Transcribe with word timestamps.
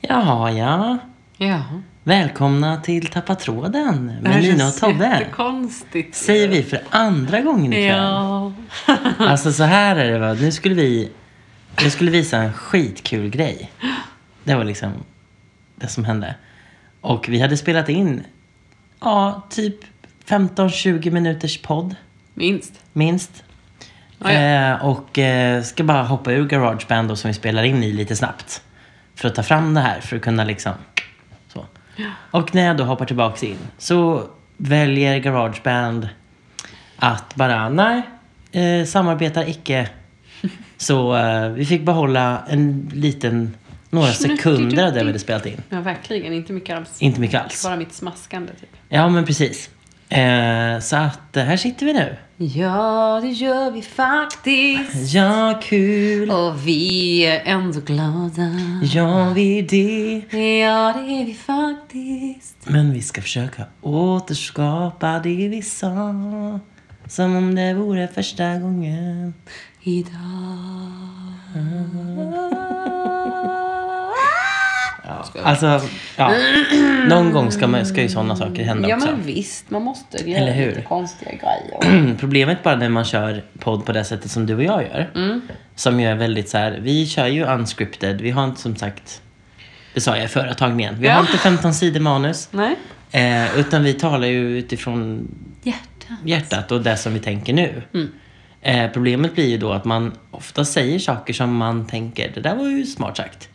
Jaha, 0.00 0.52
ja. 0.52 0.98
Ja. 1.36 1.62
Välkomna 2.04 2.76
till 2.76 3.06
Tappa 3.06 3.34
tråden 3.34 4.18
med 4.22 4.42
Nina 4.42 4.68
och 4.68 4.76
Tobbe. 4.76 5.04
jättekonstigt. 5.04 6.14
Säger 6.14 6.48
vi 6.48 6.62
för 6.62 6.80
andra 6.90 7.40
gången 7.40 7.72
ikväll. 7.72 7.96
Ja. 7.96 8.52
Alltså 9.18 9.52
så 9.52 9.64
här 9.64 9.96
är 9.96 10.12
det 10.12 10.18
va. 10.18 10.32
Nu 10.32 10.52
skulle 10.52 10.74
vi 10.74 11.10
jag 11.82 11.92
skulle 11.92 12.10
visa 12.10 12.36
en 12.36 12.52
skitkul 12.52 13.30
grej. 13.30 13.70
Det 14.44 14.54
var 14.54 14.64
liksom 14.64 14.92
det 15.76 15.88
som 15.88 16.04
hände. 16.04 16.34
Och 17.00 17.28
vi 17.28 17.40
hade 17.40 17.56
spelat 17.56 17.88
in, 17.88 18.22
ja, 19.00 19.46
typ 19.50 19.76
15-20 20.26 21.10
minuters 21.10 21.62
podd. 21.62 21.94
Minst. 22.34 22.72
Minst. 22.92 23.44
Ja, 24.18 24.32
ja. 24.32 24.74
Eh, 24.74 24.84
och 24.84 25.18
eh, 25.18 25.62
ska 25.62 25.84
bara 25.84 26.02
hoppa 26.02 26.32
ur 26.32 26.48
Garageband 26.48 27.08
då, 27.08 27.16
som 27.16 27.28
vi 27.28 27.34
spelar 27.34 27.62
in 27.62 27.82
i 27.82 27.92
lite 27.92 28.16
snabbt. 28.16 28.62
För 29.18 29.28
att 29.28 29.34
ta 29.34 29.42
fram 29.42 29.74
det 29.74 29.80
här, 29.80 30.00
för 30.00 30.16
att 30.16 30.22
kunna 30.22 30.44
liksom... 30.44 30.72
Så. 31.52 31.66
Och 32.30 32.54
när 32.54 32.66
jag 32.66 32.76
då 32.76 32.84
hoppar 32.84 33.04
tillbaks 33.04 33.42
in 33.42 33.58
så 33.78 34.28
väljer 34.56 35.18
Garageband 35.18 36.08
att 36.96 37.34
bara, 37.34 37.68
nej, 37.68 38.02
eh, 38.52 38.86
samarbetar 38.86 39.48
icke. 39.48 39.88
Så 40.76 41.16
eh, 41.16 41.48
vi 41.48 41.66
fick 41.66 41.82
behålla 41.82 42.42
en 42.48 42.90
liten, 42.94 43.54
några 43.90 44.12
sekunder 44.12 44.86
av 44.86 44.92
det 44.92 45.00
vi 45.00 45.06
hade 45.06 45.18
spelat 45.18 45.46
in. 45.46 45.62
Ja, 45.68 45.80
verkligen. 45.80 46.32
Inte 46.32 46.52
mycket 46.52 46.76
alls. 46.76 47.02
Inte 47.02 47.20
mycket 47.20 47.42
alls. 47.42 47.64
Bara 47.64 47.76
mitt 47.76 47.92
smaskande, 47.92 48.52
typ. 48.52 48.70
Ja, 48.88 49.08
men 49.08 49.24
precis. 49.24 49.70
Eh, 50.10 50.80
så 50.80 50.96
att 50.96 51.36
eh, 51.36 51.44
här 51.44 51.56
sitter 51.56 51.86
vi 51.86 51.92
nu. 51.92 52.16
Ja, 52.36 53.20
det 53.22 53.28
gör 53.30 53.70
vi 53.70 53.82
faktiskt. 53.82 55.14
Ja, 55.14 55.60
kul. 55.62 56.30
Och 56.30 56.66
vi 56.66 57.20
är 57.26 57.42
ändå 57.44 57.80
glada. 57.80 58.50
Ja, 58.82 59.32
vi 59.34 59.58
är 59.58 59.62
det. 59.62 60.36
Ja, 60.58 60.92
det 60.96 61.12
är 61.12 61.24
vi 61.24 61.34
faktiskt. 61.34 62.56
Men 62.64 62.92
vi 62.92 63.02
ska 63.02 63.22
försöka 63.22 63.64
återskapa 63.82 65.18
det 65.18 65.48
vi 65.48 65.62
sa. 65.62 66.14
Som 67.08 67.36
om 67.36 67.54
det 67.54 67.74
vore 67.74 68.08
första 68.08 68.58
gången. 68.58 69.34
Idag. 69.82 70.18
Alltså, 75.42 75.80
ja. 76.16 76.32
Någon 77.08 77.32
gång 77.32 77.50
ska, 77.52 77.66
man, 77.66 77.86
ska 77.86 78.02
ju 78.02 78.08
sådana 78.08 78.36
saker 78.36 78.64
hända 78.64 78.88
Ja, 78.88 78.96
också. 78.96 79.06
men 79.10 79.22
visst. 79.22 79.70
Man 79.70 79.82
måste 79.82 80.30
göra 80.30 80.40
Eller 80.42 80.52
hur? 80.52 80.68
lite 80.68 80.82
konstiga 80.82 81.30
grejer. 81.30 82.14
Problemet 82.20 82.62
bara 82.62 82.76
när 82.76 82.88
man 82.88 83.04
kör 83.04 83.44
podd 83.58 83.86
på 83.86 83.92
det 83.92 84.04
sättet 84.04 84.30
som 84.30 84.46
du 84.46 84.54
och 84.54 84.62
jag 84.64 84.82
gör. 84.82 85.10
Som 85.74 86.00
ju 86.00 86.06
är 86.06 86.14
väldigt 86.14 86.48
så 86.48 86.58
här, 86.58 86.78
vi 86.82 87.06
kör 87.06 87.26
ju 87.26 87.46
unscripted. 87.54 88.20
Vi 88.20 88.30
har 88.30 88.44
inte 88.44 88.60
som 88.60 88.76
sagt, 88.76 89.22
det 89.94 90.00
sa 90.00 90.16
jag 90.16 90.24
i 90.24 90.28
förra 90.28 90.54
tagningen. 90.54 90.94
Vi 91.00 91.08
har 91.08 91.14
Ja. 91.14 91.20
inte 91.20 91.38
15 91.38 91.74
sidor 91.74 92.00
manus. 92.00 92.48
Nej. 92.50 92.76
Eh, 93.10 93.58
utan 93.58 93.84
vi 93.84 93.92
talar 93.94 94.26
ju 94.28 94.58
utifrån 94.58 95.28
Hjärta. 95.62 96.16
hjärtat 96.24 96.72
och 96.72 96.82
det 96.82 96.96
som 96.96 97.14
vi 97.14 97.20
tänker 97.20 97.52
nu. 97.52 97.82
Eh, 98.62 98.90
problemet 98.92 99.34
blir 99.34 99.46
ju 99.48 99.58
då 99.58 99.72
att 99.72 99.84
man 99.84 100.12
ofta 100.30 100.64
säger 100.64 100.98
saker 100.98 101.32
som 101.32 101.56
man 101.56 101.86
tänker, 101.86 102.30
det 102.34 102.40
där 102.40 102.54
var 102.54 102.64
ju 102.68 102.86
smart 102.86 103.16
sagt. 103.16 103.48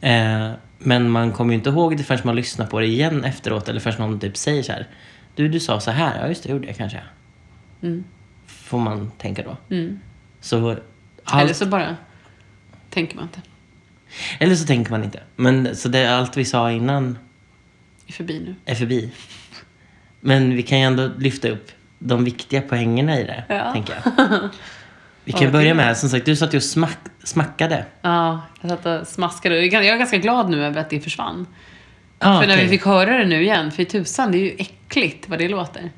Eh, 0.00 0.50
men 0.84 1.10
man 1.10 1.32
kommer 1.32 1.52
ju 1.52 1.58
inte 1.58 1.70
ihåg 1.70 1.96
det 1.96 2.04
förrän 2.04 2.20
man 2.24 2.36
lyssnar 2.36 2.66
på 2.66 2.80
det 2.80 2.86
igen 2.86 3.24
efteråt 3.24 3.68
eller 3.68 3.80
förrän 3.80 3.98
någon 3.98 4.20
typ 4.20 4.36
säger 4.36 4.62
så 4.62 4.72
här. 4.72 4.86
Du, 5.34 5.48
du 5.48 5.60
sa 5.60 5.80
så 5.80 5.90
här. 5.90 6.20
Ja, 6.20 6.28
just 6.28 6.42
det, 6.42 6.48
gjorde 6.50 6.66
jag 6.66 6.76
kanske. 6.76 7.00
Får 8.46 8.78
man 8.78 9.10
tänka 9.18 9.42
då. 9.42 9.56
Så 10.40 10.70
allt, 11.24 11.42
Eller 11.44 11.54
så 11.54 11.66
bara 11.66 11.96
tänker 12.90 13.16
man 13.16 13.24
inte. 13.24 13.40
eller 14.38 14.54
så 14.54 14.66
tänker 14.66 14.90
man 14.90 15.04
inte. 15.04 15.20
Men 15.36 15.76
så 15.76 15.88
det, 15.88 16.06
allt 16.06 16.36
vi 16.36 16.44
sa 16.44 16.70
innan 16.70 17.18
är 18.06 18.12
förbi 18.12 18.40
nu. 18.40 18.54
är 18.64 18.74
förbi. 18.74 19.12
Men 20.20 20.56
vi 20.56 20.62
kan 20.62 20.78
ju 20.78 20.84
ändå 20.84 21.10
lyfta 21.18 21.48
upp 21.48 21.70
de 21.98 22.24
viktiga 22.24 22.62
poängerna 22.62 23.20
i 23.20 23.24
det, 23.24 23.44
Ja. 23.48 23.72
tänker 23.72 23.94
jag. 24.04 24.28
Vi 25.24 25.32
kan 25.32 25.52
börja 25.52 25.74
med, 25.74 25.96
som 25.96 26.08
sagt, 26.08 26.26
du 26.26 26.36
satt 26.36 26.54
ju 26.54 26.56
och 26.56 26.62
smack, 26.62 26.98
smackade. 27.24 27.84
Ja, 28.02 28.40
jag 28.60 28.70
satt 28.70 28.86
och 28.86 29.06
smaskade. 29.06 29.66
Jag 29.66 29.86
är 29.86 29.96
ganska 29.96 30.16
glad 30.16 30.50
nu 30.50 30.64
över 30.64 30.80
att 30.80 30.90
det 30.90 31.00
försvann. 31.00 31.46
Ah, 32.18 32.40
för 32.40 32.46
när 32.48 32.56
vi 32.56 32.68
fick 32.68 32.84
höra 32.84 33.18
det 33.18 33.24
nu 33.24 33.42
igen, 33.42 33.70
för 33.70 33.84
tusan, 33.84 34.32
det 34.32 34.38
är 34.38 34.40
ju 34.40 34.54
äckligt 34.58 35.28
vad 35.28 35.38
det 35.38 35.48
låter. 35.48 35.90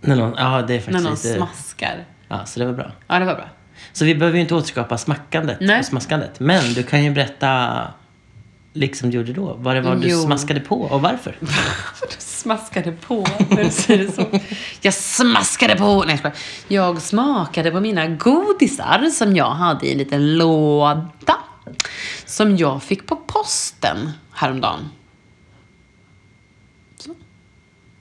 När 0.00 0.16
någon, 0.16 0.34
ja, 0.36 0.62
det 0.62 0.74
är 0.74 0.76
När 0.76 0.80
faktiskt 0.80 1.04
någon 1.04 1.12
lite... 1.12 1.34
smaskar. 1.34 2.04
Ja, 2.28 2.44
så 2.44 2.60
det 2.60 2.66
var 2.66 2.72
bra. 2.72 2.92
Ja, 3.08 3.18
det 3.18 3.24
var 3.24 3.34
bra. 3.34 3.48
Så 3.92 4.04
vi 4.04 4.14
behöver 4.14 4.36
ju 4.36 4.42
inte 4.42 4.54
återskapa 4.54 4.98
smackandet 4.98 5.56
Nej. 5.60 5.78
och 5.78 5.84
smaskandet. 5.84 6.40
Men 6.40 6.74
du 6.74 6.82
kan 6.82 7.04
ju 7.04 7.10
berätta, 7.10 7.80
liksom 8.78 9.10
du 9.10 9.16
gjorde 9.16 9.32
då, 9.32 9.56
vad 9.58 9.74
det 9.74 9.80
var 9.80 9.96
du 9.96 10.08
Jo. 10.08 10.22
smaskade 10.22 10.60
på 10.60 10.80
och 10.82 11.02
varför. 11.02 11.36
Du 12.00 12.16
smaskade 12.18 12.92
på 12.92 13.26
när 13.50 13.64
du 13.64 13.70
säger 13.70 14.04
det 14.04 14.12
så. 14.12 14.24
Jag 14.80 14.94
smaskade 14.94 15.76
på! 15.76 16.04
Nej, 16.06 16.20
jag. 16.22 16.32
Jag 16.68 17.02
smakade 17.02 17.70
på 17.70 17.80
mina 17.80 18.06
godisar 18.06 19.10
som 19.12 19.36
jag 19.36 19.50
hade 19.50 19.86
i 19.86 19.92
en 19.92 19.98
liten 19.98 20.36
låda. 20.36 21.36
Som 22.24 22.56
jag 22.56 22.82
fick 22.82 23.06
på 23.06 23.16
posten 23.16 24.10
häromdagen. 24.32 24.88
Så. 26.98 27.14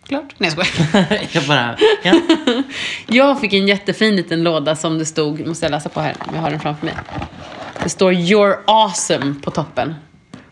Klart. 0.07 0.33
Nej, 0.37 0.51
jag 0.57 0.67
skojar. 0.67 1.27
jag 1.31 1.43
bara, 1.47 1.77
ja. 2.03 2.21
Jag 3.07 3.39
fick 3.41 3.53
en 3.53 3.67
jättefin 3.67 4.15
liten 4.15 4.43
låda 4.43 4.75
som 4.75 4.97
det 4.97 5.05
stod, 5.05 5.47
måste 5.47 5.65
jag 5.65 5.71
läsa 5.71 5.89
på 5.89 6.01
här, 6.01 6.15
jag 6.33 6.41
har 6.41 6.51
den 6.51 6.59
framför 6.59 6.85
mig. 6.85 6.95
Det 7.83 7.89
står 7.89 8.13
“You're 8.13 8.57
awesome” 8.67 9.35
på 9.43 9.51
toppen. 9.51 9.95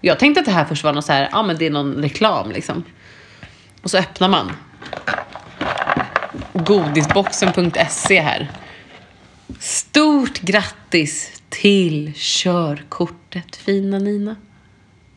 Jag 0.05 0.19
tänkte 0.19 0.39
att 0.39 0.45
det 0.45 0.51
här 0.51 0.65
först 0.65 0.83
var 0.83 0.93
någon 0.93 1.03
så 1.03 1.13
här, 1.13 1.29
ja 1.31 1.43
men 1.43 1.57
det 1.57 1.65
är 1.65 1.69
någon 1.69 1.95
reklam 1.95 2.51
liksom. 2.51 2.83
Och 3.81 3.91
så 3.91 3.97
öppnar 3.97 4.29
man. 4.29 4.51
Godisboxen.se 6.53 8.19
här. 8.19 8.51
Stort 9.59 10.39
grattis 10.39 11.41
till 11.49 12.13
körkortet 12.15 13.55
fina 13.55 13.99
Nina. 13.99 14.35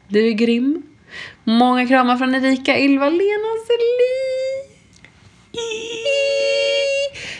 Du 0.08 0.28
är 0.28 0.32
grym. 0.32 0.82
Många 1.44 1.86
kramar 1.86 2.16
från 2.16 2.34
Erika, 2.34 2.78
Ylva, 2.80 3.08
Lena 3.08 3.48
och 3.54 3.66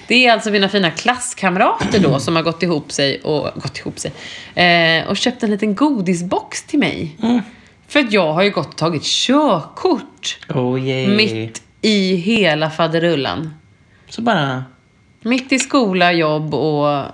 Det 0.08 0.26
är 0.26 0.32
alltså 0.32 0.50
mina 0.50 0.68
fina 0.68 0.90
klasskamrater 0.90 2.00
då 2.00 2.20
som 2.20 2.36
har 2.36 2.42
gått 2.42 2.62
ihop 2.62 2.92
sig 2.92 3.20
och, 3.20 3.62
gått 3.62 3.78
ihop 3.78 3.98
sig, 3.98 4.12
eh, 4.54 5.08
och 5.08 5.16
köpt 5.16 5.42
en 5.42 5.50
liten 5.50 5.74
godisbox 5.74 6.62
till 6.62 6.78
mig. 6.78 7.16
För 7.88 8.00
att 8.00 8.12
jag 8.12 8.32
har 8.32 8.42
ju 8.42 8.50
gått 8.50 8.66
och 8.68 8.76
tagit 8.76 9.02
körkort 9.04 10.38
Oh, 10.48 10.88
yay. 10.88 11.16
mitt 11.16 11.62
i 11.82 12.14
hela 12.14 12.70
faderullan. 12.70 13.54
Så 14.08 14.22
bara, 14.22 14.64
Mitt 15.20 15.52
i 15.52 15.58
skola, 15.58 16.12
jobb 16.12 16.54
och 16.54 17.04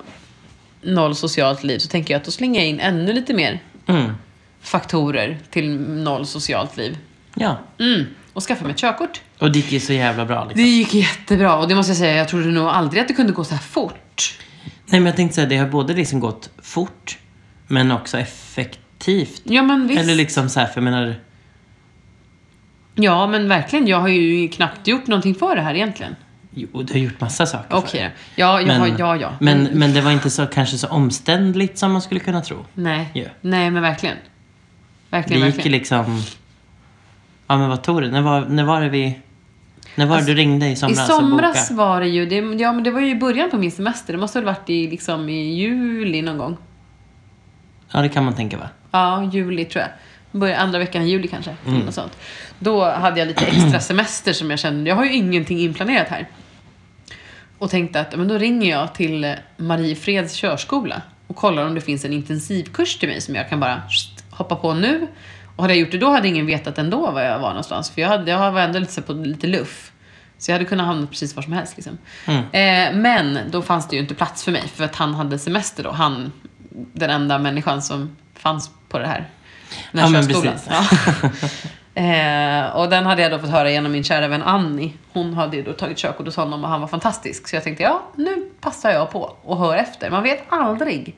noll 0.83 1.15
socialt 1.15 1.65
liv 1.65 1.78
så 1.78 1.88
tänker 1.88 2.15
jag 2.15 2.19
att 2.19 2.25
då 2.25 2.31
slänger 2.31 2.60
jag 2.60 2.69
in 2.69 2.81
ännu 2.81 3.12
lite 3.12 3.34
mer 3.34 3.62
mm, 3.87 4.12
faktorer 4.60 5.38
till 5.50 5.81
noll 5.81 6.27
socialt 6.27 6.77
liv. 6.77 6.99
ja. 7.34 7.56
Mm. 7.78 8.04
Och 8.34 8.43
skaffa 8.43 8.65
mig 8.65 8.71
ett 8.72 8.78
körkort. 8.78 9.21
Och 9.39 9.53
det 9.53 9.59
gick 9.59 9.72
ju 9.72 9.81
så 9.81 9.93
jävla 9.93 10.25
bra 10.25 10.45
liksom. 10.45 10.62
Det 10.62 10.69
gick 10.71 10.95
jättebra 10.95 11.56
och 11.56 11.69
det 11.69 11.75
måste 11.75 11.91
jag 11.91 11.97
säga, 11.97 12.17
jag 12.17 12.28
trodde 12.28 12.47
nog 12.47 12.69
aldrig 12.69 13.03
att 13.03 13.09
det 13.09 13.15
kunde 13.15 13.33
gå 13.33 13.45
så 13.45 13.55
här 13.55 13.62
fort. 13.62 14.39
Nej 14.87 15.00
men 15.00 15.06
jag 15.06 15.17
tänkte 15.17 15.34
säga, 15.34 15.47
det 15.47 15.56
har 15.56 15.67
både 15.67 15.95
liksom 15.95 16.21
gått 16.21 16.50
fort, 16.62 17.19
men 17.67 17.91
också 17.93 18.19
effektivt. 18.19 19.43
Ja 19.45 19.62
men 19.62 19.87
visst. 19.87 20.00
Eller 20.00 20.15
liksom 20.15 20.49
så 20.49 20.61
här, 20.61 20.67
för 20.67 20.77
jag 20.77 20.84
menar, 20.84 21.15
Ja 22.95 23.27
men 23.27 23.49
verkligen, 23.49 23.87
jag 23.87 24.00
har 24.00 24.09
ju 24.09 24.49
knappt 24.49 24.87
gjort 24.87 25.06
någonting 25.06 25.34
för 25.34 25.56
det 25.56 25.62
här 25.62 25.75
egentligen. 25.75 26.16
jo, 26.51 26.83
du 26.83 26.93
har 26.93 27.01
gjort 27.01 27.21
massa 27.21 27.47
saker 27.47 27.77
Okej 27.77 28.03
då. 28.37 28.43
Ja, 28.43 28.53
har, 28.78 28.95
ja, 28.99 29.16
ja. 29.16 29.33
Men, 29.41 29.62
men 29.72 29.95
det 29.95 30.01
var 30.01 30.11
inte 30.11 30.31
så, 30.31 30.47
kanske 30.47 30.78
så 30.78 30.89
omständligt 30.89 31.78
som 31.78 31.93
man 31.93 32.03
skulle 32.03 32.21
kunna 32.21 32.41
tro. 32.41 32.65
Nej. 32.75 33.11
Ja. 33.15 33.25
Nej 33.41 33.71
men 33.71 33.83
verkligen. 33.83 34.16
Det 34.16 35.16
Verkligen, 35.16 35.47
gick 35.47 35.55
verkligen. 35.56 35.78
liksom... 35.78 36.22
Ja 37.46 37.58
men 37.58 37.68
vad 37.68 37.82
tog 37.82 38.02
det? 38.02 38.10
När 38.10 38.22
var, 38.22 38.41
när 38.41 38.64
var 38.64 38.80
det 38.80 38.88
vi... 38.88 39.18
När 39.94 40.06
var 40.06 40.18
det 40.18 40.24
du 40.24 40.34
ringde 40.34 40.66
i 40.66 40.70
Alltså, 40.70 40.86
I 40.86 40.94
somras 40.94 41.08
somras 41.08 41.70
och 41.70 41.76
var 41.76 42.00
det 42.00 42.08
ju, 42.08 42.26
det, 42.26 42.36
ja 42.36 42.72
men 42.72 42.84
det 42.84 42.91
var 42.91 43.00
ju 43.00 43.10
i 43.10 43.14
början 43.14 43.50
på 43.50 43.56
min 43.56 43.70
semester. 43.70 44.12
Det 44.12 44.18
måste 44.18 44.38
väl 44.38 44.46
varit 44.46 44.70
i, 44.70 44.91
liksom, 44.91 45.28
i 45.28 45.54
juli 45.54 46.22
någon 46.22 46.38
gång. 46.38 46.56
Ja 47.91 48.00
det 48.00 48.08
kan 48.08 48.24
man 48.24 48.34
tänka 48.34 48.58
va? 48.58 48.68
Ja, 48.91 49.30
juli 49.32 49.64
tror 49.64 49.82
jag. 49.82 49.91
Början, 50.41 50.60
andra 50.60 50.78
veckan 50.78 51.02
i 51.02 51.10
juli 51.10 51.28
kanske. 51.28 51.56
Mm. 51.66 51.80
Något 51.80 51.94
sånt. 51.94 52.18
Då 52.58 52.84
hade 52.84 53.18
jag 53.18 53.28
lite 53.28 53.46
extra 53.46 53.80
semester 53.80 54.32
som 54.32 54.50
jag 54.50 54.58
kände, 54.58 54.91
jag 54.91 54.96
har 54.96 55.04
ju 55.04 55.12
ingenting 55.12 55.58
inplanerat 55.58 56.08
här. 56.08 56.28
Och 57.58 57.70
tänkte 57.70 58.00
att 58.00 58.16
men 58.16 58.28
då 58.28 58.38
ringer 58.38 58.70
jag 58.70 58.94
till 58.94 59.24
eh, 59.24 59.32
Mariefreds 59.56 60.34
körskola 60.34 61.02
och 61.26 61.36
kollar 61.36 61.66
om 61.66 61.74
det 61.74 61.80
finns 61.80 62.04
en 62.04 62.12
intensivkurs 62.12 62.96
till 62.98 63.08
mig 63.08 63.20
som 63.20 63.34
jag 63.34 63.48
kan 63.48 63.60
bara 63.60 63.82
hoppa 64.30 64.56
på 64.56 64.74
nu. 64.74 65.06
Och 65.56 65.62
hade 65.65 65.74
jag 65.74 65.80
gjort 65.80 65.92
det 65.92 65.98
då 65.98 66.10
hade 66.10 66.28
ingen 66.28 66.47
vetat 66.47 66.78
ändå 66.78 67.10
var 67.10 67.22
jag 67.22 67.39
var 67.39 67.48
någonstans. 67.48 67.91
För 67.91 68.01
jag, 68.01 68.09
hade, 68.09 68.30
jag 68.30 68.53
var 68.53 68.60
ändå 68.60 68.78
lite 68.78 69.03
på 69.03 69.12
lite 69.12 69.47
luff. 69.47 69.92
Så 70.39 70.51
jag 70.51 70.54
hade 70.54 70.65
kunnat 70.65 70.86
hamna 70.86 71.06
precis 71.06 71.36
var 71.36 71.42
som 71.42 71.53
helst. 71.53 71.77
Liksom. 71.77 71.98
Eh, 72.53 72.95
men 72.95 73.39
då 73.51 73.62
fanns 73.62 73.89
det 73.89 73.97
ju 73.97 74.03
inte 74.03 74.15
plats 74.15 74.45
för 74.45 74.53
mig 74.53 74.62
för 74.74 74.84
att 74.84 74.97
han 74.97 75.15
hade 75.15 75.39
semester 75.39 75.83
då. 75.83 75.91
Han, 75.91 76.33
den 76.92 77.10
enda 77.10 77.39
människan 77.39 77.83
som 77.83 78.16
fanns 78.34 78.71
på 78.89 78.98
det 78.98 79.06
här 79.06 79.28
Den 79.92 80.01
här 80.01 80.09
Ja, 80.09 80.12
men 80.12 80.27
precis. 80.27 80.68
Ja. 81.95 82.03
eh, 82.03 82.77
och 82.77 82.91
den 82.91 83.06
hade 83.06 83.22
jag 83.22 83.30
då 83.30 83.39
fått 83.39 83.51
höra 83.51 83.71
genom 83.71 83.92
min 83.92 84.04
kära 84.04 84.28
vän 84.28 84.42
Annie. 84.42 84.92
Hon 85.12 85.34
hade 85.34 85.56
ju 85.56 85.62
då 85.62 85.72
tagit 85.72 85.98
körkort 85.98 86.27
hos 86.27 86.36
honom 86.36 86.65
och 86.65 86.71
han 86.71 86.80
var 86.80 86.89
fantastisk. 86.89 87.48
Så 87.48 87.56
jag 87.56 87.65
tänkte, 87.65 87.83
ja, 87.83 88.03
nu 88.16 88.51
passar 88.60 88.91
jag 88.91 89.10
på 89.10 89.36
och 89.42 89.59
hör 89.59 89.77
efter. 89.77 90.10
Man 90.10 90.22
vet 90.22 90.42
aldrig. 90.48 91.15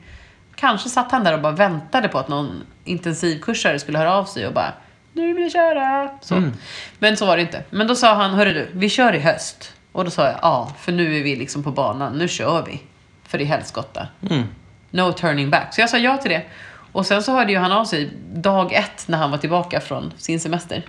Kanske 0.59 0.89
satt 0.89 1.11
han 1.11 1.23
där 1.23 1.33
och 1.33 1.41
bara 1.41 1.51
väntade 1.51 2.07
på 2.07 2.19
att 2.19 2.27
någon 2.27 2.63
intensivkursare 2.83 3.79
skulle 3.79 3.97
höra 3.97 4.13
av 4.13 4.25
sig 4.25 4.47
och 4.47 4.53
bara, 4.53 4.73
nu 5.13 5.33
vill 5.33 5.43
jag 5.43 5.51
köra. 5.51 6.09
Så. 6.21 6.35
Mm. 6.35 6.53
Men 6.99 7.17
så 7.17 7.25
var 7.25 7.37
det 7.37 7.41
inte. 7.41 7.63
Men 7.69 7.87
då 7.87 7.95
sa 7.95 8.13
han, 8.13 8.33
hörru 8.33 8.53
du, 8.53 8.67
vi 8.71 8.89
kör 8.89 9.13
i 9.13 9.19
höst. 9.19 9.73
Och 9.91 10.05
då 10.05 10.11
sa 10.11 10.25
jag, 10.25 10.39
ja, 10.41 10.71
för 10.79 10.91
nu 10.91 11.17
är 11.17 11.23
vi 11.23 11.35
liksom 11.35 11.63
på 11.63 11.71
banan. 11.71 12.17
Nu 12.17 12.27
kör 12.27 12.65
vi. 12.65 12.81
För 13.23 13.41
är 13.41 13.45
helskotta. 13.45 14.07
Mm. 14.29 14.43
No 14.91 15.11
turning 15.11 15.49
back. 15.49 15.73
Så 15.75 15.81
jag 15.81 15.89
sa 15.89 15.97
ja 15.97 16.17
till 16.17 16.31
det. 16.31 16.43
Och 16.91 17.05
sen 17.05 17.23
så 17.23 17.31
hörde 17.31 17.51
ju 17.51 17.57
han 17.57 17.71
av 17.71 17.85
sig 17.85 18.09
dag 18.33 18.73
ett 18.73 19.07
när 19.07 19.17
han 19.17 19.31
var 19.31 19.37
tillbaka 19.37 19.81
från 19.81 20.13
sin 20.17 20.39
semester. 20.39 20.85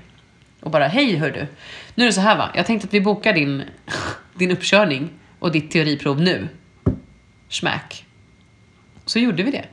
Och 0.61 0.71
bara, 0.71 0.87
hej 0.87 1.17
hör 1.17 1.31
du. 1.31 1.47
Nu 1.95 2.05
är 2.05 2.09
det 2.09 2.13
så 2.13 2.21
här 2.21 2.37
va, 2.37 2.51
jag 2.55 2.67
tänkte 2.67 2.87
att 2.87 2.95
vi 2.95 3.01
bokar 3.01 3.33
din, 3.33 3.65
din 4.35 4.51
uppkörning 4.51 5.11
och 5.39 5.53
ditt 5.53 5.71
teoriprov 5.71 6.21
nu. 6.21 6.49
Smack. 7.49 8.05
Så 9.09 9.19
gjorde 9.19 9.43
vi 9.43 9.51
det. 9.51 9.65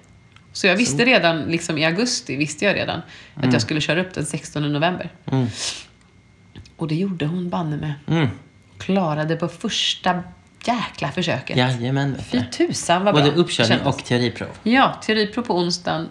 Så 0.53 0.67
jag 0.67 0.75
visste 0.75 1.05
redan, 1.05 1.41
liksom 1.41 1.77
i 1.77 1.85
augusti, 1.85 2.35
visste 2.35 2.65
jag 2.65 2.75
redan 2.75 3.01
att 3.33 3.53
jag 3.53 3.61
skulle 3.61 3.81
köra 3.81 4.01
upp 4.01 4.13
den 4.13 4.25
16 4.25 4.73
november. 4.73 5.09
Mm. 5.25 5.47
Och 6.77 6.87
det 6.87 6.95
gjorde 6.95 7.25
hon 7.25 7.49
banne 7.49 7.77
med. 7.77 7.93
Mm. 8.07 8.27
Klarade 8.77 9.35
på 9.35 9.47
första 9.47 10.23
jäkla 10.65 11.11
försöket. 11.11 11.57
Jajamän. 11.57 12.17
Fy 12.31 12.43
tusan 12.51 13.05
vad 13.05 13.15
bra. 13.15 13.23
Både 13.23 13.35
uppkörning 13.35 13.79
och 13.81 14.05
teoriprov. 14.05 14.49
Ja, 14.63 14.99
teoriprov 15.03 15.43
på 15.43 15.57
onsdagen, 15.57 16.07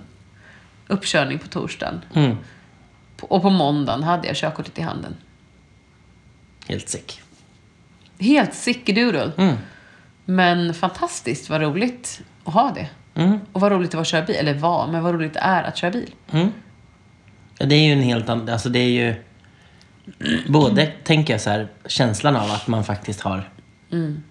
uppkörning 0.86 1.38
på 1.38 1.48
torsdagen. 1.48 2.00
Mm. 2.14 2.36
Och 3.20 3.42
på 3.42 3.50
måndagen 3.50 4.02
hade 4.02 4.26
jag 4.26 4.36
körkortet 4.36 4.78
i 4.78 4.82
handen. 4.82 5.16
Helt 6.68 6.88
sick. 6.88 7.20
Helt 8.18 8.54
sickedoodle. 8.54 9.32
Mm. 9.36 9.56
Men 10.24 10.74
fantastiskt 10.74 11.50
vad 11.50 11.60
roligt 11.60 12.22
att 12.44 12.54
ha 12.54 12.72
det. 12.74 12.88
Mm. 13.14 13.38
Och 13.52 13.60
vad 13.60 13.72
roligt 13.72 13.90
det 13.90 13.96
var 13.96 14.02
att 14.02 14.08
köra 14.08 14.22
bil. 14.26 14.36
Eller 14.36 14.54
vad, 14.54 14.88
men 14.88 15.02
vad 15.02 15.14
roligt 15.14 15.34
det 15.34 15.40
är 15.40 15.62
att 15.62 15.76
köra 15.76 15.90
bil. 15.90 16.10
Mm. 16.32 16.48
Ja, 17.58 17.66
Det 17.66 17.74
är 17.74 17.86
ju 17.86 17.92
en 17.92 18.02
helt 18.02 18.28
annan... 18.28 18.48
Alltså 18.48 18.68
det 18.68 18.78
är 18.78 18.88
ju... 18.88 19.14
Både, 20.48 20.86
tänker 20.86 21.34
jag 21.34 21.40
så 21.40 21.50
här, 21.50 21.68
känslan 21.86 22.36
av 22.36 22.50
att 22.50 22.66
man 22.68 22.84
faktiskt 22.84 23.20
har 23.20 23.48
Mm. 23.92 24.22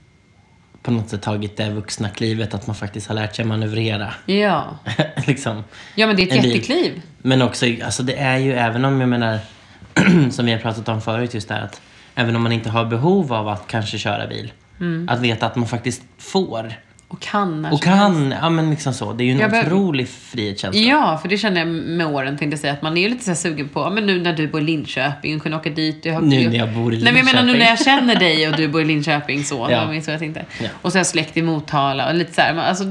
på 0.81 0.91
något 0.91 1.09
sätt 1.09 1.21
tagit 1.21 1.57
det 1.57 1.69
vuxna 1.69 2.09
klivet, 2.09 2.53
att 2.53 2.68
man 2.68 2.75
faktiskt 2.75 3.07
har 3.07 3.15
lärt 3.15 3.35
sig 3.35 3.45
manövrera. 3.45 4.13
Ja. 4.25 4.77
liksom. 5.27 5.63
ja, 5.95 6.07
men 6.07 6.15
det 6.15 6.21
är 6.24 6.35
ett 6.38 6.41
bil. 6.44 6.51
jättekliv. 6.51 7.01
Men 7.21 7.41
också, 7.41 7.65
alltså 7.85 8.03
det 8.03 8.15
är 8.19 8.38
ju 8.38 8.53
även 8.53 8.85
om 8.85 9.00
jag 9.00 9.09
menar, 9.09 9.39
som 10.31 10.45
vi 10.45 10.51
har 10.51 10.59
pratat 10.59 10.89
om 10.89 11.01
förut 11.01 11.33
just 11.33 11.47
det 11.47 11.53
här, 11.53 11.62
att 11.62 11.81
även 12.15 12.35
om 12.35 12.44
man 12.44 12.51
inte 12.51 12.69
har 12.69 12.85
behov 12.85 13.33
av 13.33 13.47
att 13.47 13.68
kanske 13.68 13.97
köra 13.97 14.27
bil, 14.27 14.51
Mm. 14.80 15.09
att 15.09 15.19
veta 15.19 15.45
att 15.45 15.56
man 15.56 15.68
faktiskt 15.68 16.03
får 16.18 16.74
Och 17.13 17.19
kan 17.19 17.65
och 17.65 17.81
kan, 17.83 18.33
ja 18.42 18.50
men 18.50 18.69
liksom 18.69 18.94
så. 18.94 19.13
Det 19.13 19.24
är 19.24 19.25
ju 19.25 19.31
en 19.31 19.39
Jag 19.39 19.54
otrolig 19.65 20.10
frihetskänsla. 20.10 20.81
Ja, 20.81 21.18
för 21.21 21.30
det 21.30 21.38
känner 21.38 21.60
jag 21.60 21.68
med 21.68 22.07
åren 22.07 22.38
tänkte 22.38 22.54
jag 22.54 22.60
säga 22.60 22.74
att 22.74 22.81
man 22.81 22.98
är 22.98 23.01
ju 23.01 23.10
lite 23.10 23.24
så 23.24 23.36
sugen 23.36 23.69
på, 23.69 23.89
men 23.89 24.06
nu 24.06 24.21
när 24.21 24.33
du 24.33 24.48
bor 24.48 24.62
i 24.62 24.63
Linköping, 24.63 25.39
kunna 25.39 25.57
åka 25.57 25.69
dit. 25.69 26.06
Jag 26.06 26.13
har, 26.13 26.21
Nu 26.21 26.50
när 26.50 26.57
jag 26.57 26.74
bor 26.74 26.94
i 26.94 27.04
Nej 27.04 27.13
men 27.13 27.15
jag 27.18 27.25
menar 27.25 27.42
nu 27.44 27.48
Linköping. 27.54 27.60
när 27.60 27.69
jag 27.69 27.80
känner 27.80 28.15
dig 28.15 28.50
och 28.50 28.56
du 28.57 28.68
bor 28.68 28.81
i 28.81 28.86
Linköping 28.86 29.44
så. 29.44 29.68
Ja. 29.71 30.01
Så 30.01 30.12
jag 30.12 30.19
tänkte. 30.19 30.45
Ja. 30.62 30.68
Och 30.81 30.92
så 30.92 30.95
har 30.95 31.00
jag 31.00 31.07
släkt 31.07 31.38
i 31.38 31.42
Motala 31.42 32.07
och 32.10 32.15
lite 32.15 32.33
så 32.33 32.42
här. 32.42 32.54
men 32.54 32.65
Alltså, 32.65 32.83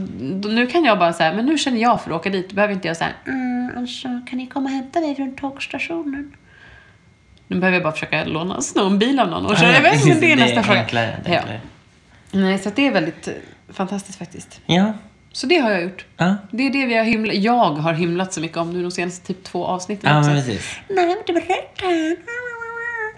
nu 0.49 0.67
kan 0.67 0.85
jag 0.85 0.99
bara 0.99 1.13
säga, 1.13 1.33
men 1.33 1.47
nu 1.47 1.59
känner 1.59 1.81
jag 1.83 2.01
för 2.03 2.11
att 2.11 2.17
åka 2.17 2.31
dit. 2.31 2.49
Då 2.49 2.55
behöver 2.55 2.75
inte 2.75 2.89
jag 2.89 2.95
här, 2.95 3.13
mm, 3.27 3.83
och 3.83 3.89
så 3.89 4.03
kan 4.31 4.39
ni 4.39 4.47
komma 4.47 4.65
och 4.65 4.71
hämta 4.75 5.01
mig 5.01 5.17
från 5.17 5.37
tågstationen. 5.37 6.33
Nu 7.49 7.59
behöver 7.61 7.77
jag 7.77 7.83
bara 7.83 7.93
försöka 7.93 8.25
låna, 8.25 8.61
sno 8.61 8.87
en 8.87 8.99
bil 8.99 9.21
av 9.21 9.29
någon 9.31 9.47
och 9.47 9.57
köra 9.57 9.79
iväg. 9.79 9.99
Men 10.07 10.21
det 10.21 10.33
är 10.33 10.37
nästa 10.37 10.63
fråga. 10.63 10.81
Enklare, 10.81 11.07
är 11.25 11.33
Ja. 11.33 11.39
enklare. 11.39 11.61
Nej, 12.35 12.59
så 12.59 12.71
det 12.75 12.87
är 12.87 12.91
väldigt 12.93 13.29
fantastiskt 13.73 14.19
faktiskt. 14.19 14.61
Ja. 14.67 14.93
Så 15.33 15.47
det 15.47 15.59
har 15.59 15.71
jag 15.71 15.83
gjort. 15.83 16.05
Ja, 16.17 16.37
Det 16.51 16.67
är 16.67 16.71
det 16.71 16.87
vi 16.87 16.97
har 16.97 17.05
himla, 17.05 17.33
jag 17.33 17.71
har 17.71 17.93
himlat 17.93 18.33
så 18.33 18.41
mycket 18.41 18.57
om 18.57 18.73
nu 18.73 18.83
de 18.83 18.91
senaste 18.91 19.27
typ 19.27 19.45
två 19.45 19.67
avsnitten 19.67 20.11
ja 20.11 20.19
också. 20.19 20.31
men 20.31 20.43
precis. 20.45 20.77
Nej, 20.89 21.07
men 21.07 21.19
inte 21.19 21.33
berätta. 21.33 21.85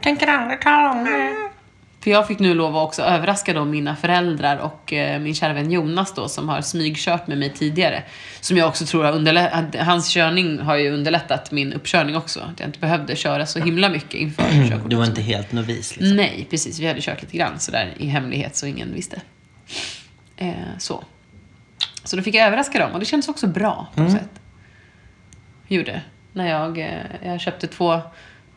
Tänker 0.02 0.26
aldrig 0.26 0.60
tala 0.60 0.90
om 0.90 1.04
det. 1.04 1.34
För 2.00 2.10
jag 2.10 2.26
fick 2.26 2.38
nu 2.38 2.54
lov 2.54 2.76
att 2.76 2.82
också 2.86 3.02
överraska 3.02 3.52
då 3.52 3.64
mina 3.64 3.96
föräldrar 3.96 4.56
och 4.58 4.92
eh, 4.92 5.20
min 5.20 5.34
kära 5.34 5.52
vän 5.52 5.70
Jonas 5.70 6.14
då 6.14 6.28
som 6.28 6.48
har 6.48 6.60
smygkört 6.60 7.26
med 7.26 7.38
mig 7.38 7.52
tidigare. 7.52 8.02
Som 8.40 8.56
jag 8.56 8.68
också 8.68 8.86
tror 8.86 9.04
har 9.04 9.12
underlättat, 9.12 9.74
hans 9.80 10.08
körning 10.10 10.58
har 10.58 10.76
ju 10.76 10.90
underlättat 10.90 11.50
min 11.50 11.72
uppkörning 11.72 12.16
också. 12.16 12.40
Att 12.40 12.60
jag 12.60 12.68
inte 12.68 12.78
behövde 12.78 13.16
köra 13.16 13.46
så 13.46 13.58
himla 13.58 13.88
mycket 13.88 14.14
inför 14.14 14.42
körkortet. 14.42 14.90
Du 14.90 14.96
var 14.96 15.04
inte 15.04 15.22
helt 15.22 15.52
novis 15.52 15.96
liksom. 15.96 16.16
Nej, 16.16 16.46
precis. 16.50 16.78
Vi 16.80 16.86
hade 16.86 17.00
kört 17.00 17.22
lite 17.22 17.36
grann 17.36 17.58
sådär 17.60 17.94
i 17.96 18.06
hemlighet 18.06 18.56
så 18.56 18.66
ingen 18.66 18.94
visste. 18.94 19.20
Eh, 20.36 20.52
så. 20.78 21.04
Så 22.04 22.16
då 22.16 22.22
fick 22.22 22.34
jag 22.34 22.46
överraska 22.46 22.78
dem 22.78 22.92
och 22.92 23.00
det 23.00 23.06
kändes 23.06 23.28
också 23.28 23.46
bra 23.46 23.86
på 23.94 24.00
något 24.02 24.10
Mm. 24.10 24.22
sätt. 24.22 24.40
Gjorde. 25.68 26.00
När 26.32 26.48
jag, 26.50 26.78
eh, 26.78 26.88
jag 27.24 27.40
köpte 27.40 27.66
två 27.66 28.00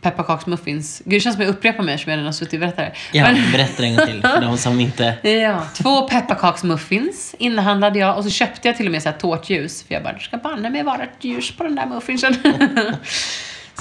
pepparkaksmuffins. 0.02 1.02
Gud, 1.06 1.14
det 1.14 1.20
känns 1.20 1.36
som 1.36 1.42
jag 1.46 1.50
upprepar 1.50 1.84
mig 1.84 1.98
som 1.98 2.10
jag 2.10 2.18
redan 2.18 2.26
har 2.26 2.32
suttit 2.34 2.54
och 2.54 2.60
berättat 2.60 2.78
det. 3.12 3.18
Ja, 3.18 3.24
Men- 3.24 3.52
berätta 3.52 3.84
en 3.84 3.96
gång 3.96 4.06
till 4.06 4.22
för 4.22 4.42
de 4.42 4.58
som 4.58 4.80
inte... 4.80 5.18
Ja, 5.30 5.64
två 5.76 6.08
pepparkaksmuffins 6.08 7.36
inhandlade 7.40 8.00
jag 8.00 8.18
och 8.18 8.24
så 8.24 8.30
köpte 8.30 8.68
jag 8.68 8.78
till 8.78 8.86
och 8.86 8.92
med 8.92 9.04
så 9.04 9.10
här 9.10 9.18
tårtljus. 9.18 9.84
För 9.84 9.94
jag 9.94 10.04
bara, 10.04 10.14
det 10.14 10.20
ska 10.20 10.38
banne 10.38 10.70
mig 10.70 10.84
vara 10.84 11.04
ett 11.04 11.24
ljus 11.24 11.52
på 11.58 11.64
den 11.64 11.76
där 11.76 11.86
muffinsen. 11.86 12.36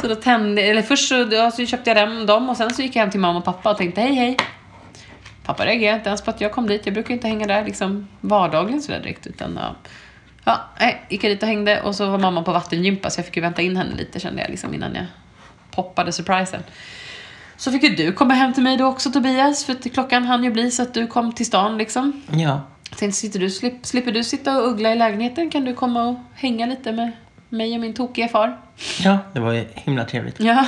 så 0.01 0.09
då 0.09 0.15
tände, 0.15 0.63
eller 0.63 0.83
först 0.83 1.09
så, 1.09 1.29
ja, 1.33 1.51
så 1.51 1.67
köpte 1.67 1.91
jag 1.91 2.09
dem, 2.09 2.27
dem 2.27 2.49
och 2.51 2.57
sen 2.57 2.75
så 2.75 2.83
gick 2.83 2.97
jag 2.97 3.01
hem 3.01 3.11
till 3.11 3.21
mamma 3.21 3.39
och 3.39 3.45
pappa 3.45 3.71
och 3.71 3.79
tänkte 3.79 4.01
hej 4.01 4.15
hej. 4.15 4.37
Pappa 5.47 5.67
reagerade 5.67 5.97
inte 5.97 6.09
ens 6.09 6.23
på 6.23 6.31
att 6.31 6.41
jag 6.41 6.53
kom 6.53 6.67
dit. 6.67 6.81
Jag 6.85 6.95
brukar 6.95 7.15
inte 7.15 7.29
hänga 7.29 7.47
där 7.47 7.65
liksom 7.65 8.09
vardagligen 8.21 8.83
sådär 8.83 8.99
direkt. 8.99 9.27
Utan, 9.27 9.59
ja, 9.63 9.75
ja, 10.45 10.61
nej, 10.81 11.07
gick 11.09 11.25
jag 11.25 11.33
dit 11.33 11.43
och 11.43 11.49
hängde 11.49 11.83
och 11.83 11.95
så 11.95 12.11
var 12.11 12.19
mamma 12.19 12.43
på 12.43 12.53
vattengympa 12.53 13.11
så 13.11 13.19
jag 13.19 13.27
fick 13.27 13.37
ju 13.37 13.43
vänta 13.43 13.63
in 13.63 13.77
henne 13.77 13.97
lite 13.97 14.21
kände 14.21 14.43
jag 14.43 14.51
liksom 14.51 14.75
innan 14.75 14.95
jag 14.95 15.07
poppade 15.71 16.13
surprisen. 16.13 16.63
Så 17.57 17.73
fick 17.73 17.83
ju 17.83 17.89
du 17.89 18.13
komma 18.13 18.35
hem 18.35 18.53
till 18.53 18.63
mig 18.63 18.77
då 18.77 18.87
också 18.87 19.11
Tobias, 19.11 19.65
för 19.65 19.73
att 19.73 19.93
klockan 19.93 20.25
hann 20.25 20.45
ju 20.45 20.51
bli 20.51 20.71
så 20.71 20.83
att 20.83 20.95
du 20.95 21.07
kom 21.07 21.33
till 21.33 21.47
stan 21.47 21.79
liksom. 21.79 22.23
Ja. 22.31 22.61
Tänkte, 22.97 23.19
sitter 23.19 23.41
du, 23.41 23.51
slip, 23.51 23.87
slipper 23.87 24.13
du 24.13 24.25
sitta 24.25 24.59
och 24.59 24.69
uggla 24.69 24.93
i 24.93 24.97
lägenheten 24.97 25.51
kan 25.51 25.65
du 25.65 25.75
komma 25.75 26.03
och 26.03 26.17
hänga 26.35 26.67
lite 26.67 26.93
med 26.93 27.13
mig 27.49 27.75
och 27.75 27.81
min 27.81 27.95
tokiga 27.95 28.29
far. 28.29 28.57
Ja, 29.01 29.19
det 29.33 29.41
var 29.41 29.53
ju 29.53 29.65
himla 29.75 30.05
trevligt. 30.05 30.41
Ja, 30.41 30.65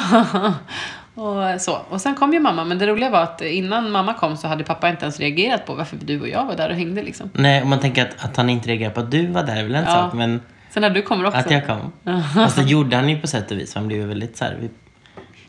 och 1.21 1.61
så. 1.61 1.79
Och 1.89 2.01
sen 2.01 2.15
kom 2.15 2.33
ju 2.33 2.41
mamma, 2.41 2.65
men 2.65 2.79
det 2.79 2.87
roliga 2.87 3.11
var 3.11 3.23
att 3.23 3.41
innan 3.41 3.91
mamma 3.91 4.15
kom 4.15 4.37
så 4.37 4.49
hade 4.49 4.65
pappa 4.65 4.89
inte 4.89 5.03
ens 5.05 5.21
reagerat 5.21 5.67
på 5.67 5.75
varför 5.75 5.97
du 6.05 6.21
och 6.21 6.29
jag 6.29 6.45
var 6.47 6.57
där 6.57 6.71
och 6.71 6.77
hängde 6.77 7.03
liksom. 7.03 7.31
Nej, 7.33 7.63
om 7.63 7.69
man 7.69 7.81
tänker 7.81 8.03
att, 8.03 8.25
att 8.25 8.37
han 8.37 8.51
inte 8.51 8.69
reagerar 8.69 8.91
på 8.91 9.01
att 9.01 9.11
du 9.11 9.27
var 9.27 9.43
där 9.43 9.57
är 9.57 9.63
väl 9.63 9.75
en 9.75 9.85
Ja. 9.85 9.91
sak, 9.93 10.13
men 10.13 10.41
Sen 10.71 10.81
när 10.81 10.91
du 10.91 11.03
kommer 11.03 11.25
också. 11.27 11.39
att 11.39 11.51
jag 11.51 11.67
kom. 11.67 11.93
Fast 12.35 12.57
det 12.63 12.63
gjorde 12.63 12.97
han 12.97 13.09
ju 13.09 13.21
på 13.21 13.27
sätt 13.27 13.51
och 13.51 13.59
vis. 13.59 13.75
Han 13.75 13.87
blev 13.89 14.01
ju 14.01 14.07
väldigt 14.07 14.37
så 14.37 14.45
här, 14.45 14.57
vi 14.61 14.71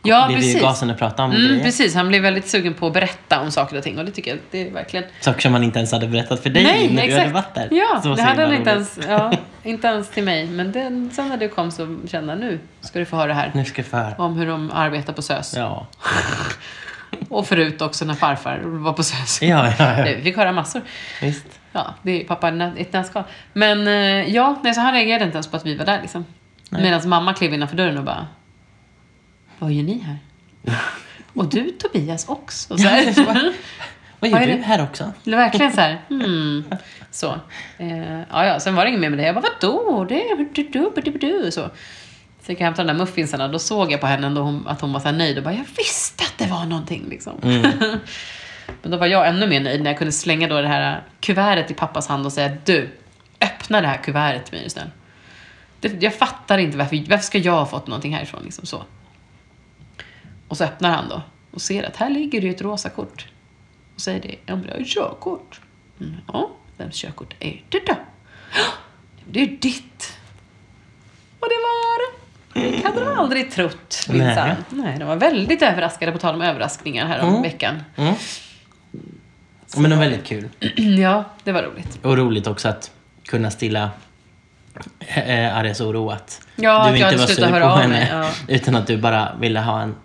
Ja, 0.03 0.25
blev 0.27 0.39
ju 0.39 0.43
precis. 0.43 0.61
gasen 0.61 0.89
att 0.89 0.97
prata 0.99 1.23
om 1.23 1.31
Mm, 1.31 1.47
grejer. 1.47 1.63
precis, 1.63 1.95
han 1.95 2.07
blev 2.07 2.21
väldigt 2.21 2.47
sugen 2.47 2.73
på 2.73 2.88
att 2.88 2.93
berätta 2.93 3.39
om 3.41 3.51
saker 3.51 3.77
och 3.77 3.83
ting 3.83 3.99
och 3.99 4.05
det 4.05 4.11
tycker 4.11 4.31
jag 4.31 4.39
det 4.51 4.67
är 4.67 4.71
verkligen 4.71 5.05
Saker 5.21 5.41
som 5.41 5.53
han 5.53 5.63
inte 5.63 5.79
ens 5.79 5.91
hade 5.91 6.07
berättat 6.07 6.39
för 6.43 6.49
dig 6.49 6.63
Nej, 6.63 6.88
när 6.89 6.95
du 6.95 7.07
exakt. 7.07 7.21
hade 7.21 7.33
varit 7.33 7.55
där. 7.55 7.67
Ja, 7.71 7.99
Så 8.03 8.15
det 8.15 8.21
hade 8.21 8.41
han 8.41 8.53
inte 8.53 8.69
ens, 8.69 8.99
ja, 9.09 9.31
inte 9.69 9.88
ens 9.88 10.09
till 10.09 10.23
mig. 10.23 10.47
Men 10.47 10.71
den, 10.71 11.11
sen 11.13 11.29
när 11.29 11.38
du 11.38 11.49
kom 11.49 11.71
så 11.71 11.97
kände 12.07 12.33
jag 12.33 12.39
nu 12.39 12.59
ska 12.81 12.99
du 12.99 13.05
få 13.05 13.15
höra 13.15 13.27
det 13.27 13.33
här. 13.33 13.51
Nu 13.55 13.65
ska 13.65 13.83
få 13.83 13.97
höra. 13.97 14.15
Om 14.17 14.35
hur 14.38 14.47
de 14.47 14.71
arbetar 14.71 15.13
på 15.13 15.21
SÖS. 15.21 15.53
Ja. 15.55 15.88
Och 17.29 17.47
förut 17.47 17.81
också 17.81 18.05
när 18.05 18.13
farfar 18.13 18.59
var 18.59 18.93
på 18.93 19.03
SÖS. 19.03 19.41
Ja, 19.41 19.73
ja, 19.79 19.97
ja. 19.97 20.03
Vi 20.03 20.21
fick 20.23 20.38
höra 20.38 20.51
massor. 20.51 20.81
Visst. 21.21 21.45
Ja, 21.71 21.93
det 22.01 22.21
är 22.21 22.27
pappa 22.27 22.49
i 22.49 22.81
ett 22.81 22.93
nötskal. 22.93 23.23
Men 23.53 23.88
eh, 23.88 24.33
ja, 24.35 24.59
nej, 24.63 24.73
så 24.73 24.81
han 24.81 24.93
reagerade 24.93 25.25
inte 25.25 25.35
ens 25.35 25.47
på 25.47 25.57
att 25.57 25.65
vi 25.65 25.75
var 25.75 25.85
där 25.85 26.01
liksom. 26.01 26.25
Medan 26.69 27.09
mamma 27.09 27.33
klev 27.33 27.53
innanför 27.53 27.77
dörren 27.77 27.97
och 27.97 28.03
bara 28.03 28.27
Vad 29.59 29.71
gör 29.71 29.83
ni 29.83 29.99
här? 29.99 30.17
Och 31.33 31.49
du 31.49 31.71
Tobias 31.71 32.27
också. 32.27 32.77
Så 32.77 32.88
här. 32.88 33.53
Vad 34.19 34.31
gör 34.31 34.39
du 34.39 34.45
det? 34.45 34.63
här 34.63 34.83
också? 34.83 35.13
Det 35.23 35.31
var 35.31 35.38
verkligen 35.38 35.73
så 35.73 35.81
här, 35.81 36.01
hmm. 36.09 36.63
Så. 37.11 37.35
Eh, 37.77 38.19
ja, 38.19 38.45
ja, 38.45 38.59
sen 38.59 38.75
var 38.75 38.83
det 38.83 38.89
inget 38.89 39.01
mer 39.01 39.09
med 39.09 39.19
det. 39.19 39.25
Jag 39.25 39.35
bara, 39.35 39.45
vadå? 39.61 40.05
Det 40.09 40.15
är 40.15 40.38
du, 40.53 40.63
du, 40.63 41.01
du, 41.01 41.11
du. 41.11 41.51
Så. 41.51 41.69
Så 42.41 42.51
gick 42.51 42.61
jag 42.61 42.65
hämtade 42.65 42.88
de 42.88 42.93
där 42.93 43.05
muffinsarna 43.05 43.47
då 43.47 43.59
såg 43.59 43.91
jag 43.91 44.01
på 44.01 44.07
henne 44.07 44.27
ändå 44.27 44.41
hon, 44.41 44.67
att 44.67 44.81
hon 44.81 44.93
var 44.93 44.99
så 44.99 45.05
här 45.05 45.15
nöjd 45.15 45.38
och 45.38 45.43
bara, 45.43 45.53
jag 45.53 45.65
visste 45.77 46.23
att 46.23 46.33
det 46.38 46.45
var 46.45 46.65
någonting 46.65 47.05
liksom. 47.09 47.33
Men 48.81 48.91
då 48.91 48.97
var 48.97 49.07
jag 49.07 49.27
ännu 49.27 49.47
mer 49.47 49.59
nöjd 49.59 49.81
när 49.81 49.91
jag 49.91 49.97
kunde 49.97 50.11
slänga 50.11 50.47
då 50.47 50.61
det 50.61 50.67
här 50.67 51.03
kuvertet 51.19 51.71
i 51.71 51.73
pappas 51.73 52.07
hand 52.07 52.25
och 52.25 52.33
säga, 52.33 52.57
du, 52.65 52.89
öppna 53.41 53.81
det 53.81 53.88
här 53.88 53.97
kuvertet 53.97 54.45
till 54.45 54.53
mig 54.53 54.63
du 54.63 54.69
snäll. 54.69 54.89
Det, 55.79 56.03
jag 56.03 56.13
fattar 56.15 56.57
inte 56.57 56.77
varför, 56.77 57.05
varför 57.09 57.23
ska 57.23 57.38
jag 57.38 57.53
ha 57.53 57.65
fått 57.65 57.88
någonting 57.88 58.15
härifrån 58.15 58.43
liksom 58.43 58.65
så. 58.65 58.83
Och 60.47 60.57
så 60.57 60.63
öppnar 60.63 60.89
han 60.89 61.09
då 61.09 61.21
och 61.51 61.61
ser 61.61 61.83
att 61.83 61.95
här 61.95 62.09
ligger 62.09 62.41
det 62.41 62.47
ju 62.47 62.53
ett 62.53 62.61
rosa 62.61 62.89
kort. 62.89 63.27
Och 63.99 64.03
säger 64.03 64.21
det, 64.21 64.35
det 64.45 64.71
är 64.71 64.81
ett 64.81 64.87
körkort. 64.87 65.61
Mm, 66.01 66.15
ja, 66.27 66.49
vems 66.77 66.95
körkort 66.95 67.33
är 67.39 67.61
det 67.69 67.79
då? 67.85 67.93
"Ja, 68.55 68.61
Det 69.31 69.41
är 69.41 69.47
ditt. 69.47 70.17
Och 71.39 71.47
det 71.49 71.55
var 71.55 71.99
det. 71.99 72.77
Det 72.77 72.83
hade 72.85 72.99
de 73.05 73.19
aldrig 73.19 73.51
trott, 73.51 74.05
Nej. 74.09 74.17
minsann. 74.17 74.55
Nej, 74.69 74.97
de 74.99 75.07
var 75.07 75.15
väldigt 75.15 75.61
överraskade, 75.61 76.11
på 76.11 76.17
tal 76.17 76.35
om 76.35 76.41
överraskningar 76.41 77.07
här 77.07 77.19
om 77.19 77.29
Mm. 77.29 77.41
veckan. 77.41 77.83
Mm. 77.95 78.13
Men 79.77 79.83
det 79.89 79.95
var 79.95 80.03
väldigt 80.03 80.25
kul. 80.25 80.49
Ja, 80.99 81.23
det 81.43 81.51
var 81.51 81.63
roligt. 81.63 81.99
Och 82.05 82.17
roligt 82.17 82.47
också 82.47 82.67
att 82.69 82.91
kunna 83.25 83.51
stilla 83.51 83.89
eh, 84.99 85.57
Ares 85.57 85.81
oro 85.81 86.09
att 86.09 86.41
Ja, 86.55 86.91
du 86.91 86.97
jag 86.97 87.11
inte 87.13 87.21
var 87.21 87.27
sur 87.27 87.49
på 87.61 87.67
henne. 87.67 87.87
mig, 87.87 88.07
ja. 88.11 88.29
Utan 88.47 88.75
att 88.75 88.87
du 88.87 88.97
bara 88.97 89.35
ville 89.39 89.59
ha 89.59 89.81
en, 89.81 89.95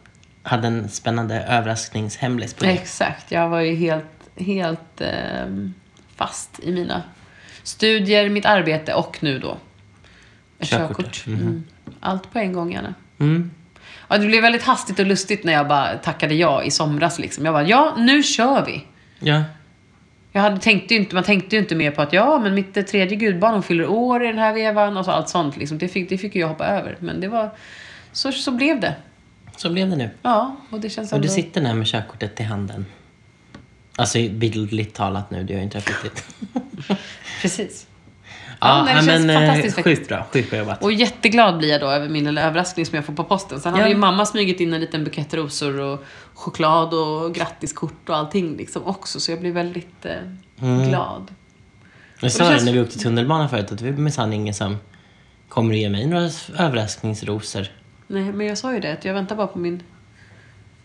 hade 0.44 0.66
en 0.68 0.88
spännande 0.88 1.40
överraskningshemlis 1.40 2.54
på 2.54 2.64
dig. 2.64 2.74
Exakt, 2.74 3.32
jag 3.32 3.48
var 3.48 3.60
ju 3.60 3.74
helt, 3.74 4.04
helt 4.36 5.00
ehm, 5.00 5.74
fast 6.16 6.60
i 6.62 6.72
mina 6.72 7.02
studier, 7.62 8.28
mitt 8.28 8.46
arbete 8.46 8.94
och 8.94 9.18
nu 9.20 9.38
då 9.38 9.58
ett 10.58 10.68
Körkortet. 10.68 10.96
körkort. 10.96 11.26
Mhm. 11.26 11.40
Mm. 11.40 11.64
Allt 12.00 12.32
på 12.32 12.38
en 12.38 12.52
gång 12.52 12.72
gärna. 12.72 12.94
Mm. 13.20 13.50
Ja, 14.08 14.18
det 14.18 14.26
blev 14.26 14.42
väldigt 14.42 14.62
hastigt 14.62 14.98
och 14.98 15.06
lustigt 15.06 15.44
när 15.44 15.52
jag 15.52 15.68
bara 15.68 15.94
tackade 15.98 16.34
ja 16.34 16.62
i 16.62 16.70
somras. 16.70 17.18
Liksom. 17.18 17.44
Jag 17.44 17.54
bara, 17.54 17.66
ja, 17.66 17.94
nu 17.98 18.22
kör 18.22 18.64
vi. 18.64 18.84
Ja. 19.18 19.42
Jag 20.32 20.40
hade, 20.40 20.60
tänkte 20.60 20.94
inte, 20.94 21.14
man 21.14 21.24
tänkte 21.24 21.56
ju 21.56 21.62
inte 21.62 21.74
mer 21.74 21.90
på 21.90 22.02
att 22.02 22.12
ja, 22.12 22.38
men 22.38 22.54
mitt 22.54 22.76
eh, 22.76 22.82
tredje 22.82 23.16
gudbarn 23.16 23.52
hon 23.52 23.62
fyller 23.62 23.86
år 23.86 24.24
i 24.24 24.26
den 24.26 24.38
här 24.38 24.52
vevan 24.52 24.96
och 24.96 25.04
så 25.04 25.10
allt 25.10 25.28
sånt. 25.28 25.56
Liksom. 25.56 25.78
Det, 25.78 25.88
fick, 25.88 26.08
det 26.08 26.18
fick 26.18 26.36
jag 26.36 26.48
hoppa 26.48 26.66
över. 26.66 26.96
Men 27.00 27.20
det 27.20 27.28
var, 27.28 27.50
så, 28.12 28.32
så 28.32 28.50
blev 28.50 28.80
det. 28.80 28.94
Så 29.56 29.70
blev 29.70 29.90
det 29.90 29.96
nu. 29.96 30.10
Ja, 30.22 30.56
och 30.70 30.80
det 30.80 30.90
känns 30.90 31.12
Och 31.12 31.20
du 31.20 31.26
ändå... 31.26 31.34
sitter 31.34 31.60
där 31.60 31.74
med 31.74 31.86
körkortet 31.86 32.40
i 32.40 32.42
handen. 32.42 32.86
Alltså 33.96 34.18
bildligt 34.30 34.96
talat 34.96 35.30
nu, 35.30 35.42
du 35.44 35.52
har 35.54 35.58
ju 35.58 35.64
inte 35.64 35.78
riktigt. 35.78 36.24
Precis. 37.42 37.86
Ja, 38.60 38.82
nej, 38.84 38.94
det 38.94 39.02
känns 39.06 39.26
men 39.26 39.30
eh, 39.30 39.36
fantastiskt 39.40 39.74
faktiskt. 39.74 39.98
sjukt 39.98 40.08
bra. 40.08 40.26
Sjukt 40.32 40.50
bra 40.50 40.58
jobbat. 40.58 40.82
Och 40.82 40.92
jätteglad 40.92 41.58
blir 41.58 41.68
jag 41.68 41.80
då 41.80 41.86
över 41.86 42.08
min 42.08 42.24
lilla 42.24 42.42
överraskning 42.42 42.86
som 42.86 42.96
jag 42.96 43.04
får 43.04 43.12
på 43.12 43.24
posten. 43.24 43.60
Sen 43.60 43.72
Ja. 43.74 43.78
hade 43.78 43.90
ju 43.90 43.96
mamma 43.96 44.26
smugit 44.26 44.60
in 44.60 44.74
en 44.74 44.80
liten 44.80 45.04
bukett 45.04 45.34
rosor 45.34 45.80
och 45.80 46.04
choklad 46.34 46.94
och 46.94 47.34
grattiskort 47.34 48.08
och 48.08 48.16
allting 48.16 48.56
liksom 48.56 48.84
också. 48.84 49.20
Så 49.20 49.32
jag 49.32 49.40
blir 49.40 49.52
väldigt 49.52 50.04
eh, 50.06 50.12
Mm. 50.62 50.88
glad. 50.88 51.22
Jag 52.20 52.26
det 52.26 52.30
sa 52.30 52.44
det 52.44 52.50
känns- 52.50 52.64
när 52.64 52.72
vi 52.72 52.80
åkte 52.80 52.98
tunnelbana 52.98 53.48
förut, 53.48 53.72
att 53.72 53.78
det 53.78 53.88
är 53.88 53.92
minsann 53.92 54.32
ingen 54.32 54.54
som 54.54 54.76
kommer 55.48 55.74
att 55.74 55.80
ge 55.80 55.88
mig 55.90 56.06
några 56.06 56.30
överraskningsrosor. 56.58 57.66
Nej, 58.06 58.32
men 58.32 58.46
jag 58.46 58.58
sa 58.58 58.74
ju 58.74 58.80
det, 58.80 58.92
att 58.92 59.04
jag 59.04 59.14
väntar 59.14 59.36
bara 59.36 59.46
på 59.46 59.58
min 59.58 59.82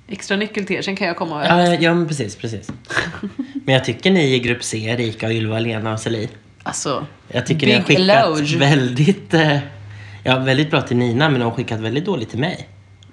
extra 0.08 0.38
nyckel 0.38 0.66
till 0.66 0.76
er. 0.76 0.82
Sen 0.82 0.96
kan 0.96 1.08
jag 1.08 1.18
komma 1.18 1.36
och 1.40 1.46
Ja, 1.46 1.74
ja 1.76 1.94
men 1.94 2.08
precis, 2.08 2.36
precis. 2.36 2.72
Men 3.66 3.76
jag 3.76 3.86
tycker 3.86 4.12
ni 4.12 4.36
i 4.36 4.40
grupp 4.40 4.64
C, 4.64 4.78
Erika, 4.78 5.32
Ylva, 5.32 5.60
Lena 5.60 5.94
och 5.94 6.00
Celine, 6.00 6.30
Alltså, 6.64 7.06
jag 7.28 7.46
tycker 7.46 7.68
ni 7.68 7.74
har 7.74 7.80
big 7.80 7.98
skickat 7.98 8.26
eloge. 8.26 8.58
väldigt, 8.58 9.34
eh, 9.34 9.58
ja, 10.24 10.40
väldigt 10.40 10.72
bra 10.72 10.82
till 10.82 10.98
Nina, 10.98 11.30
men 11.30 11.40
de 11.40 11.46
har 11.46 11.52
skickat 11.52 11.80
väldigt 11.80 12.06
dåligt 12.06 12.30
till 12.30 12.40
mig. 12.40 12.70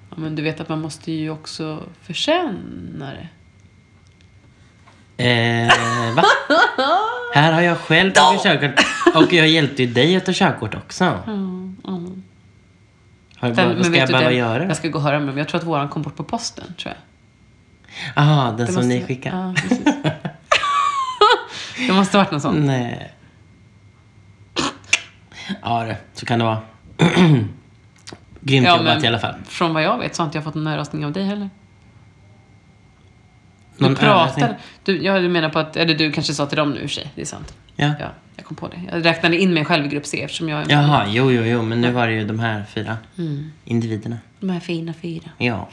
Ja, 0.09 0.15
men 0.17 0.35
du 0.35 0.41
vet 0.43 0.59
att 0.59 0.69
man 0.69 0.81
måste 0.81 1.11
ju 1.11 1.29
också 1.29 1.83
förtjäna 2.01 3.11
det. 3.13 3.27
Eh, 5.23 6.15
va? 6.15 6.23
Här 7.33 7.53
har 7.53 7.61
jag 7.61 7.77
själv 7.77 8.11
tagit 8.11 8.43
körkort 8.43 8.85
och 9.15 9.33
jag 9.33 9.47
hjälpte 9.47 9.83
ju 9.83 9.93
dig 9.93 10.15
att 10.15 10.25
ta 10.25 10.31
körkort 10.35 10.75
också. 10.75 11.03
Mm, 11.27 11.77
mm. 11.87 12.23
Har, 13.39 13.49
vad 13.49 13.85
ska 13.85 13.97
jag 13.97 14.09
behöva 14.09 14.31
göra? 14.31 14.63
Jag 14.63 14.77
ska 14.77 14.87
gå 14.87 14.97
och 14.97 15.03
höra 15.03 15.19
med 15.19 15.27
dem. 15.27 15.37
Jag 15.37 15.47
tror 15.47 15.61
att 15.61 15.67
våran 15.67 15.89
kom 15.89 16.01
bort 16.01 16.15
på 16.15 16.23
posten, 16.23 16.73
tror 16.77 16.93
jag. 16.93 17.01
Jaha, 18.15 18.51
den 18.51 18.65
Det 18.65 18.73
som 18.73 18.89
ni 18.89 19.05
skickade? 19.05 19.37
Ja, 19.37 19.53
precis. 19.57 19.85
det 21.87 21.93
måste 21.93 22.17
ha 22.17 22.23
varit 22.23 22.31
något 22.31 22.41
sånt. 22.41 22.65
Nej. 22.65 23.13
Ja, 25.61 25.83
det, 25.83 25.97
så 26.13 26.25
kan 26.25 26.39
det 26.39 26.45
vara. 26.45 26.59
Grymt 28.41 28.67
Ja, 28.67 28.77
jobbat 28.77 29.03
i 29.03 29.07
alla 29.07 29.19
fall. 29.19 29.35
Från 29.45 29.73
vad 29.73 29.83
jag 29.83 29.97
vet 29.97 30.15
så 30.15 30.21
har 30.21 30.25
inte 30.25 30.37
jag 30.37 30.43
fått 30.45 30.55
någon 30.55 30.67
överraskning 30.67 31.05
av 31.05 31.11
dig 31.11 31.23
heller. 31.23 31.49
Du 33.77 33.95
pratade... 33.95 34.55
Du, 34.83 35.03
ja, 35.03 35.19
du 35.19 35.29
menar 35.29 35.49
på 35.49 35.59
att... 35.59 35.77
Eller 35.77 35.95
du 35.95 36.11
kanske 36.11 36.33
sa 36.33 36.45
till 36.45 36.57
dem 36.57 36.71
nu 36.71 36.75
i 36.81 36.85
och 36.85 36.89
för 36.89 36.95
sig. 36.95 37.11
Det 37.15 37.21
är 37.21 37.25
sant. 37.25 37.53
Ja. 37.75 37.93
Ja, 37.99 38.07
jag 38.35 38.45
kom 38.45 38.57
på 38.57 38.67
det. 38.67 38.81
Jag 38.91 39.05
räknade 39.05 39.37
in 39.37 39.53
mig 39.53 39.65
själv 39.65 39.85
i 39.85 39.87
grupp 39.89 40.05
C 40.05 40.21
eftersom 40.23 40.49
jag 40.49 40.61
är 40.61 40.71
Jaha, 40.71 41.05
jo, 41.09 41.31
jo, 41.31 41.41
jo, 41.45 41.61
men 41.61 41.81
nu 41.81 41.91
var 41.91 42.07
det 42.07 42.13
ju 42.13 42.25
de 42.27 42.39
här 42.39 42.63
fyra 42.73 42.97
Mm. 43.17 43.51
individerna. 43.65 44.17
De 44.39 44.49
här 44.49 44.59
fina 44.59 44.93
fyra. 44.93 45.29
Ja. 45.37 45.69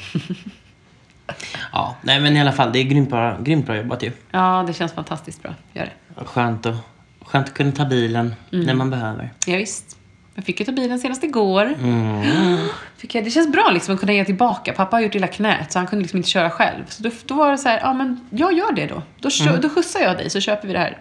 Ja, 1.72 1.96
nej 2.02 2.20
men 2.20 2.36
i 2.36 2.40
alla 2.40 2.52
fall, 2.52 2.72
det 2.72 2.78
är 2.78 2.82
grymt 2.84 3.10
bra, 3.10 3.38
grymt 3.40 3.66
bra 3.66 3.76
jobbat 3.76 4.02
ju. 4.02 4.12
Ja, 4.30 4.64
det 4.66 4.72
känns 4.72 4.92
fantastiskt 4.92 5.42
bra. 5.42 5.54
Gör 5.72 5.84
det. 6.16 6.24
Skönt 6.24 6.66
att, 6.66 6.76
skönt 7.22 7.46
att 7.48 7.54
kunna 7.54 7.72
ta 7.72 7.84
bilen 7.84 8.34
Mm. 8.52 8.66
när 8.66 8.74
man 8.74 8.90
behöver. 8.90 9.32
Ja, 9.46 9.56
visst. 9.56 9.96
Jag 10.34 10.44
fick 10.44 10.60
ju 10.60 10.66
ta 10.66 10.72
bilen 10.72 10.98
senast 11.00 11.24
igår. 11.24 11.74
Mm. 11.82 12.58
Fick 12.96 13.14
jag, 13.14 13.24
det 13.24 13.30
känns 13.30 13.52
bra 13.52 13.70
liksom 13.74 13.94
att 13.94 14.00
kunna 14.00 14.12
ge 14.12 14.24
tillbaka. 14.24 14.72
Pappa 14.72 14.96
har 14.96 15.00
gjort 15.00 15.14
illa 15.14 15.26
knät 15.26 15.72
så 15.72 15.78
han 15.78 15.86
kunde 15.86 16.02
liksom 16.02 16.16
inte 16.16 16.28
köra 16.28 16.50
själv. 16.50 16.84
Så 16.88 17.02
då, 17.02 17.10
då 17.26 17.34
var 17.34 17.50
det 17.50 17.58
så 17.58 17.68
här, 17.68 17.80
ja 17.80 17.92
men 17.92 18.20
jag 18.30 18.52
gör 18.52 18.72
det 18.72 18.86
då. 18.86 19.02
Då, 19.20 19.30
kö, 19.30 19.48
Mm. 19.48 19.60
då 19.60 19.68
skjutsar 19.68 20.00
jag 20.00 20.16
dig 20.16 20.30
så 20.30 20.40
köper 20.40 20.66
vi 20.68 20.72
det 20.74 20.78
här. 20.80 20.98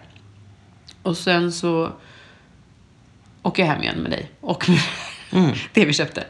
Och 1.02 1.16
sen 1.16 1.52
så 1.52 1.92
åker 3.42 3.62
jag 3.62 3.70
hem 3.72 3.82
igen 3.82 3.96
med 3.98 4.10
dig. 4.10 4.30
Och 4.40 4.68
med 4.68 4.78
Mm. 5.44 5.54
det 5.72 5.84
vi 5.84 5.92
köpte. 5.92 6.24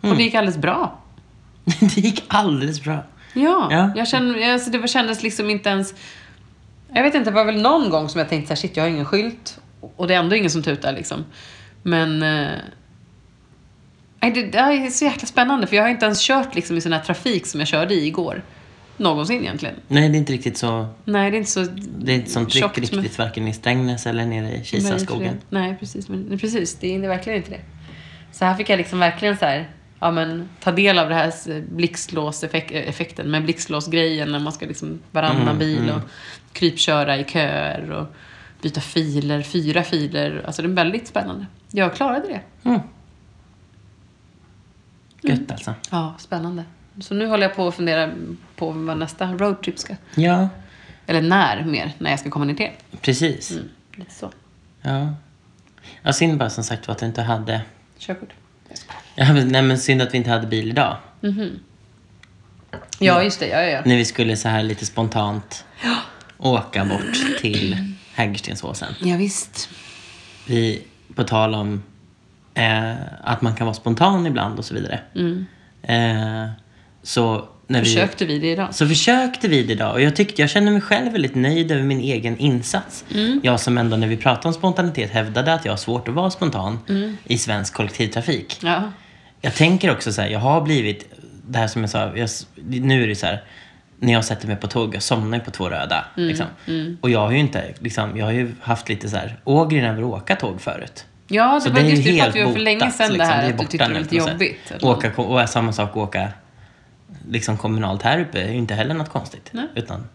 Och 0.00 0.16
det 0.16 0.22
gick 0.22 0.34
alldeles 0.34 0.58
bra. 0.58 0.98
Det 1.80 1.96
gick 1.96 2.24
alldeles 2.28 2.82
bra. 2.84 3.04
Ja, 3.32 3.68
Ja. 3.70 3.90
Jag 3.96 4.08
kände, 4.08 4.52
alltså 4.52 4.70
det 4.70 4.78
var, 4.78 4.86
kändes 4.86 5.22
liksom 5.22 5.50
inte 5.50 5.68
ens... 5.68 5.94
Jag 6.92 7.02
vet 7.02 7.14
inte, 7.14 7.30
det 7.30 7.34
var 7.34 7.44
väl 7.44 7.62
någon 7.62 7.90
gång 7.90 8.08
som 8.08 8.18
jag 8.18 8.28
tänkte 8.28 8.46
så 8.46 8.52
här, 8.54 8.68
shit 8.68 8.76
jag 8.76 8.84
har 8.84 8.88
ingen 8.88 9.04
skylt. 9.04 9.58
Och 9.96 10.06
det 10.08 10.14
är 10.14 10.18
ändå 10.18 10.36
ingen 10.36 10.50
som 10.50 10.62
tutar 10.62 10.92
liksom. 10.92 11.24
Men... 11.84 12.22
Eh, 12.22 12.58
det, 14.20 14.42
det 14.42 14.58
är 14.58 14.90
så 14.90 15.04
jäkla 15.04 15.26
spännande 15.26 15.66
för 15.66 15.76
jag 15.76 15.82
har 15.82 15.88
inte 15.90 16.04
ens 16.06 16.26
kört 16.26 16.54
liksom 16.54 16.76
i 16.76 16.80
sån 16.80 16.92
här 16.92 17.00
trafik 17.00 17.46
som 17.46 17.60
jag 17.60 17.68
körde 17.68 17.94
i 17.94 18.06
igår. 18.06 18.42
Någonsin 18.96 19.40
egentligen. 19.40 19.74
Nej, 19.88 20.08
det 20.08 20.16
är 20.16 20.18
inte 20.18 20.32
riktigt 20.32 20.56
så. 20.58 20.86
Nej, 21.04 21.30
det 21.30 21.36
är 21.36 21.38
inte 21.38 21.50
så... 21.50 21.66
Det 21.98 22.12
är 22.12 22.16
inte 22.16 22.30
sånt 22.30 22.50
tryck 22.50 22.62
tjockt 22.62 22.76
med- 22.76 22.90
riktigt, 22.90 23.18
varken 23.18 23.48
i 23.48 23.52
Strängnäs 23.54 24.06
eller 24.06 24.26
nere 24.26 24.52
i 24.56 24.64
Kisaskogen. 24.64 25.38
Nej, 25.50 25.76
precis. 25.80 26.08
Men, 26.08 26.38
precis. 26.38 26.74
Det 26.80 26.94
är 26.94 26.98
verkligen 27.08 27.36
inte 27.38 27.50
det. 27.50 27.60
Så 28.32 28.44
här 28.44 28.54
fick 28.54 28.68
jag 28.68 28.76
liksom 28.76 28.98
verkligen 28.98 29.36
så 29.36 29.44
här, 29.44 29.68
ja, 30.00 30.10
men, 30.10 30.48
ta 30.60 30.72
del 30.72 30.98
av 30.98 31.08
det 31.08 31.14
här 31.14 31.28
s- 31.28 31.48
blixtlåseffekten 31.70 33.30
med 33.30 33.42
blixtlåsgrejen 33.44 34.32
när 34.32 34.38
man 34.38 34.52
ska 34.52 34.66
liksom 34.66 35.00
varannan 35.10 35.42
Mm, 35.42 35.58
bil 35.58 35.78
mm. 35.82 35.94
och 35.96 36.02
krypköra 36.52 37.18
i 37.18 37.24
köer 37.24 37.90
och 37.90 38.06
byta 38.64 38.80
filer, 38.80 39.42
fyra 39.42 39.82
filer. 39.82 40.42
Alltså 40.46 40.62
det 40.62 40.68
är 40.68 40.72
väldigt 40.72 41.08
spännande. 41.08 41.46
Jag 41.70 41.94
klarade 41.94 42.28
det. 42.28 42.68
Mm. 42.68 42.80
Gött 45.22 45.50
alltså. 45.50 45.74
Ja, 45.90 46.14
spännande. 46.18 46.64
Så 47.00 47.14
nu 47.14 47.26
håller 47.26 47.46
jag 47.46 47.56
på 47.56 47.68
att 47.68 47.74
fundera 47.74 48.10
på 48.56 48.70
vad 48.70 48.98
nästa 48.98 49.32
roadtrip 49.32 49.78
ska... 49.78 49.96
Ja, 50.14 50.48
Eller 51.06 51.22
när 51.22 51.64
mer, 51.64 51.92
när 51.98 52.10
jag 52.10 52.20
ska 52.20 52.30
komma 52.30 52.44
ner 52.44 52.54
till 52.54 52.70
precis. 53.00 53.50
Mm, 53.50 53.68
lite 53.94 54.14
så. 54.14 54.30
Ja. 54.82 55.14
ja, 56.02 56.12
synd 56.12 56.38
bara 56.38 56.50
som 56.50 56.64
sagt 56.64 56.88
var 56.88 56.92
att 56.92 56.98
du 56.98 57.06
inte 57.06 57.22
hade... 57.22 57.60
Körkort. 57.98 58.32
Ja, 59.14 59.32
men, 59.32 59.48
nej, 59.48 59.62
men 59.62 59.78
synd 59.78 60.02
att 60.02 60.14
vi 60.14 60.18
inte 60.18 60.30
hade 60.30 60.46
bil 60.46 60.68
idag. 60.68 60.96
Ja, 62.98 63.22
just 63.22 63.40
det. 63.40 63.48
Ja, 63.48 63.62
ja, 63.62 63.68
ja. 63.68 63.82
När 63.84 63.96
vi 63.96 64.04
skulle 64.04 64.36
så 64.36 64.48
här 64.48 64.62
lite 64.62 64.86
spontant 64.86 65.64
åka 66.38 66.84
bort 66.84 67.40
till 67.40 67.93
Hägerstensåsen. 68.14 68.94
Ja, 69.00 69.16
visst. 69.16 69.68
Vi, 70.46 70.82
på 71.14 71.24
tal 71.24 71.54
om 71.54 71.82
eh, 72.54 72.92
att 73.24 73.42
man 73.42 73.54
kan 73.54 73.66
vara 73.66 73.74
spontan 73.74 74.26
ibland 74.26 74.58
och 74.58 74.64
så 74.64 74.74
vidare. 74.74 75.00
Mm. 75.14 75.46
Eh, 75.82 76.50
så 77.02 77.48
när 77.66 77.80
vi, 77.80 77.84
Försökte 77.86 78.24
vi 78.26 78.38
det 78.38 78.50
idag? 78.52 78.74
så 78.74 78.88
försökte 78.88 79.48
vi 79.48 79.62
det 79.62 79.72
idag 79.72 79.92
och 79.92 80.00
jag 80.00 80.16
tyckte 80.16 80.42
jag 80.42 80.50
kände 80.50 80.70
mig 80.70 80.80
själv 80.80 81.12
väldigt 81.12 81.34
nöjd 81.34 81.70
över 81.72 81.82
min 81.82 82.00
egen 82.00 82.38
insats. 82.38 83.04
Mm. 83.14 83.40
Jag 83.44 83.60
som 83.60 83.78
ändå 83.78 83.96
när 83.96 84.06
vi 84.06 84.16
pratade 84.16 84.48
om 84.48 84.54
spontanitet 84.54 85.10
hävdade 85.10 85.54
att 85.54 85.64
jag 85.64 85.72
har 85.72 85.76
svårt 85.76 86.08
att 86.08 86.14
vara 86.14 86.30
spontan 86.30 86.78
Mm. 86.88 87.16
i 87.24 87.38
svensk 87.38 87.74
kollektivtrafik. 87.74 88.58
Ja. 88.62 88.82
Jag 89.40 89.54
tänker 89.54 89.90
också 89.92 90.12
så 90.12 90.20
här, 90.22 90.28
jag 90.28 90.38
har 90.38 90.60
blivit, 90.60 91.12
det 91.48 91.58
här 91.58 91.68
som 91.68 91.80
jag 91.82 91.90
sa, 91.90 92.16
jag, 92.16 92.28
nu 92.64 93.02
är 93.02 93.08
det 93.08 93.14
så 93.16 93.26
här, 93.26 93.42
när 93.98 94.12
jag 94.12 94.24
sätter 94.24 94.46
mig 94.46 94.56
på 94.56 94.66
tåg, 94.66 94.94
jag 94.94 95.02
somnar 95.02 95.38
på 95.38 95.50
två 95.50 95.68
röda. 95.68 96.04
Mm, 96.16 96.28
Liksom. 96.28 96.46
Och 97.00 97.10
jag 97.10 97.20
har 97.20 97.30
ju 97.30 97.38
inte, 97.38 97.74
liksom, 97.78 98.16
jag 98.16 98.24
har 98.24 98.32
ju 98.32 98.54
haft 98.60 98.88
lite 98.88 99.08
så 99.08 99.16
här, 99.16 99.40
ågren 99.44 99.84
över 99.84 100.02
att 100.02 100.22
åka 100.22 100.36
tåg 100.36 100.60
förut. 100.60 101.04
Ja, 101.28 101.54
det 101.54 101.60
Så 101.60 101.70
var 101.70 101.80
det 101.80 101.88
just 101.88 102.04
det 102.04 102.10
helt 102.10 102.22
pratade 102.22 102.38
vi 102.38 102.44
om 102.44 102.52
för 102.52 102.60
länge 102.60 102.90
sedan 102.90 103.06
det 103.06 103.12
liksom. 103.12 103.30
här 103.30 103.44
är 103.44 103.50
att 103.50 103.58
du 103.58 103.66
tyckte 103.66 103.88
det 103.88 103.94
var 103.94 104.00
lite 104.00 104.16
jobbigt. 104.16 104.72
Åka, 104.82 105.22
och 105.22 105.48
samma 105.48 105.72
sak 105.72 105.96
åka 105.96 106.28
liksom 107.28 107.56
kommunalt 107.56 108.02
här 108.02 108.20
uppe 108.20 108.42
är 108.42 108.50
ju 108.50 108.56
inte 108.56 108.74
heller 108.74 108.94
något 108.94 109.08
konstigt. 109.08 109.48
Nej. 109.52 109.66
Utan 109.74 110.08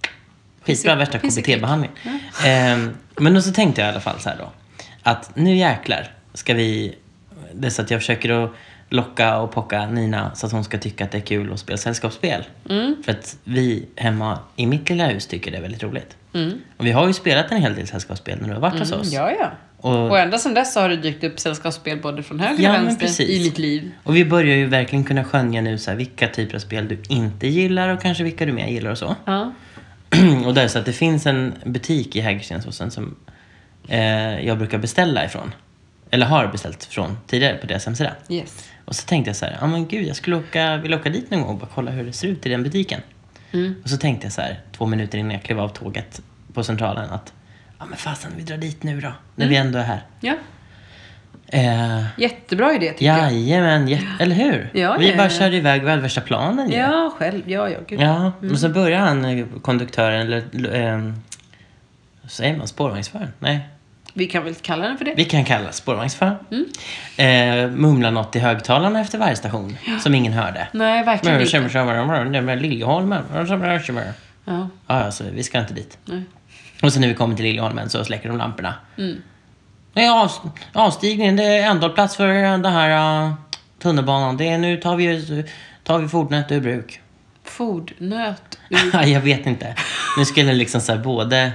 skitbra 0.65 0.95
värsta 0.95 1.17
det 1.17 1.27
KBT-behandling. 1.27 1.91
Ehm, 2.45 2.97
men 3.15 3.33
då 3.33 3.41
så 3.41 3.51
tänkte 3.51 3.81
jag 3.81 3.87
i 3.87 3.91
alla 3.91 4.01
fall 4.01 4.19
så 4.19 4.29
här 4.29 4.37
då. 4.37 4.51
Att 5.03 5.35
nu 5.35 5.55
jäklar 5.55 6.11
ska 6.33 6.53
vi... 6.53 6.95
Det 7.53 7.67
är 7.67 7.71
så 7.71 7.81
att 7.81 7.91
jag 7.91 7.99
försöker 7.99 8.43
att 8.43 8.51
locka 8.89 9.37
och 9.37 9.51
pocka 9.51 9.85
Nina 9.85 10.31
så 10.35 10.45
att 10.45 10.51
hon 10.51 10.63
ska 10.63 10.77
tycka 10.77 11.03
att 11.03 11.11
det 11.11 11.17
är 11.17 11.21
kul 11.21 11.53
att 11.53 11.59
spela 11.59 11.77
sällskapsspel. 11.77 12.43
Mm. 12.69 12.95
För 13.05 13.11
att 13.11 13.37
vi 13.43 13.85
hemma 13.95 14.39
i 14.55 14.65
mitt 14.65 14.89
lilla 14.89 15.07
hus 15.07 15.27
tycker 15.27 15.51
det 15.51 15.57
är 15.57 15.61
väldigt 15.61 15.83
roligt. 15.83 16.15
Och 16.77 16.85
vi 16.85 16.91
har 16.91 17.07
ju 17.07 17.13
spelat 17.13 17.51
en 17.51 17.61
hel 17.61 17.75
del 17.75 17.87
sällskapsspel 17.87 18.37
när 18.41 18.47
du 18.47 18.53
har 18.53 18.61
varit 18.61 18.79
hos 18.79 18.91
oss. 18.91 19.13
Mm, 19.13 19.25
Ja, 19.25 19.31
ja. 19.39 19.51
Och, 19.81 20.09
Och 20.09 20.19
ända 20.19 20.37
sedan 20.37 20.53
dess 20.53 20.73
så 20.73 20.79
har 20.79 20.89
det 20.89 20.95
dykt 20.97 21.23
upp 21.23 21.39
sällskapsspel 21.39 21.99
både 22.01 22.23
från 22.23 22.39
höger 22.39 22.63
Ja, 22.63 22.81
och 22.81 22.87
vänster 22.87 23.21
i 23.23 23.43
mitt 23.43 23.57
liv. 23.57 23.91
och 24.03 24.15
vi 24.15 24.25
börjar 24.25 24.55
ju 24.55 24.65
verkligen 24.65 25.03
kunna 25.05 25.23
skönja 25.23 25.61
nu 25.61 25.77
så 25.77 25.91
här, 25.91 25.97
vilka 25.97 26.27
typer 26.27 26.55
av 26.55 26.59
spel 26.59 26.87
du 26.87 26.99
inte 27.09 27.47
gillar 27.47 27.89
och 27.89 28.01
kanske 28.01 28.23
vilka 28.23 28.45
du 28.45 28.51
mer 28.51 28.67
gillar 28.67 28.91
och 28.91 28.97
så. 28.97 29.15
Ja. 29.25 29.53
och 30.45 30.53
där 30.53 30.67
så 30.67 30.79
att 30.79 30.85
det 30.85 30.93
finns 30.93 31.25
en 31.25 31.53
butik 31.65 32.15
i 32.15 32.19
Hägerstensåsen 32.21 32.91
som 32.91 33.15
eh, 33.87 34.39
jag 34.45 34.57
brukar 34.57 34.77
beställa 34.77 35.25
ifrån. 35.25 35.51
Eller 36.11 36.25
har 36.25 36.47
beställt 36.47 36.83
från 36.85 37.17
tidigare 37.27 37.57
på 37.57 37.67
deras 37.67 37.85
hemsida. 37.85 38.13
Yes. 38.29 38.69
Och 38.89 38.95
så 38.95 39.05
tänkte 39.07 39.29
jag 39.29 39.35
så 39.35 39.45
här, 39.45 39.57
ja 39.61 39.67
men 39.67 39.87
gud 39.87 40.07
jag 40.07 40.15
skulle 40.15 40.35
åka, 40.35 40.77
vilja 40.77 40.97
åka 40.97 41.09
dit 41.09 41.31
någon 41.31 41.41
gång 41.41 41.49
och 41.49 41.57
bara 41.59 41.69
kolla 41.73 41.91
hur 41.91 42.03
det 42.05 42.13
ser 42.13 42.27
ut 42.27 42.45
i 42.45 42.49
den 42.49 42.63
butiken. 42.63 43.01
Mm. 43.51 43.75
Och 43.83 43.89
så 43.89 43.97
tänkte 43.97 44.25
jag 44.25 44.33
så 44.33 44.41
här, 44.41 44.59
två 44.77 44.85
minuter 44.85 45.17
innan 45.17 45.31
jag 45.31 45.43
klev 45.43 45.59
av 45.59 45.69
tåget 45.69 46.21
på 46.53 46.63
Centralen 46.63 47.09
att, 47.09 47.33
ja 47.79 47.85
men 47.85 47.97
fasen 47.97 48.31
vi 48.37 48.43
drar 48.43 48.57
dit 48.57 48.83
nu 48.83 49.01
då, 49.01 49.11
när 49.35 49.47
vi 49.47 49.55
ändå 49.55 49.79
är 49.79 49.83
här. 49.83 50.01
Ja. 50.19 50.33
Eh, 51.47 52.05
Jättebra 52.17 52.73
idé 52.75 52.89
tycker 52.91 53.05
jag. 53.05 53.17
jajamän, 53.33 53.87
jä- 53.89 54.07
eller 54.19 54.35
hur? 54.35 54.69
Ja, 54.73 54.97
vi 54.99 55.15
bara 55.15 55.29
körde 55.29 55.57
iväg 55.57 55.83
väl 55.83 55.99
värsta 55.99 56.21
planen 56.21 56.69
ju. 56.71 56.77
Ja, 56.77 57.13
själv. 57.17 57.41
Ja, 57.49 57.69
ja. 57.69 57.77
Gud. 57.87 58.01
Ja, 58.01 58.31
och 58.51 58.59
så 58.59 58.69
börjar 58.69 58.99
han, 58.99 59.25
eh, 59.25 59.45
konduktören, 59.61 60.21
eller 60.21 60.75
eh, 60.95 61.13
säger 62.27 62.57
man, 62.57 62.67
spårvagnsföraren? 62.67 63.31
Nej, 63.39 63.59
Vi 64.19 64.27
kan 64.27 64.43
väl 64.43 64.55
kalla 64.55 64.87
den 64.87 64.97
för 64.97 65.05
det? 65.05 65.13
vi 65.15 65.25
kan 65.25 65.45
kalla 65.45 65.71
spårvagnsföraren. 65.71 66.37
Mm. 66.51 67.65
Eh, 67.65 67.71
mumla 67.77 68.11
något 68.11 68.35
i 68.35 68.39
högtalarna 68.39 69.01
efter 69.01 69.17
varje 69.17 69.35
station, 69.35 69.77
som 70.01 70.15
ingen 70.15 70.33
hörde. 70.33 70.67
Nej, 70.71 71.03
verkligen 71.03 71.33
Men 71.33 71.41
inte. 71.41 71.51
Liljeholmen. 72.55 73.23
Ja, 73.33 73.45
Ja, 74.45 74.69
alltså, 74.87 75.23
vi 75.33 75.43
ska 75.43 75.59
inte 75.59 75.73
dit. 75.73 75.97
nej. 76.05 76.23
Och 76.81 76.93
sen 76.93 77.01
när 77.01 77.07
vi 77.07 77.13
kommer 77.13 77.35
till 77.35 77.45
Liljeholmen 77.45 77.89
så 77.89 78.05
släcker 78.05 78.29
de 78.29 78.37
lamporna. 78.37 78.73
Mm. 78.97 79.21
Av, 79.95 80.31
avstigningen, 80.73 81.35
det 81.35 81.43
är 81.43 81.69
ändhållplats 81.69 82.15
för 82.15 82.27
den 82.27 82.65
här 82.65 83.25
uh, 83.25 83.33
tunnelbanan. 83.81 84.37
Det 84.37 84.49
är, 84.49 84.57
nu 84.57 84.77
tar 84.77 84.95
vi, 84.95 85.45
tar 85.83 85.99
vi 85.99 86.07
fordonet 86.07 86.51
ur 86.51 86.61
bruk. 86.61 87.01
Fordnöt. 87.43 88.59
jag 89.05 89.21
vet 89.21 89.45
inte. 89.45 89.75
Nu 90.17 90.25
skulle 90.25 90.47
det 90.47 90.57
liksom 90.57 90.81
så 90.81 90.91
här 90.91 90.99
både 90.99 91.51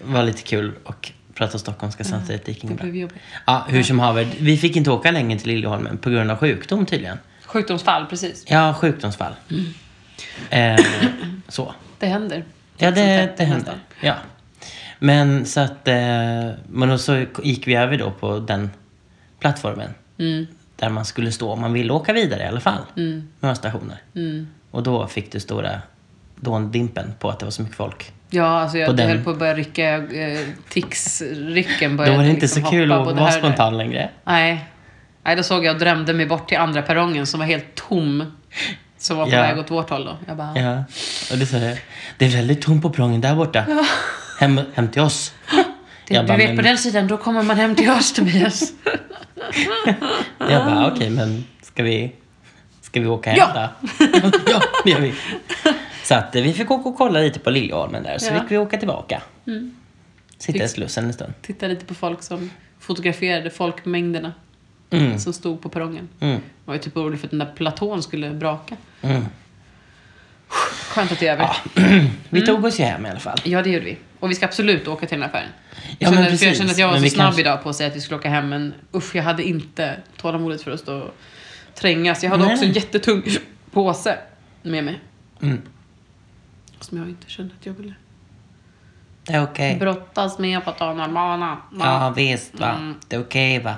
vara 0.00 0.22
lite 0.22 0.42
kul 0.42 0.72
och 0.84 1.12
prata 1.36 1.58
stockholmska 1.58 2.04
samtidigt. 2.04 2.44
Det 2.44 2.52
gick 2.52 2.62
Det 2.62 2.86
inget 2.88 3.08
bra. 3.10 3.18
Ja, 3.46 3.66
hur 3.68 3.82
som 3.82 3.98
haver. 3.98 4.28
Vi 4.40 4.56
fick 4.56 4.76
inte 4.76 4.90
åka 4.90 5.10
länge 5.10 5.38
till 5.38 5.48
Liljeholmen 5.48 5.98
på 5.98 6.10
grund 6.10 6.30
av 6.30 6.36
sjukdom 6.38 6.86
tydligen. 6.86 7.18
Sjukdomsfall, 7.44 8.06
precis. 8.06 8.44
Ja, 8.48 8.74
sjukdomsfall. 8.74 9.32
Eh, 10.50 10.76
så. 11.48 11.74
Det 11.98 12.06
händer. 12.06 12.44
Ja, 12.76 12.90
det, 12.90 13.02
det 13.02 13.26
nästan. 13.26 13.46
hände. 13.46 13.72
Ja. 14.00 14.14
Men 14.98 15.46
så 15.46 15.60
att... 15.60 15.88
Eh, 15.88 15.94
men 16.68 16.88
då 16.88 16.98
så 16.98 17.24
gick 17.42 17.66
vi 17.66 17.74
över 17.74 17.98
då 17.98 18.10
på 18.10 18.38
den 18.38 18.70
plattformen. 19.40 19.90
Mm, 20.18 20.46
Där 20.76 20.88
man 20.88 21.04
skulle 21.04 21.32
stå 21.32 21.50
om 21.52 21.60
man 21.60 21.72
ville 21.72 21.92
åka 21.92 22.12
vidare 22.12 22.42
i 22.42 22.46
alla 22.46 22.60
fall. 22.60 22.82
mm, 22.96 23.28
Några 23.40 23.54
stationer. 23.54 23.96
mm. 24.14 24.48
Och 24.70 24.82
då 24.82 25.06
fick 25.06 25.32
du 25.32 25.40
stora 25.40 25.80
dåndimpen 26.36 27.14
på 27.18 27.30
att 27.30 27.38
det 27.38 27.44
var 27.46 27.50
så 27.50 27.62
mycket 27.62 27.76
folk. 27.76 28.12
Ja, 28.30 28.60
alltså 28.60 28.72
På 28.74 28.78
jag 28.80 28.96
den- 28.96 29.08
höll 29.08 29.24
på 29.24 29.30
att 29.30 29.38
börja 29.38 29.54
rycka, 29.54 29.96
eh, 29.96 30.38
tics-rycken 30.68 31.90
Då 31.90 31.96
började 31.96 32.16
var 32.16 32.24
det 32.24 32.30
inte 32.30 32.40
liksom 32.42 32.62
så 32.62 32.70
kul 32.70 32.92
att 32.92 33.06
vara 33.16 33.30
spontan 33.30 33.78
längre. 33.78 34.10
Nej. 34.24 34.66
Nej, 35.24 35.36
då 35.36 35.42
såg 35.42 35.64
jag 35.64 35.74
och 35.74 35.80
drömde 35.80 36.12
mig 36.14 36.26
bort 36.26 36.48
till 36.48 36.58
andra 36.58 36.82
perrongen 36.82 37.26
som 37.26 37.40
var 37.40 37.46
helt 37.46 37.74
tom. 37.74 38.32
Som 38.98 39.16
var 39.18 39.24
på 39.24 39.30
Ja. 39.32 39.40
väg 39.42 39.58
åt 39.58 39.70
vårt 39.70 39.90
håll 39.90 40.04
då. 40.04 40.16
Jag 40.26 40.36
bara, 40.36 40.58
Ja. 40.60 40.84
Och 41.32 41.38
det, 41.38 41.46
sa 41.46 41.56
det, 41.58 41.78
det 42.18 42.24
är 42.24 42.28
väldigt 42.28 42.62
tomt 42.62 42.82
på 42.82 42.90
prången 42.90 43.20
där 43.20 43.34
borta. 43.34 43.64
Hem, 44.40 44.60
hem 44.74 44.88
till 44.88 45.02
oss. 45.02 45.32
det, 46.08 46.14
Jag 46.14 46.24
du 46.24 46.28
bara, 46.28 46.36
vet 46.38 46.46
men- 46.48 46.56
på 46.56 46.62
den 46.62 46.78
sidan, 46.78 47.06
då 47.06 47.16
kommer 47.16 47.42
man 47.42 47.56
hem 47.56 47.74
till 47.74 47.90
oss 47.90 48.12
Tobias. 48.12 48.62
Jag 50.50 50.64
bara, 50.66 50.92
okej, 50.92 51.10
men 51.10 51.44
ska 51.62 51.82
vi, 51.82 52.12
ska 52.82 53.00
vi 53.00 53.06
åka 53.06 53.30
hem 53.30 53.38
Ja. 53.54 53.68
då? 53.78 53.94
ja, 54.50 54.60
det 54.84 54.90
gör 54.90 55.00
vi. 55.00 55.14
Så 56.08 56.14
att 56.14 56.36
eh, 56.36 56.42
vi 56.42 56.52
fick 56.52 56.70
åka 56.70 56.88
och 56.88 56.96
kolla 56.96 57.20
lite 57.20 57.38
på 57.38 57.50
Liljeholmen 57.50 58.02
där, 58.02 58.18
så 58.18 58.26
Ja. 58.34 58.40
fick 58.40 58.50
vi 58.50 58.58
åka 58.58 58.76
tillbaka. 58.78 59.22
Sitta 60.38 60.64
i 60.64 60.68
Slussen 60.68 61.04
en 61.04 61.12
stund. 61.12 61.32
Titta 61.42 61.66
lite 61.66 61.84
på 61.84 61.94
folk 61.94 62.22
som 62.22 62.50
fotograferade 62.78 63.50
folkmängderna 63.50 64.32
Mm. 64.90 65.18
som 65.18 65.32
stod 65.32 65.62
på 65.62 65.68
perrongen. 65.68 66.08
Mm. 66.20 66.32
Jag 66.32 66.40
var 66.64 66.74
ju 66.74 66.80
typ 66.80 66.96
orolig 66.96 67.20
för 67.20 67.26
att 67.26 67.30
den 67.30 67.38
där 67.38 67.52
platån 67.56 68.02
skulle 68.02 68.30
braka. 68.30 68.76
Mm. 69.02 69.24
Skönt 70.48 71.12
att 71.12 71.18
det 71.18 71.26
är 71.28 71.32
över. 71.32 71.44
Ja. 71.74 71.82
Vi 72.30 72.46
tog 72.46 72.64
oss 72.64 72.80
ju 72.80 72.84
hem 72.84 73.06
i 73.06 73.10
alla 73.10 73.20
fall. 73.20 73.38
Ja, 73.44 73.62
det 73.62 73.70
gjorde 73.70 73.84
vi. 73.84 73.96
Och 74.20 74.30
vi 74.30 74.34
ska 74.34 74.46
absolut 74.46 74.88
åka 74.88 75.06
till 75.06 75.20
den 75.20 75.22
här 75.22 75.28
affären. 75.28 75.48
Ja, 75.72 75.82
Jag, 75.98 76.14
men 76.14 76.22
kände, 76.24 76.36
för 76.38 76.44
jag 76.46 76.50
precis. 76.52 76.58
kände 76.58 76.72
att 76.72 76.78
jag 76.78 76.88
var 76.88 76.98
så 76.98 77.08
snabb 77.08 77.26
kanske- 77.26 77.40
idag 77.40 77.62
på 77.62 77.68
att 77.68 77.76
säga 77.76 77.90
att 77.90 77.96
vi 77.96 78.00
skulle 78.00 78.18
åka 78.18 78.28
hem, 78.28 78.48
men 78.48 78.74
usch, 78.94 79.16
jag 79.16 79.22
hade 79.22 79.42
inte 79.44 79.96
tålamodet 80.16 80.62
för 80.62 80.70
att 80.70 80.80
stå 80.80 80.96
och 80.98 81.14
trängas. 81.74 82.22
Jag 82.22 82.30
hade 82.30 82.44
Nej. 82.44 82.52
också 82.52 82.64
en 82.64 82.72
jättetung 82.72 83.22
påse 83.70 84.18
med 84.62 84.84
mig. 84.84 85.00
Mm. 85.42 85.62
Som 86.86 86.98
jag 86.98 87.08
inte 87.08 87.30
kände 87.30 87.54
att 87.60 87.66
jag 87.66 87.72
ville 87.72 87.94
Det 89.24 89.32
är 89.32 89.42
okej. 89.42 89.76
brottas 89.78 90.38
med 90.38 90.64
på 90.64 90.72
tunnelbanan. 90.72 91.56
Ja, 91.78 92.10
visst 92.16 92.60
va. 92.60 92.72
Mm. 92.74 92.94
Det 93.08 93.16
är 93.16 93.20
okej 93.20 93.58
va. 93.58 93.74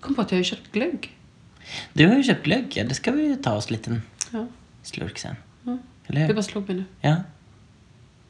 kom 0.00 0.14
på 0.14 0.20
att 0.20 0.30
jag 0.30 0.36
har 0.36 0.40
ju 0.40 0.44
köpt 0.44 0.72
glögg. 0.72 1.16
Du 1.92 2.08
har 2.08 2.14
ju 2.16 2.22
köpt 2.22 2.44
glögg, 2.44 2.72
ja. 2.76 2.84
Det 2.84 2.94
ska 2.94 3.10
vi 3.10 3.26
ju 3.26 3.36
ta 3.36 3.52
oss 3.54 3.66
en 3.70 3.72
liten 3.76 4.02
Ja, 4.32 4.46
slurk 4.82 5.18
sen. 5.18 5.36
Ja. 5.62 5.78
Eller 6.06 6.20
det 6.20 6.26
hur? 6.26 6.34
bara 6.34 6.42
slog 6.42 6.68
mig 6.68 6.76
nu. 6.76 6.84
Ja, 7.00 7.16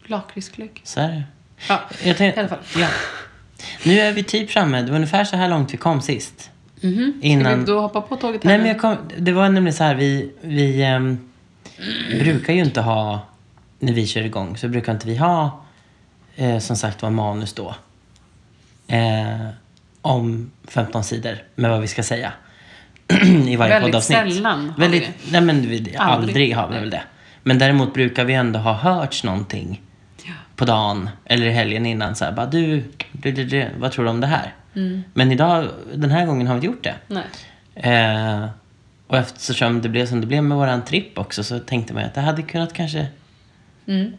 Lakritsglögg. 0.05 0.81
så 0.85 1.01
är 1.01 1.09
det. 1.09 1.23
Ja, 1.69 1.81
Jag 2.05 2.17
tänkte, 2.17 2.41
i 2.41 2.45
alla 2.45 2.49
fall. 2.49 2.59
Ja. 2.77 2.89
Nu 3.85 4.01
är 4.01 4.13
vi 4.13 4.23
typ 4.23 4.51
framme. 4.51 4.83
Det 4.83 4.89
var 4.89 4.97
ungefär 4.97 5.25
så 5.25 5.37
här 5.37 5.49
långt 5.49 5.73
vi 5.75 5.77
kom 5.77 6.01
sist. 6.01 6.51
Mhm. 6.81 7.15
Ska 7.19 7.27
Innan- 7.29 7.59
vi 7.61 7.65
då 7.65 7.81
hoppa 7.81 8.01
på 8.01 8.17
tåget 8.17 8.45
här 8.45 8.49
Nej, 8.51 8.59
nu? 8.59 8.63
men 8.65 8.69
jag 8.73 8.81
kom, 8.81 8.97
det 9.19 9.33
var 9.33 9.49
nämligen 9.49 9.75
så 9.75 9.85
här, 9.85 9.95
vi, 9.95 10.33
vi 10.41 10.83
ehm, 10.83 11.32
brukar 12.21 12.53
ju 12.53 12.61
inte 12.65 12.81
ha, 12.81 13.21
när 13.79 13.93
vi 13.93 14.07
kör 14.07 14.23
igång, 14.23 14.57
så 14.57 14.69
brukar 14.69 14.93
inte 14.93 15.07
vi 15.07 15.17
ha, 15.17 15.65
eh, 16.37 16.59
som 16.59 16.77
sagt 16.77 17.03
var, 17.03 17.11
manus 17.11 17.53
då. 17.53 17.75
Eh, 18.89 19.47
om 20.03 20.51
15 20.69 21.05
sidor 21.05 21.39
med 21.55 21.71
vad 21.71 21.81
vi 21.81 21.87
ska 21.89 22.03
säga. 22.03 22.33
I 23.47 23.57
varje 23.57 23.73
Väldigt 23.73 23.83
poddavsnitt. 23.83 24.19
sällan 24.19 24.69
har 24.71 24.77
vi 24.77 24.81
Väldigt, 24.83 25.03
det. 25.03 25.33
nej 25.33 25.41
men 25.41 25.61
vi, 25.61 25.77
aldrig, 25.77 25.97
Aldrig. 25.99 26.57
har 26.57 26.69
vi 26.69 26.79
väl 26.79 26.91
det. 26.91 27.03
Men 27.43 27.59
däremot 27.59 27.95
brukar 27.95 28.25
vi 28.25 28.35
ändå 28.35 28.59
ha 28.59 28.73
hört 28.73 29.25
någonting 29.25 29.81
Ja. 30.25 30.33
på 30.57 30.65
dagen 30.65 31.11
eller 31.25 31.47
i 31.47 31.51
helgen 31.53 31.87
innan. 31.87 32.15
Så 32.17 32.25
här, 32.25 32.33
bara, 32.33 32.47
du, 32.47 32.85
du, 33.13 33.33
du, 33.33 33.45
du, 33.45 33.69
vad 33.79 33.93
tror 33.93 34.05
du 34.05 34.11
om 34.11 34.21
det 34.21 34.27
här? 34.27 34.55
Mm. 34.75 35.03
Men 35.15 35.33
idag, 35.33 35.69
den 35.95 36.11
här 36.11 36.27
gången 36.27 36.47
har 36.47 36.55
vi 36.55 36.57
inte 36.59 36.67
gjort 36.67 36.85
det. 36.85 36.95
Nej. 37.07 37.25
Eh, 37.75 38.45
och 39.13 39.19
eftersom 39.19 39.83
det 39.83 39.89
blev 39.89 40.07
som 40.07 40.21
det 40.21 40.27
blev 40.27 40.45
med 40.45 40.59
våran 40.59 40.85
tripp 40.85 41.19
också 41.19 41.45
så 41.45 41.59
tänkte 41.59 41.95
man 41.95 42.05
att 42.05 42.15
det 42.15 42.21
hade 42.21 42.43
kunnat 42.43 42.73
kanske 42.73 43.07
Mm. 43.87 44.13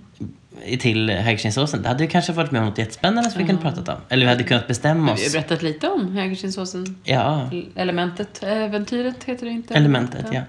till 0.80 1.10
Hägerstensåsen. 1.10 1.82
Det 1.82 1.88
hade 1.88 2.04
ju 2.04 2.10
kanske 2.10 2.34
varit 2.34 2.52
med 2.52 2.62
om 2.62 2.68
något 2.68 2.78
jättespännande 2.78 3.30
som 3.30 3.42
vi 3.42 3.48
kunde 3.48 3.62
pratat 3.62 3.90
om. 3.90 3.96
Eller 4.10 4.26
vi 4.26 4.30
hade 4.30 4.44
kunnat 4.44 4.68
bestämma 4.68 5.04
Vi 5.06 5.12
har 5.12 5.18
ju 5.18 5.26
oss. 5.26 5.34
berättat 5.34 5.62
lite 5.62 5.88
om 5.88 6.16
Hägerstensåsen. 6.16 6.96
Ja, 7.04 7.50
Elementet, 7.76 8.44
äventyret 8.44 9.24
heter 9.24 9.46
det 9.46 9.52
inte? 9.52 9.74
elementet 9.74 10.26
ja. 10.32 10.42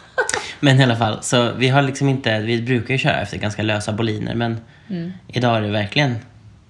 Men 0.60 0.80
i 0.80 0.82
alla 0.82 0.96
fall, 0.96 1.22
så 1.22 1.52
vi 1.52 1.68
har 1.68 1.82
liksom 1.82 2.08
inte, 2.08 2.38
vi 2.38 2.62
brukar 2.62 2.94
ju 2.94 2.98
köra 2.98 3.20
efter 3.20 3.38
ganska 3.38 3.62
lösa 3.62 3.92
boliner 3.92 4.34
men 4.34 4.60
Mm. 4.90 5.12
idag 5.28 5.56
är 5.56 5.60
det 5.62 5.68
verkligen 5.70 6.16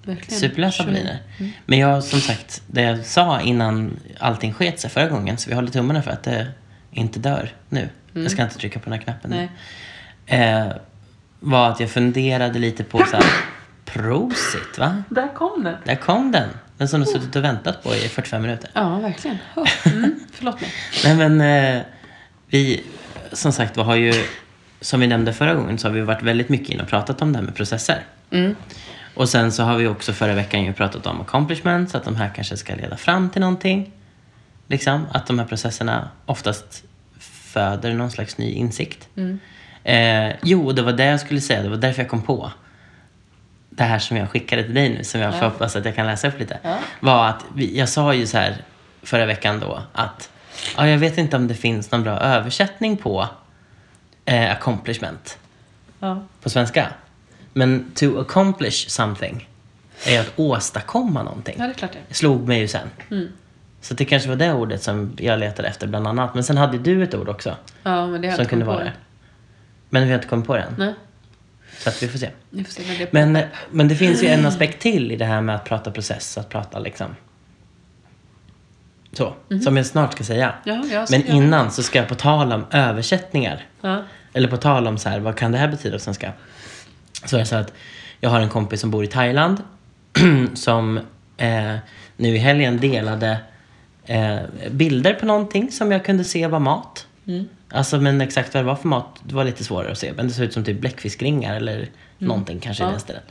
Verkligen. 0.05 0.39
superlösa 0.39 0.83
boliner. 0.83 1.17
Men 1.65 1.79
jag, 1.79 2.03
som 2.03 2.19
sagt, 2.19 2.61
det 2.67 2.81
jag 2.81 3.05
sa 3.05 3.41
innan 3.41 3.99
allting 4.19 4.53
sket 4.53 4.79
sig 4.79 4.89
förra 4.89 5.07
gången, 5.07 5.37
så 5.37 5.49
vi 5.49 5.55
håller 5.55 5.69
tummarna 5.71 6.01
för 6.01 6.11
att 6.11 6.23
det 6.23 6.47
inte 6.93 7.19
dör 7.19 7.49
nu. 7.69 7.89
Jag 8.13 8.31
ska 8.31 8.43
inte 8.43 8.57
trycka 8.57 8.79
på 8.79 8.83
den 8.89 8.93
här 8.93 9.01
knappen 9.01 9.31
nu. 9.31 9.49
Eh, 10.25 10.67
var 11.39 11.69
att 11.69 11.79
jag 11.79 11.89
funderade 11.89 12.59
lite 12.59 12.83
på 12.83 12.97
så 12.97 13.15
här, 13.15 13.25
prosit 13.85 14.77
va? 14.77 15.03
Där 15.09 15.33
kom 15.35 15.63
den. 15.63 15.75
Där 15.83 15.95
kom 15.95 16.31
den. 16.31 16.49
Den 16.77 16.87
som 16.87 16.99
du 16.99 17.05
suttit 17.05 17.35
och 17.35 17.43
väntat 17.43 17.83
på 17.83 17.95
i 17.95 17.99
45 17.99 18.41
minuter. 18.41 18.69
Ja, 18.73 18.99
verkligen. 18.99 19.37
Oh, 19.55 19.67
Mm. 19.85 20.19
Förlåt 20.31 20.61
mig. 20.61 20.71
Nej 21.03 21.15
men 21.29 21.41
eh, 21.41 21.81
vi, 22.47 22.83
som 23.31 23.51
sagt 23.51 23.77
var 23.77 23.83
har 23.83 23.95
ju, 23.95 24.13
som 24.81 24.99
vi 24.99 25.07
nämnde 25.07 25.33
förra 25.33 25.53
gången, 25.53 25.77
så 25.77 25.87
har 25.87 25.93
vi 25.93 26.01
varit 26.01 26.21
väldigt 26.23 26.49
mycket 26.49 26.69
inne 26.69 26.83
och 26.83 26.89
pratat 26.89 27.21
om 27.21 27.31
det 27.33 27.37
här 27.39 27.45
med 27.45 27.55
processer. 27.55 28.03
Mm. 28.31 28.55
Och 29.15 29.29
sen 29.29 29.51
så 29.51 29.63
har 29.63 29.77
vi 29.77 29.87
också 29.87 30.13
förra 30.13 30.33
veckan 30.33 30.63
ju 30.63 30.73
pratat 30.73 31.07
om 31.07 31.21
accomplishments, 31.21 31.95
att 31.95 32.03
de 32.03 32.15
här 32.15 32.31
kanske 32.35 32.57
ska 32.57 32.75
leda 32.75 32.97
fram 32.97 33.29
till 33.29 33.41
någonting. 33.41 33.91
Liksom, 34.67 35.05
att 35.11 35.27
de 35.27 35.39
här 35.39 35.45
processerna 35.45 36.09
oftast 36.25 36.83
föder 37.19 37.93
någon 37.93 38.11
slags 38.11 38.37
ny 38.37 38.51
insikt. 38.51 39.07
Mm. 39.15 39.39
Eh, 39.83 40.35
jo, 40.43 40.71
det 40.71 40.81
var 40.81 40.91
det 40.91 41.05
jag 41.05 41.19
skulle 41.19 41.41
säga. 41.41 41.61
Det 41.63 41.69
var 41.69 41.77
därför 41.77 42.01
jag 42.01 42.09
kom 42.09 42.21
på 42.21 42.51
det 43.69 43.83
här 43.83 43.99
som 43.99 44.17
jag 44.17 44.29
skickade 44.29 44.63
till 44.63 44.73
dig 44.73 44.89
nu, 44.89 45.03
som 45.03 45.21
jag 45.21 45.33
Ja. 45.33 45.39
hoppas 45.49 45.75
att 45.75 45.85
jag 45.85 45.95
kan 45.95 46.05
läsa 46.07 46.27
upp 46.27 46.39
lite. 46.39 46.59
Ja. 46.63 46.77
Var 46.99 47.27
att 47.27 47.45
vi, 47.55 47.77
jag 47.77 47.89
sa 47.89 48.13
ju 48.13 48.27
så 48.27 48.37
här 48.37 48.55
förra 49.01 49.25
veckan 49.25 49.59
då 49.59 49.83
att 49.93 50.29
Ja, 50.77 50.87
jag 50.87 50.97
vet 50.97 51.17
inte 51.17 51.35
om 51.37 51.47
det 51.47 51.53
finns 51.55 51.91
någon 51.91 52.03
bra 52.03 52.19
översättning 52.19 52.97
på 52.97 53.27
eh, 54.25 54.51
accomplishment 54.51 55.37
Ja. 55.99 56.23
på 56.41 56.49
svenska. 56.49 56.87
Men 57.53 57.91
to 57.95 58.19
accomplish 58.21 58.89
something 58.89 59.49
är 60.07 60.19
att 60.19 60.31
åstadkomma 60.35 61.23
någonting. 61.23 61.55
ja, 61.59 61.63
det 61.65 61.71
är 61.71 61.73
klart 61.73 61.91
det. 62.09 62.13
slog 62.13 62.47
mig 62.47 62.59
ju 62.59 62.67
sen. 62.67 62.89
Mm. 63.11 63.27
Så 63.83 63.93
det 63.93 64.05
kanske 64.05 64.29
var 64.29 64.35
det 64.35 64.53
ordet 64.53 64.83
som 64.83 65.13
jag 65.19 65.39
letade 65.39 65.67
efter 65.67 65.87
bland 65.87 66.07
annat. 66.07 66.33
Men 66.33 66.43
sen 66.43 66.57
hade 66.57 66.77
du 66.77 67.03
ett 67.03 67.15
ord 67.15 67.29
också 67.29 67.55
Ja, 67.83 68.07
men 68.07 68.21
det 68.21 68.27
har 68.27 68.31
jag 68.31 68.35
som 68.37 68.45
kunde 68.45 68.65
vara 68.65 68.83
det. 68.83 68.93
Men 69.89 70.03
vi 70.03 70.09
har 70.09 70.15
inte 70.15 70.27
kommit 70.27 70.47
på 70.47 70.55
det 70.55 70.61
än. 70.61 70.73
Nej, 70.77 70.93
Så 71.77 71.89
att 71.89 72.03
vi 72.03 72.07
får 72.07 72.17
se. 72.17 72.29
vi 72.49 72.63
får 72.63 72.71
se 72.71 72.81
när 72.87 72.97
det 72.97 73.13
Men, 73.13 73.43
men 73.71 73.87
det 73.87 73.95
finns 73.95 74.23
ju 74.23 74.27
en 74.27 74.45
aspekt 74.45 74.81
till 74.81 75.11
i 75.11 75.15
det 75.15 75.25
här 75.25 75.41
med 75.41 75.55
att 75.55 75.65
prata 75.65 75.91
process, 75.91 76.37
att 76.37 76.49
prata 76.49 76.79
liksom 76.79 77.15
så, 79.11 79.33
som 79.63 79.77
jag 79.77 79.85
snart 79.85 80.13
ska 80.13 80.23
säga. 80.23 80.53
Ja, 80.63 80.83
ja, 80.91 81.05
Men 81.11 81.25
innan 81.27 81.71
så 81.71 81.83
ska 81.83 81.99
jag 81.99 82.07
på 82.07 82.15
tal 82.15 82.51
om 82.53 82.65
översättningar, 82.71 83.65
Ja. 83.81 84.03
eller 84.33 84.47
på 84.47 84.57
tal 84.57 84.87
om 84.87 84.97
så 84.97 85.09
här, 85.09 85.19
vad 85.19 85.37
kan 85.37 85.51
det 85.51 85.57
här 85.57 85.67
betyda 85.67 85.95
på 85.95 85.99
svenska? 86.03 86.31
Så 87.25 87.37
det 87.37 87.45
så 87.45 87.55
att 87.55 87.73
jag 88.19 88.29
har 88.29 88.39
en 88.39 88.49
kompis 88.49 88.81
som 88.81 88.91
bor 88.91 89.03
i 89.03 89.07
Thailand 89.07 89.63
som 90.53 90.99
eh, 91.37 91.75
nu 92.17 92.35
i 92.35 92.37
helgen 92.37 92.77
delade 92.77 93.37
eh, 94.05 94.37
bilder 94.71 95.13
på 95.13 95.25
någonting 95.25 95.71
som 95.71 95.91
jag 95.91 96.05
kunde 96.05 96.23
se 96.23 96.47
var 96.47 96.59
mat. 96.59 97.07
Mm. 97.27 97.47
Alltså 97.69 98.01
men 98.01 98.21
exakt 98.21 98.53
vad 98.53 98.63
det 98.63 98.67
var 98.67 98.75
för 98.75 98.87
mat, 98.87 99.19
det 99.23 99.35
var 99.35 99.43
lite 99.43 99.63
svårare 99.63 99.91
att 99.91 99.97
se. 99.97 100.13
Men 100.13 100.27
det 100.27 100.33
såg 100.33 100.45
ut 100.45 100.53
som 100.53 100.63
typ 100.63 100.79
bläckfiskringar 100.81 101.55
eller 101.55 101.89
någonting 102.17 102.59
kanske 102.59 102.83
i 102.83 102.85
Ja. 102.85 102.91
den 102.91 102.99
stilen. 102.99 103.21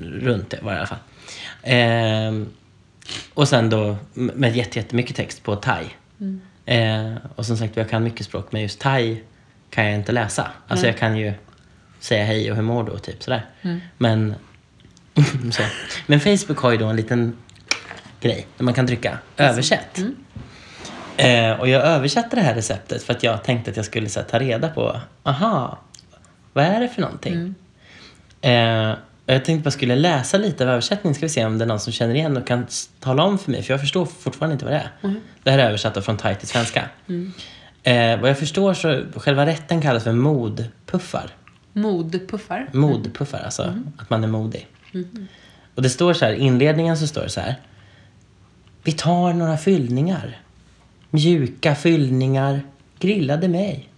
Runt 0.00 0.50
det 0.50 0.58
var 0.62 0.70
det 0.72 0.76
i 0.76 0.78
alla 0.78 0.86
fall. 0.86 0.98
Ehm, 1.62 2.48
och 3.34 3.48
sen 3.48 3.70
då 3.70 3.96
med 4.14 4.56
jätte- 4.56 4.78
jättemycket 4.78 5.16
text 5.16 5.42
på 5.42 5.56
thai. 5.56 5.84
Eh, 6.66 7.12
och 7.36 7.46
som 7.46 7.56
sagt, 7.56 7.76
jag 7.76 7.90
kan 7.90 8.04
mycket 8.04 8.26
språk, 8.26 8.46
men 8.52 8.62
just 8.62 8.80
thai 8.80 9.20
kan 9.70 9.84
jag 9.84 9.94
inte 9.94 10.12
läsa. 10.12 10.50
Alltså 10.68 10.86
jag 10.86 10.98
kan 10.98 11.16
ju 11.16 11.32
säga 12.00 12.24
hej 12.24 12.50
och 12.50 12.56
hur 12.56 12.62
mår 12.62 12.84
du 12.84 12.92
och 12.92 13.02
typ 13.02 13.22
sådär. 13.22 13.46
Men, 13.98 14.34
så. 15.52 15.62
men 16.06 16.20
Facebook 16.20 16.58
har 16.58 16.70
ju 16.70 16.76
då 16.76 16.86
en 16.86 16.96
liten 16.96 17.36
grej 18.24 18.46
där 18.56 18.64
man 18.64 18.74
kan 18.74 18.86
trycka 18.86 19.18
översätt. 19.36 19.98
Eh, 21.16 21.60
och 21.60 21.68
jag 21.68 21.82
översatte 21.82 22.36
det 22.36 22.42
här 22.42 22.54
receptet 22.54 23.02
för 23.02 23.12
att 23.14 23.22
jag 23.22 23.44
tänkte 23.44 23.70
att 23.70 23.76
jag 23.76 23.86
skulle 23.86 24.08
så 24.08 24.20
här, 24.20 24.26
ta 24.26 24.38
reda 24.38 24.68
på, 24.68 25.00
aha, 25.22 25.78
vad 26.52 26.64
är 26.64 26.80
det 26.80 26.88
för 26.88 27.00
någonting? 27.02 27.54
Eh, 28.40 28.94
jag 29.26 29.44
tänkte 29.44 29.54
att 29.60 29.64
jag 29.64 29.72
skulle 29.72 29.96
läsa 29.96 30.38
lite 30.38 30.64
av 30.64 30.70
översättningen, 30.70 31.14
ska 31.14 31.26
vi 31.26 31.30
se 31.30 31.44
om 31.44 31.58
det 31.58 31.64
är 31.64 31.66
någon 31.66 31.80
som 31.80 31.92
känner 31.92 32.14
igen 32.14 32.36
och 32.36 32.46
kan 32.46 32.66
tala 33.00 33.22
om 33.22 33.38
för 33.38 33.50
mig, 33.50 33.62
för 33.62 33.72
jag 33.72 33.80
förstår 33.80 34.06
fortfarande 34.06 34.52
inte 34.52 34.64
vad 34.64 34.74
det 34.74 34.78
är. 34.78 34.90
Det 35.42 35.50
här 35.50 35.58
är 35.58 35.66
översatt 35.68 36.04
från 36.04 36.16
thai 36.16 36.34
till 36.34 36.48
svenska. 36.48 36.88
Eh, 37.82 38.20
vad 38.20 38.30
jag 38.30 38.38
förstår 38.38 38.74
så, 38.74 39.02
själva 39.16 39.46
rätten 39.46 39.80
kallas 39.82 40.04
för 40.04 40.12
modpuffar. 40.12 41.30
Modpuffar. 41.72 42.68
Modpuffar, 42.72 43.38
alltså 43.38 43.74
att 43.98 44.10
man 44.10 44.24
är 44.24 44.28
modig. 44.28 44.66
Och 45.74 45.82
det 45.82 45.90
står 45.90 46.12
så 46.14 46.24
här, 46.24 46.32
i 46.32 46.38
inledningen 46.40 46.96
så 46.96 47.06
står 47.06 47.22
det 47.22 47.28
så 47.28 47.40
här. 47.40 47.54
Vi 48.84 48.92
tar 48.92 49.32
några 49.32 49.56
fyllningar. 49.56 50.40
Mjuka 51.10 51.74
fyllningar. 51.74 52.60
Grillade 52.98 53.48
mig. 53.48 53.88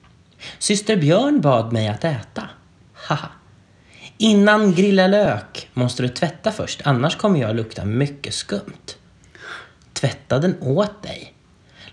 Syster 0.58 0.96
Björn 0.96 1.40
bad 1.40 1.72
mig 1.72 1.88
att 1.88 2.04
äta. 2.04 2.48
Haha. 2.92 3.28
Innan 4.18 4.74
grilla 4.74 5.06
lök 5.06 5.68
måste 5.72 6.02
du 6.02 6.08
tvätta 6.08 6.52
först, 6.52 6.80
annars 6.84 7.16
kommer 7.16 7.40
jag 7.40 7.56
lukta 7.56 7.84
mycket 7.84 8.34
skumt. 8.34 8.96
Tvätta 9.92 10.38
den 10.38 10.56
åt 10.60 11.02
dig. 11.02 11.32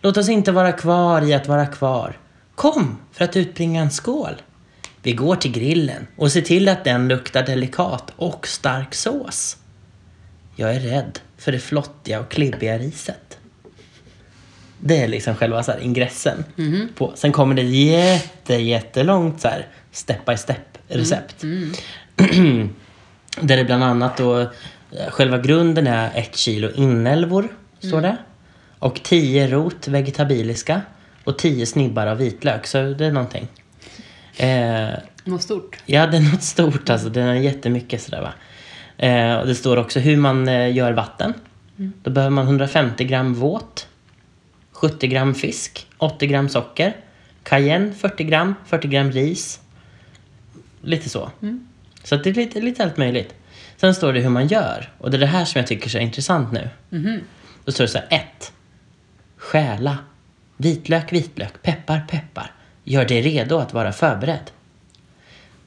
Låt 0.01 0.17
oss 0.17 0.29
inte 0.29 0.51
vara 0.51 0.71
kvar 0.71 1.21
i 1.21 1.33
att 1.33 1.47
vara 1.47 1.65
kvar. 1.65 2.17
Kom 2.55 2.97
för 3.11 3.25
att 3.25 3.35
utbringa 3.35 3.81
en 3.81 3.91
skål. 3.91 4.41
Vi 5.01 5.13
går 5.13 5.35
till 5.35 5.51
grillen 5.51 6.07
och 6.15 6.31
ser 6.31 6.41
till 6.41 6.69
att 6.69 6.83
den 6.83 7.07
luktar 7.07 7.43
delikat 7.43 8.13
och 8.15 8.47
stark 8.47 8.93
sås. 8.95 9.57
Jag 10.55 10.75
är 10.75 10.79
rädd 10.79 11.19
för 11.43 11.51
det 11.51 11.59
flottiga 11.59 12.19
och 12.19 12.31
klibbiga 12.31 12.77
riset. 12.77 13.37
Det 14.79 15.03
är 15.03 15.07
liksom 15.07 15.35
själva 15.35 15.63
så 15.63 15.71
här 15.71 15.79
ingressen. 15.79 16.43
På. 16.95 17.11
Sen 17.15 17.31
kommer 17.31 17.55
det 17.55 17.61
jätte, 17.61 18.55
jättelångt 18.55 19.41
så 19.41 19.47
här 19.47 19.67
step 19.91 20.25
by 20.25 20.37
step 20.37 20.57
recept. 20.87 21.35
Där 23.41 23.57
det 23.57 23.63
bland 23.63 23.83
annat 23.83 24.17
då, 24.17 24.39
eh, 24.39 24.47
själva 25.09 25.37
grunden 25.37 25.87
är 25.87 26.11
ett 26.15 26.35
kilo 26.35 26.69
inälvor, 26.75 27.47
står 27.79 28.01
det. 28.01 28.17
Och 28.79 29.03
tio 29.03 29.47
rot 29.47 29.87
vegetabiliska. 29.87 30.81
Och 31.23 31.37
tio 31.37 31.65
snibbar 31.65 32.07
av 32.07 32.17
vitlök, 32.17 32.67
så 32.67 32.77
det 32.83 33.05
är 33.05 33.11
någonting. 33.11 33.47
Eh, 34.37 34.89
Något 35.23 35.41
stort. 35.43 35.77
Ja, 35.85 36.07
det 36.07 36.17
är 36.17 36.21
något 36.21 36.43
stort 36.43 36.89
alltså. 36.89 37.09
Det 37.09 37.21
är 37.21 37.33
jättemycket 37.33 38.01
sådär 38.01 38.21
va. 38.21 38.33
Eh, 38.97 39.35
och 39.35 39.47
det 39.47 39.55
står 39.55 39.77
också 39.77 39.99
hur 39.99 40.17
man 40.17 40.47
eh, 40.47 40.75
gör 40.75 40.91
vatten. 40.91 41.33
Då 42.03 42.11
behöver 42.11 42.31
man 42.31 42.45
150 42.45 43.03
gram 43.05 43.33
våt, 43.33 43.87
70 44.71 45.07
gram 45.07 45.35
fisk, 45.35 45.87
80 45.97 46.27
gram 46.27 46.49
socker, 46.49 46.95
cayenne 47.43 47.93
40 47.93 48.23
gram, 48.23 48.55
40 48.65 48.87
gram 48.87 49.11
ris. 49.11 49.61
Lite 50.81 51.09
så. 51.09 51.31
Så 52.03 52.15
att 52.15 52.23
det 52.23 52.29
är 52.29 52.33
lite, 52.33 52.61
lite 52.61 52.83
allt 52.83 52.97
möjligt. 52.97 53.35
Sen 53.77 53.95
står 53.95 54.13
det 54.13 54.19
hur 54.19 54.29
man 54.29 54.47
gör. 54.47 54.91
Och 54.97 55.11
det 55.11 55.17
är 55.17 55.19
det 55.19 55.25
här 55.25 55.45
som 55.45 55.59
jag 55.59 55.67
tycker 55.67 55.85
är 55.85 55.89
så 55.89 55.97
intressant 55.97 56.51
nu. 56.51 56.69
Då 57.65 57.71
står 57.71 57.83
det 57.83 57.87
så 57.87 57.97
här, 57.97 58.07
1. 58.09 58.53
Stjäla. 59.37 59.97
Vitlök, 60.57 61.13
vitlök, 61.13 61.61
peppar, 61.61 62.05
peppar. 62.09 62.51
Gör 62.83 63.05
dig 63.05 63.21
redo 63.21 63.57
att 63.57 63.73
vara 63.73 63.91
förberedd. 63.91 64.51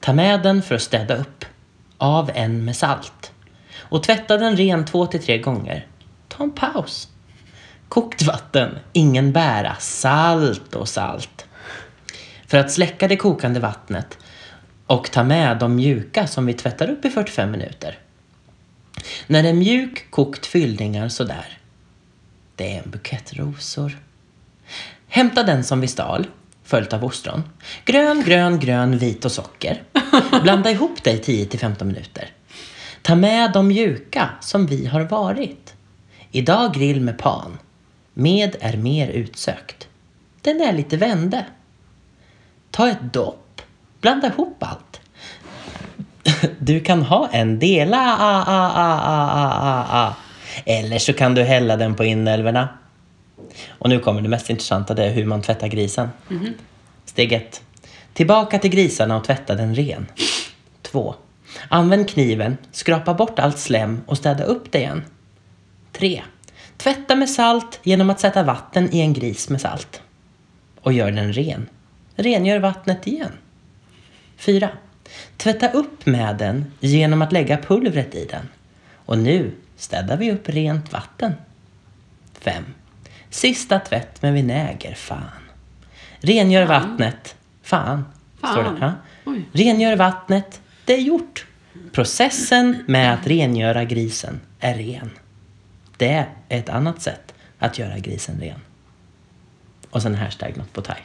Ta 0.01 0.13
med 0.13 0.43
den 0.43 0.63
för 0.63 0.75
att 0.75 0.83
städa 0.83 1.17
upp. 1.17 1.45
Av 1.99 2.31
en 2.35 2.65
med 2.65 2.77
salt. 2.77 3.13
Och 3.89 4.03
tvätta 4.03 4.37
den 4.37 4.57
ren 4.57 4.85
två 4.85 5.07
till 5.07 5.23
tre 5.23 5.39
gånger. 5.39 5.87
Ta 6.29 6.45
en 6.45 6.51
paus. 6.51 7.09
Kokt 7.89 8.23
vatten, 8.23 8.79
ingen 8.93 9.33
bära, 9.33 9.77
salt 9.79 10.75
och 10.75 10.89
salt. 10.89 11.47
För 12.47 12.59
att 12.59 12.73
släcka 12.73 13.09
det 13.09 13.17
kokande 13.17 13.61
vattnet 13.61 14.19
och 14.87 15.11
ta 15.11 15.23
med 15.23 15.59
de 15.59 15.77
mjuka 15.77 16.27
som 16.27 16.47
vi 16.47 16.55
tvättar 16.55 16.91
upp 16.91 17.05
i 17.05 17.11
45 17.11 17.51
minuter. 17.51 17.99
När 19.27 19.43
det 19.43 19.49
är 19.49 19.55
mjuk, 19.55 20.11
kokt 20.11 20.47
fyllningar 20.47 21.09
sådär. 21.09 21.59
Det 22.57 22.75
är 22.75 22.83
en 22.83 22.91
bukett 22.91 23.35
rosor. 23.35 23.99
Hämta 25.09 25.43
den 25.43 25.65
som 25.65 25.81
vi 25.81 25.89
stal, 25.89 26.27
följt 26.65 26.93
av 26.93 27.05
ostron. 27.05 27.43
Grön, 27.85 28.23
grön, 28.25 28.61
grön, 28.61 28.99
vit 28.99 29.25
och 29.25 29.33
socker. 29.33 29.83
Blanda 30.43 30.71
ihop 30.71 31.03
det 31.03 31.29
i 31.29 31.47
10-15 31.47 31.85
minuter. 31.85 32.31
Ta 33.07 33.15
med 33.15 33.53
de 33.53 33.69
mjuka 33.69 34.31
som 34.41 34.67
vi 34.67 34.87
har 34.87 35.01
varit. 35.01 35.75
Idag 36.31 36.75
grill 36.75 37.01
med 37.01 37.19
pan. 37.19 37.59
Med 38.15 38.57
är 38.61 38.77
mer 38.77 39.09
utsökt. 39.09 39.89
Den 40.43 40.61
är 40.61 40.73
lite 40.73 40.97
vände. 40.97 41.47
Ta 42.71 42.89
ett 42.89 43.13
dopp. 43.13 43.63
Blanda 44.01 44.27
ihop 44.27 44.63
allt. 44.63 45.01
Du 46.59 46.81
kan 46.81 47.03
ha 47.03 47.29
en 47.33 47.59
dela 47.59 47.99
a, 47.99 48.45
a, 48.47 48.73
a, 48.75 49.01
a, 49.05 49.53
a, 49.61 49.87
a. 49.91 50.17
Eller 50.65 50.99
så 50.99 51.13
kan 51.13 51.35
du 51.35 51.43
hälla 51.43 51.77
den 51.77 51.95
på 51.95 52.05
inälvorna. 52.05 52.69
Och 53.69 53.89
nu 53.89 53.99
kommer 54.01 54.23
det 54.23 54.29
mest 54.29 54.51
intressanta, 54.51 54.95
det 54.95 55.05
är 55.05 55.11
hur 55.11 55.25
man 55.25 55.43
tvättar 55.43 55.69
grisen. 55.69 56.09
Steg 57.05 57.33
ett. 57.33 57.63
Tillbaka 58.13 58.59
till 58.59 58.71
grisarna 58.71 59.17
och 59.17 59.25
tvätta 59.25 59.55
den 59.55 59.75
ren. 59.75 60.07
Två. 60.83 61.15
Använd 61.69 62.09
kniven, 62.09 62.57
skrapa 62.73 63.15
bort 63.15 63.39
allt 63.39 63.59
slem 63.59 64.01
och 64.07 64.19
städa 64.19 64.45
upp 64.45 64.73
det 64.73 64.79
igen. 64.79 65.05
3. 65.93 66.23
Tvätta 66.77 67.15
med 67.15 67.31
salt 67.31 67.81
genom 67.83 68.11
att 68.11 68.21
sätta 68.21 68.43
vatten 68.43 68.95
i 68.95 69.01
en 69.01 69.13
gris 69.13 69.49
med 69.49 69.61
salt. 69.61 70.03
Och 70.81 70.93
gör 70.93 71.11
den 71.11 71.33
ren. 71.33 71.69
Rengör 72.17 72.59
vattnet 72.59 73.07
igen. 73.07 73.33
4. 74.37 74.69
Tvätta 75.37 75.69
upp 75.69 76.07
med 76.07 76.37
den 76.37 76.73
genom 76.81 77.23
att 77.23 77.33
lägga 77.33 77.57
pulvret 77.57 78.15
i 78.15 78.25
den. 78.25 78.49
Och 79.07 79.19
nu 79.19 79.53
städar 79.77 80.17
vi 80.17 80.33
upp 80.33 80.49
rent 80.49 80.93
vatten. 80.93 81.33
5. 82.41 82.65
Sista 83.31 83.79
tvätt 83.79 84.23
med 84.23 84.33
vinäger, 84.33 84.95
fan. 84.95 85.21
Rengör 86.21 86.67
vattnet. 86.67 87.37
Fan, 87.63 88.05
står 88.39 88.63
det. 88.63 88.79
Fan. 88.79 88.93
Ja. 89.25 89.33
Rengör 89.53 89.97
vattnet. 89.97 90.61
Det 90.87 90.95
är 90.95 91.01
gjort. 91.01 91.47
Processen 91.93 92.85
med 92.87 93.15
att 93.15 93.27
rengöra 93.27 93.85
grisen 93.85 94.41
är 94.61 94.75
ren. 94.75 95.11
Det 95.97 96.27
är 96.49 96.59
ett 96.59 96.69
annat 96.69 97.03
sätt 97.03 97.35
att 97.59 97.79
göra 97.79 97.99
grisen 97.99 98.41
ren. 98.41 98.61
Och 99.91 100.03
sen 100.03 100.15
hashtag 100.15 100.57
något 100.57 100.73
på 100.73 100.81
thai. 100.81 100.97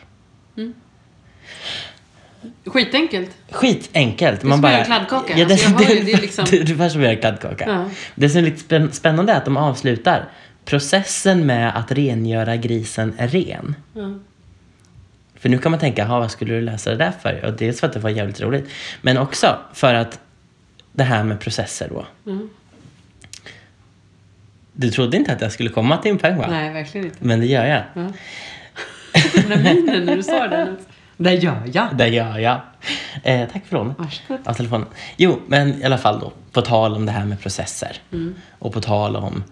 Skitenkelt. 2.65 3.30
Skitenkelt. 3.52 4.44
är 4.44 4.56
som 4.56 4.65
att 4.65 4.72
göra 4.72 4.86
kladdkaka. 4.86 5.38
Ja, 5.38 5.46
det, 5.46 5.54
Alltså, 5.54 5.70
det, 5.70 5.86
det 6.04 6.13
är 6.13 6.22
liksom- 6.22 6.46
det 6.50 6.58
är 6.58 6.62
ungefär 6.62 6.89
som 6.89 7.02
att 7.02 7.06
göra 7.08 7.15
kladdkaka. 7.15 7.65
Ja. 7.67 7.89
Det 8.15 8.30
som 8.30 8.38
är 8.39 8.41
lite 8.46 8.58
spänn- 8.63 8.91
spännande 8.91 9.34
är 9.34 9.38
att 9.38 9.46
de 9.46 9.58
avslutar 9.58 10.30
processen 10.65 11.46
med 11.46 11.78
att 11.78 11.91
rengöra 11.91 12.56
grisen 12.56 13.13
är 13.17 13.28
ren. 13.28 13.76
Mm. 13.96 14.24
För 15.42 15.50
nu 15.50 15.58
kan 15.58 15.72
man 15.72 15.80
tänka, 15.80 16.02
"Jaha, 16.02 16.20
vad 16.20 16.32
skulle 16.32 16.54
du 16.54 16.62
läsa 16.62 16.90
det 16.90 16.96
där 16.96 17.12
för? 17.22 17.46
Och 17.46 17.54
dels 17.54 17.80
för 17.80 17.88
att 17.88 17.94
det 17.94 18.00
var 18.00 18.10
jävligt 18.10 18.42
roligt, 18.42 18.70
men 19.02 19.18
också 19.18 19.58
för 19.74 19.94
att 19.94 20.20
det 20.92 21.04
här 21.04 21.24
med 21.24 21.40
processer 21.40 21.90
då. 21.90 22.06
Mm. 22.32 22.50
Du 24.74 24.92
trodde 24.92 25.18
inte 25.18 25.34
att 25.34 25.42
jag 25.42 25.52
skulle 25.52 25.70
komma 25.70 25.98
till 25.98 26.12
en 26.12 26.18
poäng 26.18 26.38
va? 26.38 26.48
Nej, 26.50 26.74
verkligen 26.74 27.06
inte. 27.08 27.18
Men 27.20 27.40
det 27.40 27.46
gör 27.46 27.66
jag. 27.66 27.84
Ja. 27.94 28.12
Den 29.48 29.64
minen 29.64 30.06
när 30.06 30.16
du 30.16 30.24
sa 30.24 30.48
det. 30.48 30.76
Det 31.18 31.34
gör 31.34 31.62
jag. 31.74 31.96
Det 31.96 32.08
gör 32.08 32.38
jag. 32.40 32.62
Eh, 33.24 33.50
tack 33.54 33.66
för 33.66 33.76
lånet 33.76 34.00
Varsågod. 34.00 34.48
av 34.48 34.54
telefonen. 34.54 34.88
Jo, 35.18 35.40
men 35.48 35.82
i 35.82 35.84
alla 35.84 35.98
fall 35.98 36.20
då. 36.20 36.32
På 36.52 36.62
tal 36.62 36.96
om 36.96 37.06
det 37.06 37.12
här 37.12 37.26
med 37.26 37.42
processer. 37.42 37.98
Och 38.60 38.74
på 38.74 38.82
tal 38.82 39.16
om 39.16 39.44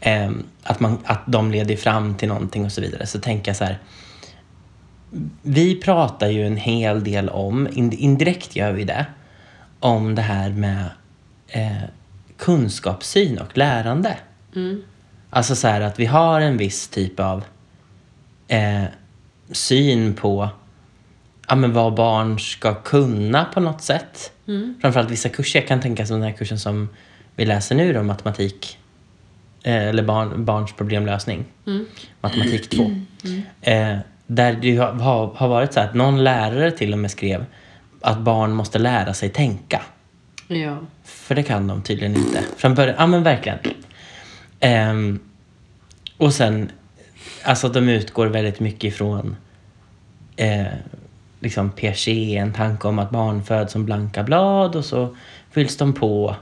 ehm, 0.00 0.44
att, 0.62 0.80
man, 0.80 0.98
att 1.04 1.22
de 1.26 1.50
leder 1.52 1.76
fram 1.76 2.14
till 2.14 2.28
någonting 2.28 2.64
och 2.64 2.72
så 2.72 2.80
vidare. 2.80 3.06
Så 3.06 3.20
tänker 3.20 3.48
jag 3.50 3.56
så 3.56 3.64
här. 3.64 3.78
Vi 5.42 5.74
pratar 5.74 6.28
ju 6.28 6.46
en 6.46 6.56
hel 6.56 7.04
del 7.04 7.28
om, 7.28 7.68
in- 7.72 7.92
indirekt 7.92 8.56
gör 8.56 8.72
vi 8.72 8.84
det, 8.84 9.06
om 9.80 10.14
det 10.14 10.22
här 10.22 10.50
med 10.50 10.84
eh, 11.48 11.82
kunskapssyn 12.38 13.38
och 13.38 13.58
lärande. 13.58 14.16
Mm. 14.56 14.82
Alltså 15.30 15.56
så 15.56 15.68
här 15.68 15.80
att 15.80 15.98
vi 16.00 16.06
har 16.06 16.40
en 16.40 16.56
viss 16.56 16.88
typ 16.88 17.20
av 17.20 17.44
eh, 18.48 18.84
syn 19.50 20.14
på 20.14 20.48
ja, 21.48 21.54
men 21.54 21.72
vad 21.72 21.94
barn 21.94 22.38
ska 22.38 22.74
kunna 22.74 23.44
på 23.44 23.60
något 23.60 23.82
sätt. 23.82 24.32
Mm. 24.48 24.74
Framförallt 24.80 25.10
vissa 25.10 25.28
kurser. 25.28 25.58
Jag 25.60 25.68
kan 25.68 25.80
tänka 25.80 26.06
som 26.06 26.20
den 26.20 26.30
här 26.30 26.36
kursen 26.36 26.58
som 26.58 26.88
vi 27.36 27.44
läser 27.44 27.74
nu 27.74 27.92
då, 27.92 28.02
matematik. 28.02 28.78
Eh, 29.62 29.88
eller 29.88 30.02
barn, 30.02 30.44
barns 30.44 30.72
problemlösning. 30.72 31.44
Mm. 31.66 31.86
Matematik 32.20 32.70
2. 32.70 32.90
Eh, 33.60 33.98
där 34.34 34.52
det 34.52 34.76
har, 34.76 35.34
har, 35.34 35.48
varit 35.48 35.72
så 35.72 35.80
att 35.80 35.94
någon 35.94 36.24
lärare 36.24 36.70
till 36.70 36.92
och 36.92 36.98
med 36.98 37.10
skrev 37.10 37.44
att 38.00 38.18
barn 38.18 38.52
måste 38.52 38.78
lära 38.78 39.14
sig 39.14 39.28
tänka. 39.28 39.82
Ja. 40.48 40.78
För 41.04 41.34
det 41.34 41.42
kan 41.42 41.66
de 41.66 41.82
tydligen 41.82 42.16
inte. 42.16 42.44
Från 42.56 42.74
början, 42.74 42.96
ja 42.98 43.06
men 43.06 43.22
verkligen. 43.22 43.58
Ehm, 44.60 45.20
och 46.16 46.34
sen, 46.34 46.70
alltså 47.42 47.68
de 47.68 47.88
utgår 47.88 48.26
väldigt 48.26 48.60
mycket 48.60 48.84
ifrån 48.84 49.36
eh, 50.36 50.66
liksom 51.40 51.70
Piaget, 51.70 52.08
en 52.08 52.52
tanke 52.52 52.88
om 52.88 52.98
att 52.98 53.10
barn 53.10 53.44
föds 53.44 53.72
som 53.72 53.84
blanka 53.84 54.22
blad 54.22 54.76
och 54.76 54.84
så 54.84 55.16
fylls 55.50 55.76
de 55.76 55.92
på 55.92 56.36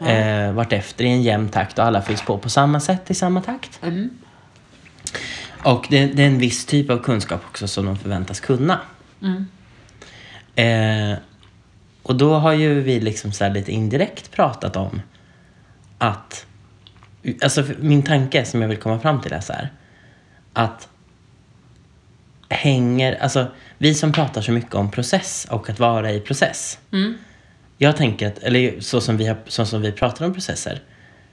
eh, 0.00 0.52
vartefter 0.52 1.04
i 1.04 1.08
en 1.08 1.22
jämn 1.22 1.48
takt 1.48 1.78
och 1.78 1.84
alla 1.84 2.02
fylls 2.02 2.22
på 2.22 2.38
på 2.38 2.50
samma 2.50 2.80
sätt 2.80 3.10
i 3.10 3.14
samma 3.14 3.42
takt. 3.42 3.80
Mm. 3.82 4.10
Och 5.64 5.86
det, 5.90 6.06
det 6.06 6.22
är 6.22 6.26
en 6.26 6.38
viss 6.38 6.66
typ 6.66 6.90
av 6.90 6.98
kunskap 6.98 7.40
också 7.48 7.68
som 7.68 7.86
de 7.86 7.98
förväntas 7.98 8.40
kunna. 8.40 8.80
Mm. 9.22 9.46
Eh, 10.54 11.18
och 12.02 12.16
då 12.16 12.34
har 12.34 12.52
ju 12.52 12.80
vi 12.80 13.00
liksom 13.00 13.32
så 13.32 13.44
här 13.44 13.50
lite 13.50 13.72
indirekt 13.72 14.30
pratat 14.30 14.76
om 14.76 15.02
att... 15.98 16.46
Alltså 17.42 17.64
min 17.78 18.02
tanke 18.02 18.44
som 18.44 18.62
jag 18.62 18.68
vill 18.68 18.78
komma 18.78 18.98
fram 18.98 19.20
till 19.20 19.32
är 19.32 19.40
så 19.40 19.52
här. 19.52 19.72
Att 20.52 20.88
hänger... 22.48 23.14
Alltså 23.14 23.46
vi 23.78 23.94
som 23.94 24.12
pratar 24.12 24.42
så 24.42 24.52
mycket 24.52 24.74
om 24.74 24.90
process 24.90 25.46
och 25.50 25.70
att 25.70 25.78
vara 25.78 26.12
i 26.12 26.20
process. 26.20 26.78
Mm. 26.92 27.14
Jag 27.78 27.96
tänker 27.96 28.28
att, 28.28 28.38
eller 28.38 28.80
så 28.80 29.00
som 29.00 29.16
vi, 29.16 29.26
har, 29.26 29.36
så 29.46 29.66
som 29.66 29.82
vi 29.82 29.92
pratar 29.92 30.26
om 30.26 30.32
processer, 30.32 30.82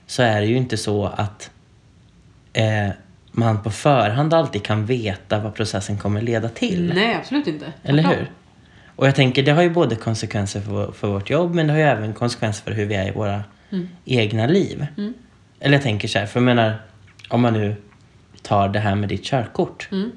så 0.06 0.22
är 0.22 0.40
det 0.40 0.46
ju 0.46 0.56
inte 0.56 0.76
så 0.76 1.06
att 1.06 1.50
eh, 2.52 2.88
man 3.32 3.62
på 3.62 3.70
förhand 3.70 4.34
alltid 4.34 4.62
kan 4.62 4.86
veta 4.86 5.38
vad 5.38 5.54
processen 5.54 5.98
kommer 5.98 6.20
leda 6.20 6.48
till. 6.48 6.92
Nej, 6.94 7.14
absolut 7.14 7.46
inte. 7.46 7.72
Eller 7.82 8.02
hur? 8.02 8.30
Och 8.96 9.06
jag 9.06 9.14
tänker, 9.14 9.42
det 9.42 9.52
har 9.52 9.62
ju 9.62 9.70
både 9.70 9.96
konsekvenser 9.96 10.60
för, 10.60 10.92
för 10.92 11.08
vårt 11.08 11.30
jobb, 11.30 11.54
men 11.54 11.66
det 11.66 11.72
har 11.72 11.80
ju 11.80 11.86
även 11.86 12.14
konsekvenser 12.14 12.64
för 12.64 12.72
hur 12.72 12.86
vi 12.86 12.94
är 12.94 13.08
i 13.08 13.10
våra 13.10 13.44
egna 14.04 14.46
liv. 14.46 14.86
Mm. 14.96 15.14
Eller 15.60 15.74
jag 15.74 15.82
tänker 15.82 16.08
så 16.08 16.18
här, 16.18 16.26
för 16.26 16.40
jag 16.40 16.44
menar, 16.44 16.74
om 17.28 17.40
man 17.40 17.52
nu 17.52 17.76
tar 18.42 18.68
det 18.68 18.78
här 18.78 18.94
med 18.94 19.08
ditt 19.08 19.24
körkort. 19.24 19.88
Mm. 19.92 20.10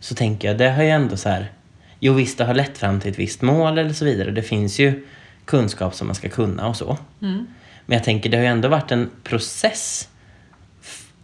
Så 0.00 0.14
tänker 0.14 0.48
jag, 0.48 0.58
det 0.58 0.70
har 0.70 0.82
ju 0.82 0.88
ändå 0.88 1.16
så 1.16 1.28
här, 1.28 1.52
jo 2.00 2.12
visst 2.12 2.38
det 2.38 2.44
har 2.44 2.54
lett 2.54 2.78
fram 2.78 3.00
till 3.00 3.10
ett 3.10 3.18
visst 3.18 3.42
mål 3.42 3.78
eller 3.78 3.92
så 3.92 4.04
vidare. 4.04 4.30
Det 4.30 4.42
finns 4.42 4.78
ju 4.78 5.06
kunskap 5.44 5.94
som 5.94 6.06
man 6.06 6.14
ska 6.14 6.28
kunna 6.28 6.68
och 6.68 6.76
så. 6.76 6.98
Mm. 7.22 7.46
Men 7.86 7.96
jag 7.96 8.04
tänker, 8.04 8.30
det 8.30 8.36
har 8.36 8.44
ju 8.44 8.50
ändå 8.50 8.68
varit 8.68 8.92
en 8.92 9.10
process 9.22 10.08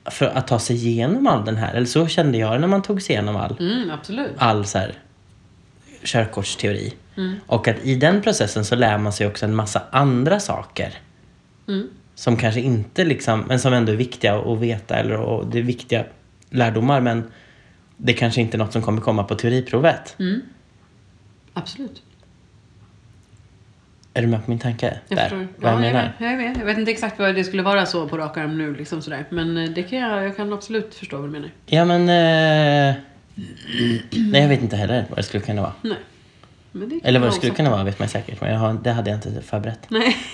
för 0.05 0.27
att 0.27 0.49
ta 0.49 0.59
sig 0.59 0.77
igenom 0.77 1.27
all 1.27 1.45
den 1.45 1.57
här. 1.57 1.75
Eller 1.75 1.87
så 1.87 2.07
kände 2.07 2.39
jag 2.39 2.61
när 2.61 2.69
man 2.69 2.83
tog 2.83 3.03
sig 3.03 3.13
igenom 3.13 3.37
all 3.37 3.57
Mm, 3.61 3.91
absolut. 3.91 4.31
all 4.37 4.67
så 4.67 4.79
här, 4.79 4.95
körkortsteori. 6.05 6.95
Mm. 7.17 7.35
Och 7.47 7.69
att 7.69 7.77
i 7.83 7.95
den 7.95 8.23
processen 8.23 8.65
så 8.65 8.75
lär 8.75 8.99
man 8.99 9.13
sig 9.13 9.27
också 9.27 9.45
en 9.45 9.55
massa 9.55 9.83
andra 9.91 10.41
saker. 10.41 10.95
Mm. 11.69 11.89
Som 12.15 12.37
kanske 12.37 12.61
inte 12.61 13.05
liksom, 13.05 13.45
men 13.49 13.61
som 13.61 13.73
ändå 13.73 13.93
är 13.93 13.97
viktiga 13.97 14.35
att 14.35 14.59
veta. 14.59 14.97
Eller, 14.97 15.17
och 15.17 15.47
det 15.47 15.59
är 15.59 15.63
viktiga 15.63 16.05
lärdomar 16.51 17.01
men 17.01 17.25
det 17.97 18.13
kanske 18.13 18.41
inte 18.41 18.57
är 18.57 18.59
något 18.59 18.73
som 18.73 18.83
kommer 18.83 19.01
komma 19.01 19.25
på 19.25 19.35
teoriprovet. 19.35 20.17
Mm. 20.19 20.41
Absolut. 21.53 22.03
Är 24.15 24.23
du 24.23 24.29
med 24.29 24.45
på 24.45 24.51
min 24.51 24.59
tanke? 24.59 24.99
Jag 25.09 25.19
där? 25.19 25.23
förstår. 25.29 25.49
Vad 25.57 25.73
jag 25.73 25.79
ja, 25.79 25.81
menar? 25.81 26.13
Jag, 26.19 26.33
jag, 26.33 26.37
vet. 26.39 26.59
jag 26.59 26.65
vet 26.65 26.79
inte 26.79 26.91
exakt 26.91 27.19
vad 27.19 27.35
det 27.35 27.45
skulle 27.45 27.63
vara 27.63 27.87
så 27.87 28.09
på 28.09 28.19
rak 28.19 28.37
arm 28.37 28.59
nu. 28.59 28.75
Liksom 28.75 29.03
sådär. 29.03 29.25
Men 29.31 29.57
eh, 29.57 29.71
det 29.71 29.83
kan 29.83 29.99
jag, 29.99 30.25
jag 30.25 30.37
kan 30.37 30.53
absolut 30.53 30.95
förstå 30.95 31.17
vad 31.17 31.29
du 31.29 31.33
menar. 31.33 31.51
Ja 31.67 31.85
men... 31.85 32.01
Eh, 32.01 32.95
nej 34.11 34.41
jag 34.43 34.49
vet 34.49 34.63
inte 34.63 34.77
heller 34.77 35.05
vad 35.09 35.19
det 35.19 35.23
skulle 35.23 35.45
kunna 35.45 35.63
vara. 35.63 35.73
Nej. 35.83 35.97
Det 36.73 37.01
Eller 37.05 37.21
vad 37.21 37.29
det 37.29 37.33
skulle 37.33 37.53
kunna 37.55 37.71
vara 37.71 37.85
vet 37.85 37.99
man 37.99 38.09
säkert. 38.09 38.41
Men 38.41 38.53
jag 38.53 38.59
har, 38.59 38.73
det 38.75 38.93
hade 38.93 39.11
jag 39.11 39.17
inte 39.17 39.43
förberett. 39.43 39.81
Nej. 39.89 40.17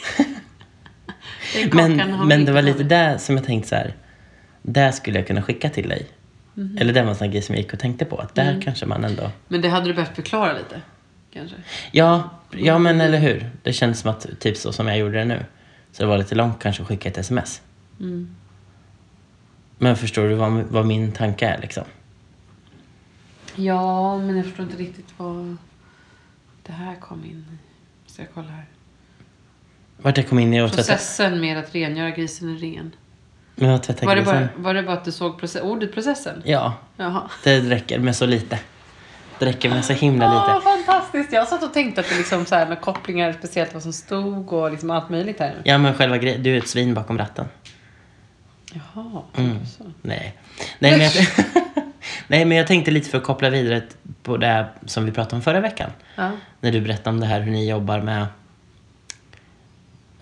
Men, 1.72 1.96
men 2.28 2.44
det 2.44 2.52
var 2.52 2.62
lite 2.62 2.82
där 2.82 3.18
som 3.18 3.36
jag 3.36 3.44
tänkte 3.44 3.68
så 3.68 3.74
här. 3.74 3.94
Där 4.62 4.90
skulle 4.92 5.18
jag 5.18 5.26
kunna 5.26 5.42
skicka 5.42 5.70
till 5.70 5.88
dig. 5.88 6.06
Mhm. 6.54 6.78
Eller 6.80 6.92
det 6.92 7.02
var 7.02 7.10
en 7.10 7.16
sån 7.16 7.30
grej 7.30 7.42
som 7.42 7.54
jag 7.54 7.62
gick 7.62 7.72
och 7.72 7.78
tänkte 7.78 8.04
på. 8.04 8.16
Att 8.16 8.38
Mm. 8.38 8.54
där 8.54 8.62
kanske 8.62 8.86
man 8.86 9.04
ändå... 9.04 9.30
Men 9.48 9.60
det 9.60 9.68
hade 9.68 9.86
du 9.86 9.94
behövt 9.94 10.14
förklara 10.14 10.52
lite. 10.52 10.80
Kanske. 11.32 11.56
Ja, 11.92 12.30
ja 12.50 12.78
men 12.78 13.00
eller 13.00 13.18
hur. 13.18 13.50
Det 13.62 13.72
kändes 13.72 14.00
som 14.00 14.10
att 14.10 14.40
typ 14.40 14.56
så 14.56 14.72
som 14.72 14.88
jag 14.88 14.98
gjorde 14.98 15.18
det 15.18 15.24
nu. 15.24 15.44
Så 15.92 16.02
det 16.02 16.08
var 16.08 16.18
lite 16.18 16.34
långt 16.34 16.58
kanske 16.58 16.82
att 16.82 16.88
skicka 16.88 17.08
ett 17.08 17.18
sms. 17.18 17.62
Mm. 18.00 18.36
Men 19.78 19.96
förstår 19.96 20.28
du 20.28 20.34
vad, 20.34 20.52
vad 20.52 20.86
min 20.86 21.12
tanke 21.12 21.46
är 21.46 21.60
liksom? 21.60 21.84
Ja, 23.54 24.18
men 24.18 24.36
jag 24.36 24.46
förstår 24.46 24.64
inte 24.64 24.76
riktigt 24.76 25.14
vad 25.16 25.56
det 26.62 26.72
här 26.72 26.94
kom 27.00 27.24
in 27.24 27.46
i. 27.52 28.10
Ska 28.10 28.22
jag 28.22 28.30
kolla 28.34 28.48
här. 28.48 28.64
Vart 29.96 30.16
jag 30.16 30.28
kom 30.28 30.38
in 30.38 30.54
i 30.54 30.58
tvätta... 30.60 30.76
Processen 30.76 31.40
med 31.40 31.58
att 31.58 31.74
rengöra 31.74 32.10
grisen 32.10 32.48
är 32.48 32.58
ren. 32.58 32.92
Men 33.54 33.70
att 33.70 33.82
tvätta 33.82 34.06
Var 34.06 34.16
det, 34.16 34.22
grisen? 34.22 34.48
bara, 34.54 34.62
var 34.62 34.74
det 34.74 34.82
bara 34.82 34.96
att 34.96 35.04
du 35.04 35.12
såg 35.12 35.38
process, 35.38 35.62
ordet 35.62 35.94
processen? 35.94 36.42
Ja, 36.44 36.74
Jaha. 36.96 37.30
det 37.44 37.60
räcker 37.60 37.98
med 37.98 38.16
så 38.16 38.26
lite. 38.26 38.58
Det 39.38 39.46
räcker 39.46 39.68
med 39.68 39.84
så 39.84 39.92
himla 39.92 40.26
lite. 40.54 40.64
fantastiskt! 40.64 41.32
Jag 41.32 41.48
satt 41.48 41.62
och 41.62 41.74
tänkte 41.74 42.00
att 42.00 42.08
det 42.08 42.16
liksom 42.16 42.46
så 42.46 42.54
här 42.54 42.66
med 42.66 42.80
kopplingar, 42.80 43.32
speciellt 43.32 43.74
vad 43.74 43.82
som 43.82 43.92
stod 43.92 44.52
och 44.52 44.70
liksom 44.70 44.90
allt 44.90 45.08
möjligt 45.10 45.40
här. 45.40 45.54
Ja 45.64 45.78
men 45.78 45.94
själva 45.94 46.18
grejen, 46.18 46.42
du 46.42 46.54
är 46.54 46.58
ett 46.58 46.68
svin 46.68 46.94
bakom 46.94 47.18
ratten. 47.18 47.46
Jaha, 48.72 49.22
Mm. 49.36 49.66
så. 49.66 49.84
Nej. 50.02 50.36
Nej 50.78 50.90
men, 50.90 51.00
jag, 51.00 51.12
nej 52.26 52.44
men 52.44 52.58
jag 52.58 52.66
tänkte 52.66 52.90
lite 52.90 53.10
för 53.10 53.18
att 53.18 53.24
koppla 53.24 53.50
vidare 53.50 53.82
på 54.22 54.36
det 54.36 54.46
här 54.46 54.72
som 54.86 55.04
vi 55.04 55.12
pratade 55.12 55.36
om 55.36 55.42
förra 55.42 55.60
veckan. 55.60 55.90
Ja. 56.16 56.30
När 56.60 56.72
du 56.72 56.80
berättade 56.80 57.10
om 57.10 57.20
det 57.20 57.26
här 57.26 57.40
hur 57.40 57.52
ni 57.52 57.70
jobbar 57.70 58.00
med... 58.00 58.26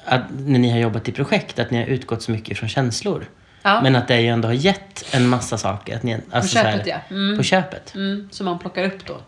Att 0.05 0.23
när 0.39 0.59
ni 0.59 0.71
har 0.71 0.79
jobbat 0.79 1.09
i 1.09 1.13
projekt, 1.13 1.59
att 1.59 1.71
ni 1.71 1.79
har 1.79 1.85
utgått 1.87 2.23
så 2.23 2.31
mycket 2.31 2.59
från 2.59 2.69
känslor. 2.69 3.27
Ja. 3.67 3.81
Men 3.83 3.97
att 3.97 4.09
det 4.09 4.21
ju 4.21 4.29
ändå 4.29 4.49
har 4.49 4.53
gett 4.53 5.15
en 5.15 5.29
massa 5.29 5.59
saker. 5.59 5.97
Att 5.97 6.03
ni, 6.03 6.21
alltså 6.31 6.49
så 6.59 6.63
köpet, 6.65 6.87
ja. 6.87 6.97
Mm. 7.11 7.37
På 7.37 7.43
köpet. 7.43 7.95
Mm, 7.95 8.29
som 8.33 8.47
man 8.47 8.59
plockar 8.59 8.85
upp 8.85 9.07
då. 9.07 9.21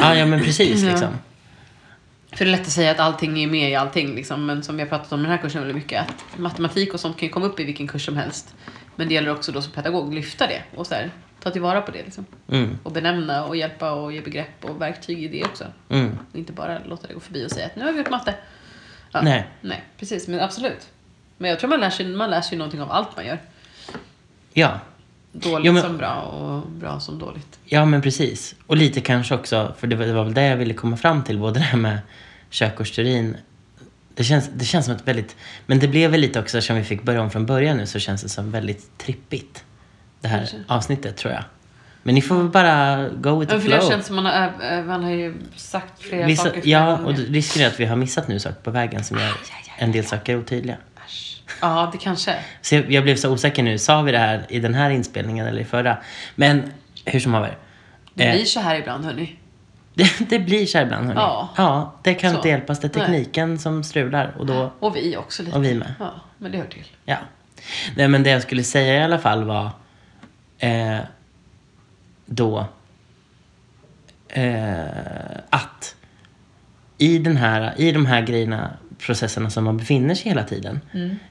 Ja, 0.00 0.14
ja 0.14 0.26
men 0.26 0.40
precis 0.44 0.82
Ja. 0.82 0.90
liksom. 0.90 1.08
För 2.32 2.44
det 2.44 2.50
är 2.50 2.52
lätt 2.52 2.60
att 2.66 2.72
säga 2.72 2.90
att 2.90 2.98
allting 3.00 3.42
är 3.42 3.46
med 3.46 3.70
i 3.70 3.74
allting, 3.74 4.14
liksom, 4.14 4.46
men 4.46 4.62
som 4.62 4.76
vi 4.76 4.82
har 4.82 4.88
pratat 4.88 5.12
om 5.12 5.20
i 5.20 5.22
den 5.22 5.32
här 5.32 5.38
kursen 5.38 5.60
väldigt 5.60 5.76
mycket, 5.76 6.00
att 6.02 6.38
matematik 6.38 6.94
och 6.94 7.00
sånt 7.00 7.16
kan 7.18 7.26
ju 7.26 7.32
komma 7.32 7.46
upp 7.46 7.60
i 7.60 7.64
vilken 7.64 7.86
kurs 7.88 8.04
som 8.06 8.16
helst. 8.16 8.54
Men 8.96 9.08
det 9.08 9.14
gäller 9.14 9.30
också 9.32 9.52
då 9.52 9.62
som 9.62 9.72
pedagog, 9.72 10.14
lyfta 10.14 10.46
det 10.46 10.62
och 10.76 10.86
så 10.86 10.94
här, 10.94 11.10
ta 11.42 11.50
tillvara 11.50 11.80
på 11.82 11.90
det. 11.90 12.02
Liksom. 12.02 12.26
Mm, 12.52 12.78
Och 12.82 12.92
benämna 12.92 13.44
och 13.44 13.56
hjälpa 13.56 13.90
och 13.92 14.12
ge 14.12 14.20
begrepp 14.20 14.64
och 14.64 14.80
verktyg 14.80 15.24
i 15.24 15.28
det 15.28 15.44
också. 15.44 15.64
mm. 15.88 16.18
Inte 16.34 16.52
bara 16.52 16.78
låta 16.84 17.06
det 17.06 17.14
gå 17.14 17.20
förbi 17.20 17.46
och 17.46 17.50
säga 17.50 17.66
att 17.66 17.76
nu 17.76 17.84
har 17.84 17.92
vi 17.92 17.98
gjort 17.98 18.10
matte. 18.10 18.34
Ja, 19.12 19.20
Nej. 19.22 19.46
Nej, 19.60 19.84
precis. 19.98 20.28
Men 20.28 20.40
absolut. 20.40 20.88
Men 21.38 21.50
jag 21.50 21.58
tror 21.60 21.70
man 21.70 21.80
lär 21.80 21.90
sig, 21.90 22.06
man 22.06 22.30
lär 22.30 22.40
sig 22.40 22.58
någonting 22.58 22.82
av 22.82 22.92
allt 22.92 23.16
man 23.16 23.26
gör. 23.26 23.38
Ja. 24.52 24.80
Dåligt 25.32 25.66
Jo, 25.66 25.72
men- 25.72 25.82
som 25.82 25.96
bra 25.96 26.14
och 26.22 26.70
bra 26.70 27.00
som 27.00 27.18
dåligt. 27.18 27.58
ja, 27.64 27.84
men 27.84 28.02
precis. 28.02 28.54
Och 28.66 28.76
lite 28.76 29.00
kanske 29.00 29.34
också, 29.34 29.74
för 29.78 29.86
det 29.86 29.96
var, 29.96 30.06
det 30.06 30.12
var 30.12 30.24
väl 30.24 30.34
det 30.34 30.46
jag 30.46 30.56
ville 30.56 30.74
komma 30.74 30.96
fram 30.96 31.24
till, 31.24 31.38
både 31.38 31.58
det 31.60 31.64
här 31.64 31.78
med 31.78 31.98
körkortsteorin. 32.50 33.36
Det 34.14 34.24
känns, 34.24 34.50
det 34.54 34.64
känns 34.64 34.86
som 34.86 34.94
ett 34.94 35.08
väldigt... 35.08 35.36
Men 35.66 35.78
det 35.78 35.88
blev 35.88 36.10
väl 36.10 36.20
lite 36.20 36.40
också, 36.40 36.60
som 36.60 36.76
vi 36.76 36.84
fick 36.84 37.02
börja 37.02 37.22
om 37.22 37.30
från 37.30 37.46
början 37.46 37.76
nu, 37.76 37.86
så 37.86 37.98
känns 37.98 38.22
det 38.22 38.28
som 38.28 38.50
väldigt 38.50 38.98
trippigt. 38.98 39.64
Det 40.20 40.28
här 40.28 40.38
Kanske. 40.38 40.56
avsnittet, 40.66 41.16
tror 41.16 41.32
jag. 41.32 41.44
Men 42.02 42.14
ni 42.14 42.22
får 42.22 42.34
väl 42.36 42.48
bara 42.48 43.08
go 43.08 43.38
with 43.40 43.52
the 43.52 43.60
för 43.60 43.68
det 43.70 43.76
flow. 43.78 43.90
känns 43.90 44.06
som 44.06 44.16
man 44.16 44.26
har, 44.26 44.82
man 44.82 45.04
har 45.04 45.10
ju 45.10 45.34
sagt 45.56 46.02
flera 46.02 46.26
Vissa, 46.26 46.42
saker 46.44 46.60
flera 46.60 46.80
ja, 46.80 46.96
gånger. 46.96 47.08
och 47.08 47.18
risken 47.18 47.62
är 47.62 47.66
att 47.66 47.80
vi 47.80 47.84
har 47.84 47.96
missat 47.96 48.28
nu 48.28 48.38
saker 48.40 48.60
på 48.62 48.70
vägen 48.70 49.04
som 49.04 49.18
gör 49.18 49.32
en 49.78 49.92
del 49.92 50.04
saker 50.04 50.36
otydliga. 50.38 50.76
Äsch. 51.08 51.42
Ja, 51.60 51.88
det 51.92 51.98
kanske. 51.98 52.34
Så 52.62 52.74
jag, 52.74 52.92
jag 52.92 53.02
blev 53.04 53.16
så 53.16 53.30
osäker 53.32 53.62
nu. 53.62 53.78
Sa 53.78 54.02
vi 54.02 54.12
det 54.12 54.18
här 54.18 54.46
i 54.48 54.60
den 54.60 54.74
här 54.74 54.90
inspelningen 54.90 55.46
eller 55.46 55.60
i 55.60 55.64
förra? 55.64 55.98
Men 56.34 56.72
hur 57.04 57.20
som 57.20 57.34
haver. 57.34 57.56
Det 58.14 58.24
Eh, 58.24 58.34
blir 58.34 58.44
så 58.44 58.60
här 58.60 58.76
ibland, 58.78 59.04
hörni. 59.04 59.36
det, 59.94 60.10
det 60.30 60.38
blir 60.38 60.66
så 60.66 60.78
här 60.78 60.84
ibland, 60.84 61.06
hörni. 61.06 61.20
Ja. 61.20 61.48
ja 61.56 61.94
det 62.02 62.14
kan 62.14 62.30
Så. 62.30 62.36
inte 62.36 62.48
hjälpas. 62.48 62.80
Det 62.80 62.86
är 62.96 63.00
tekniken 63.00 63.58
som 63.58 63.84
strular. 63.84 64.34
Och 64.38 64.46
då, 64.46 64.72
Och 64.80 64.96
vi 64.96 65.16
också 65.16 65.42
lite. 65.42 65.56
Och 65.56 65.64
vi 65.64 65.74
med. 65.74 65.94
Ja, 65.98 66.14
men 66.38 66.52
det 66.52 66.58
hör 66.58 66.66
till. 66.66 66.86
ja. 67.04 67.16
Nej, 67.96 68.08
men 68.08 68.22
det 68.22 68.30
jag 68.30 68.42
skulle 68.42 68.64
säga 68.64 69.00
i 69.00 69.02
alla 69.04 69.18
fall 69.18 69.44
var 69.44 69.70
eh, 70.58 70.98
då 72.26 72.66
eh, 74.28 74.84
att 75.50 75.94
i, 76.98 77.18
den 77.18 77.36
här, 77.36 77.74
i 77.76 77.92
de 77.92 78.06
här 78.06 78.22
grejerna, 78.22 78.70
processerna 78.98 79.50
som 79.50 79.64
man 79.64 79.76
befinner 79.76 80.14
sig 80.14 80.28
hela 80.28 80.42
tiden. 80.42 80.80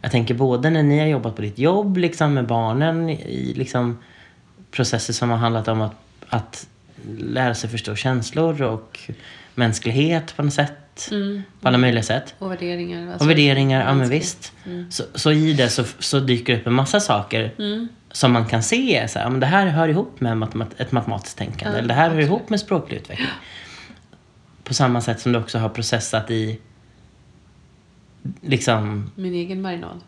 Jag 0.01 0.11
tänker 0.11 0.33
både 0.33 0.69
när 0.69 0.83
ni 0.83 0.99
har 0.99 1.07
jobbat 1.07 1.35
på 1.35 1.41
ditt 1.41 1.59
jobb 1.59 1.97
liksom 1.97 2.33
med 2.33 2.47
barnen 2.47 3.09
i 3.09 3.53
liksom, 3.55 3.97
processer 4.71 5.13
som 5.13 5.29
har 5.29 5.37
handlat 5.37 5.67
om 5.67 5.81
att, 5.81 5.95
att 6.29 6.67
lära 7.19 7.53
sig 7.53 7.69
förstå 7.69 7.95
känslor 7.95 8.61
och 8.61 8.99
mänsklighet 9.55 10.35
på 10.35 10.43
något 10.43 10.53
sätt. 10.53 11.09
På 11.61 11.67
alla 11.67 11.77
möjliga 11.77 12.03
sätt. 12.03 12.35
Och 12.39 12.51
värderingar. 12.51 13.07
alltså. 13.07 13.23
Och 13.23 13.29
värderingar, 13.29 13.85
ja 13.87 13.93
men 13.93 14.09
visst. 14.09 14.53
Så, 14.89 15.03
så 15.15 15.31
i 15.31 15.53
det 15.53 15.69
så, 15.69 15.83
så 15.99 16.19
dyker 16.19 16.53
det 16.53 16.59
upp 16.59 16.67
en 16.67 16.73
massa 16.73 16.99
saker 16.99 17.51
som 18.11 18.31
man 18.31 18.45
kan 18.45 18.63
se. 18.63 19.07
Så 19.07 19.19
här, 19.19 19.29
men 19.29 19.39
det 19.39 19.45
här 19.45 19.67
hör 19.67 19.87
ihop 19.87 20.19
med 20.21 20.37
matemat- 20.37 20.73
ett 20.77 20.91
matematiskt 20.91 21.37
tänkande. 21.37 21.73
Ja, 21.73 21.77
eller 21.77 21.87
det 21.87 21.93
här 21.93 22.01
hör 22.01 22.09
absolut. 22.09 22.27
ihop 22.27 22.49
med 22.49 22.59
språklig 22.59 22.97
utveckling. 22.97 23.27
På 24.63 24.73
samma 24.73 25.01
sätt 25.01 25.19
som 25.19 25.31
du 25.31 25.39
också 25.39 25.57
har 25.57 25.69
processat 25.69 26.31
i 26.31 26.59
liksom 28.41 29.11
Min 29.15 29.33
egen 29.33 29.61
marinad. 29.61 29.99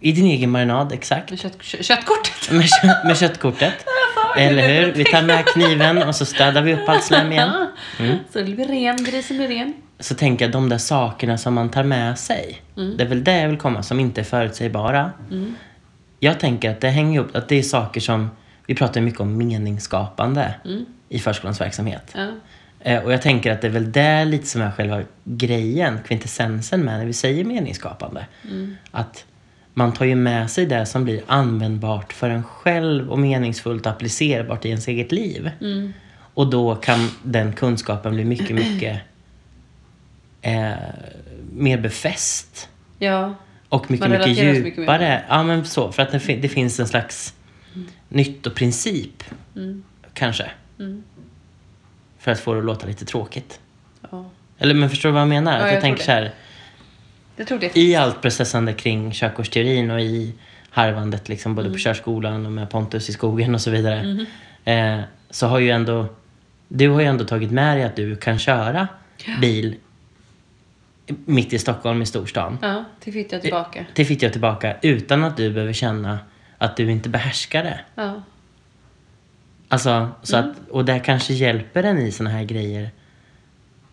i 0.00 0.12
din 0.12 0.26
egen 0.26 0.50
marinad, 0.50 0.92
exakt. 0.92 1.30
Med 1.30 1.38
kött, 1.40 1.62
kö, 1.62 1.82
köttkortet. 1.82 2.50
Med, 2.52 2.68
kö- 2.82 3.06
med 3.08 3.16
köttkortet. 3.18 3.74
Eller 4.36 4.68
hur? 4.68 4.92
Vi 4.92 5.04
tar 5.04 5.22
med 5.22 5.46
kniven 5.46 6.02
och 6.02 6.14
så 6.16 6.24
städar 6.24 6.62
vi 6.62 6.74
upp 6.74 6.88
allt 6.88 7.04
slem 7.04 7.32
igen. 7.32 7.66
Mm. 7.98 8.16
Så 8.32 8.38
det 8.38 8.44
blir 8.44 8.66
ren, 8.68 9.04
grisen 9.04 9.36
blir 9.36 9.48
ren. 9.48 9.74
Så 10.00 10.14
tänker 10.14 10.44
jag 10.44 10.52
de 10.52 10.68
där 10.68 10.78
sakerna 10.78 11.38
som 11.38 11.54
man 11.54 11.68
tar 11.70 11.82
med 11.84 12.18
sig. 12.18 12.62
Det 12.74 13.02
är 13.04 13.06
väl 13.08 13.24
det 13.24 13.40
jag 13.40 13.48
vill 13.48 13.58
komma, 13.58 13.82
som 13.82 14.00
inte 14.00 14.20
är 14.20 14.24
förutsägbara. 14.24 15.10
Jag 16.20 16.40
tänker 16.40 16.70
att 16.70 16.80
det 16.80 16.88
hänger 16.88 17.20
ihop, 17.20 17.36
att 17.36 17.48
det 17.48 17.58
är 17.58 17.62
saker 17.62 18.00
som, 18.00 18.30
vi 18.66 18.74
pratar 18.74 19.00
mycket 19.00 19.20
om 19.20 19.36
meningsskapande 19.36 20.54
i 21.08 21.18
förskolans 21.18 21.60
verksamhet. 21.60 22.12
Ja. 22.14 22.28
Eh, 22.86 23.02
Och 23.04 23.12
jag 23.12 23.22
tänker 23.22 23.52
att 23.52 23.60
det 23.60 23.66
är 23.66 23.70
väl 23.70 23.92
det 23.92 24.24
lite 24.24 24.46
som 24.46 24.62
är 24.62 24.70
själva 24.70 25.02
grejen, 25.24 25.98
kvintessensen 26.06 26.80
med 26.84 26.98
när 26.98 27.06
vi 27.06 27.12
säger 27.12 27.44
meningsskapande. 27.44 28.26
Att 28.90 29.24
man 29.74 29.92
tar 29.92 30.04
ju 30.04 30.14
med 30.14 30.50
sig 30.50 30.66
det 30.66 30.86
som 30.86 31.04
blir 31.04 31.22
användbart 31.26 32.12
för 32.12 32.30
en 32.30 32.42
själv 32.42 33.10
och 33.10 33.18
meningsfullt 33.18 33.86
och 33.86 33.92
applicerbart 33.92 34.64
i 34.64 34.68
ens 34.68 34.88
eget 34.88 35.12
liv. 35.12 35.50
Och 36.34 36.46
då 36.50 36.74
kan 36.74 37.08
den 37.22 37.52
kunskapen 37.52 38.14
bli 38.14 38.24
mycket, 38.24 38.50
mycket 38.56 39.00
eh, 40.42 40.72
mer 41.52 41.78
befäst. 41.78 42.68
ja. 42.98 43.34
Och 43.68 43.90
mycket, 43.90 44.08
Man 44.08 44.18
mycket 44.18 44.36
så 44.36 44.44
mycket 44.44 44.64
mer. 44.76 44.82
djupare. 44.82 45.22
Ja, 45.28 45.42
men 45.42 45.64
så. 45.64 45.92
För 45.92 46.02
att 46.02 46.10
det, 46.12 46.36
det 46.36 46.48
finns 46.48 46.80
en 46.80 46.88
slags 46.88 47.34
nyttoprincip. 48.08 49.24
Kanske. 50.12 50.50
För 52.24 52.30
att 52.30 52.40
få 52.40 52.52
det 52.52 52.58
att 52.58 52.64
låta 52.64 52.86
lite 52.86 53.04
tråkigt. 53.04 53.60
ja. 54.10 54.24
Eller 54.58 54.74
men 54.74 54.90
förstår 54.90 55.08
du 55.08 55.12
vad 55.12 55.20
jag 55.22 55.28
menar? 55.28 55.52
Ja, 55.52 55.58
att 55.58 55.64
jag, 55.66 55.74
jag 55.74 55.80
tänker 55.80 56.04
så 56.04 56.10
här. 56.10 56.32
I 57.74 57.94
allt 57.96 58.22
processande 58.22 58.72
kring 58.72 59.12
körkortsteorin 59.12 59.90
och 59.90 60.00
i 60.00 60.34
harvandet 60.70 61.28
liksom, 61.28 61.54
både 61.54 61.66
Mm. 61.66 61.72
på 61.74 61.78
körskolan 61.78 62.46
och 62.46 62.52
med 62.52 62.70
Pontus 62.70 63.08
i 63.08 63.12
skogen 63.12 63.54
och 63.54 63.60
så 63.60 63.70
vidare. 63.70 64.02
Mm-hmm. 64.64 64.98
Eh, 64.98 65.04
så 65.30 65.46
har 65.46 65.58
ju 65.58 65.70
ändå, 65.70 66.06
du 66.68 66.88
har 66.88 67.00
ju 67.00 67.06
ändå 67.06 67.24
tagit 67.24 67.50
med 67.50 67.76
dig 67.76 67.84
att 67.84 67.96
du 67.96 68.16
kan 68.16 68.38
köra 68.38 68.88
bil 69.40 69.76
mitt 71.06 71.52
i 71.52 71.58
Stockholm 71.58 72.02
i 72.02 72.06
storstan. 72.06 72.58
Ja, 72.62 72.84
till 73.00 73.12
fitta 73.12 73.38
tillbaka. 73.38 73.84
Till 73.94 74.06
Fittja 74.06 74.30
tillbaka 74.30 74.76
utan 74.82 75.24
att 75.24 75.36
du 75.36 75.50
behöver 75.52 75.72
känna 75.72 76.18
att 76.58 76.76
du 76.76 76.90
inte 76.90 77.08
behärskar 77.08 77.62
det. 77.64 77.80
Ja. 77.94 78.22
Alltså, 79.68 80.08
så 80.22 80.36
Mm. 80.36 80.50
att, 80.50 80.56
och 80.70 80.84
det 80.84 80.98
kanske 80.98 81.34
hjälper 81.34 81.82
en 81.82 81.98
i 81.98 82.12
såna 82.12 82.30
här 82.30 82.44
grejer. 82.44 82.90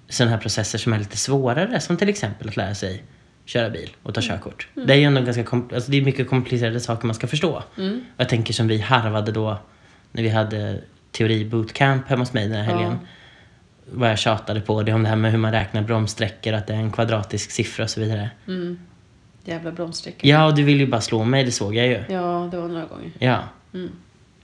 Såna 0.10 0.30
här 0.32 0.38
processer 0.38 0.78
som 0.80 0.94
är 0.94 1.00
lite 1.00 1.18
svårare. 1.18 1.80
Som 1.80 1.98
till 1.98 2.10
exempel 2.10 2.50
att 2.50 2.58
lära 2.58 2.76
sig 2.76 3.04
köra 3.46 3.70
bil 3.70 3.90
och 4.04 4.14
ta 4.14 4.22
Mm. 4.22 4.30
körkort. 4.32 4.68
Det 4.74 4.94
är 4.94 4.98
ju 4.98 5.04
ändå 5.04 5.22
ganska 5.22 5.46
alltså 5.74 5.92
det 5.92 5.98
är 5.98 6.02
mycket 6.02 6.30
komplicerade 6.30 6.80
saker 6.80 7.06
man 7.08 7.16
ska 7.16 7.28
förstå. 7.28 7.64
Mm. 7.78 7.96
Och 8.16 8.22
jag 8.22 8.30
tänker 8.30 8.54
som 8.54 8.68
vi 8.68 8.78
harvade 8.78 9.32
då 9.32 9.58
när 10.12 10.24
vi 10.24 10.30
hade 10.30 10.82
teori 11.12 11.46
bootcamp 11.46 12.08
hemma 12.08 12.22
hos 12.22 12.34
mig 12.34 12.48
den 12.48 12.58
här 12.58 12.64
helgen. 12.64 13.00
Vad 13.94 14.10
jag 14.10 14.20
tjatade 14.20 14.62
på 14.62 14.84
det 14.84 14.94
om 14.94 15.04
det 15.04 15.10
här 15.10 15.16
med 15.16 15.32
hur 15.32 15.38
man 15.38 15.52
räknar 15.52 15.82
bromssträckor, 15.82 16.54
att 16.54 16.68
det 16.68 16.74
är 16.74 16.78
en 16.78 16.92
kvadratisk 16.92 17.52
siffra 17.52 17.84
och 17.84 17.90
så 17.90 18.00
vidare. 18.00 18.30
Mm. 18.48 18.80
Jävla 19.46 19.72
bromssträckor. 19.72 20.30
Ja, 20.30 20.46
och 20.46 20.56
du 20.56 20.64
vill 20.64 20.80
ju 20.80 20.88
bara 20.88 21.02
slå 21.02 21.24
mig, 21.24 21.44
det 21.44 21.52
såg 21.52 21.76
jag 21.76 21.88
ju. 21.88 22.04
Ja, 22.10 22.48
det 22.52 22.58
var 22.58 22.68
några 22.68 22.86
gånger. 22.86 23.12
Ja. 23.20 23.44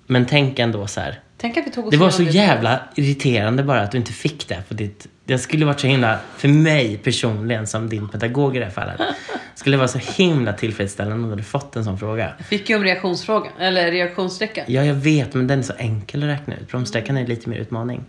Men 0.08 0.26
tänk 0.26 0.60
ändå 0.60 0.88
så 0.88 1.02
här. 1.02 1.20
Tänk 1.38 1.58
att 1.58 1.67
vi 1.67 1.72
tog 1.72 1.86
oss 1.86 1.91
Det 1.91 1.98
var 1.98 2.10
så 2.10 2.24
jävla 2.24 2.80
irriterande 2.96 3.63
bara 3.63 3.82
att 3.82 3.91
du 3.91 3.98
inte 3.98 4.12
fick 4.12 4.48
det 4.48 4.63
på 4.67 4.74
ditt... 4.74 5.08
Det 5.26 5.38
skulle 5.38 5.65
varit 5.65 5.80
så 5.80 5.88
himla, 5.88 6.20
för 6.38 6.48
mig 6.48 6.98
personligen 6.98 7.67
som 7.67 7.89
din 7.89 8.10
pedagog 8.10 8.56
i 8.56 8.60
det 8.60 8.65
här 8.65 8.72
fallet, 8.72 9.02
skulle 9.56 9.78
vara 9.78 9.88
så 9.88 10.00
himla 10.17 10.54
tillfredsställande 10.54 11.15
om 11.15 11.24
du 11.24 11.30
hade 11.30 11.43
fått 11.43 11.76
en 11.76 11.84
sån 11.84 12.00
fråga. 12.00 12.34
Jag 12.38 12.48
fick 12.48 12.70
ju 12.70 12.76
om 12.76 12.84
reaktionsfrågan, 12.84 13.52
eller 13.60 13.91
reaktionssträckan. 13.91 14.65
Ja, 14.67 14.86
jag 14.86 14.93
vet, 14.93 15.34
men 15.34 15.48
den 15.48 15.60
är 15.60 15.63
så 15.63 15.74
enkel 15.78 16.24
att 16.24 16.30
räkna 16.30 16.56
ut. 16.56 16.67
Bromssträckan 16.67 17.17
är 17.17 17.28
lite 17.28 17.50
mer 17.50 17.58
utmaning. 17.58 18.06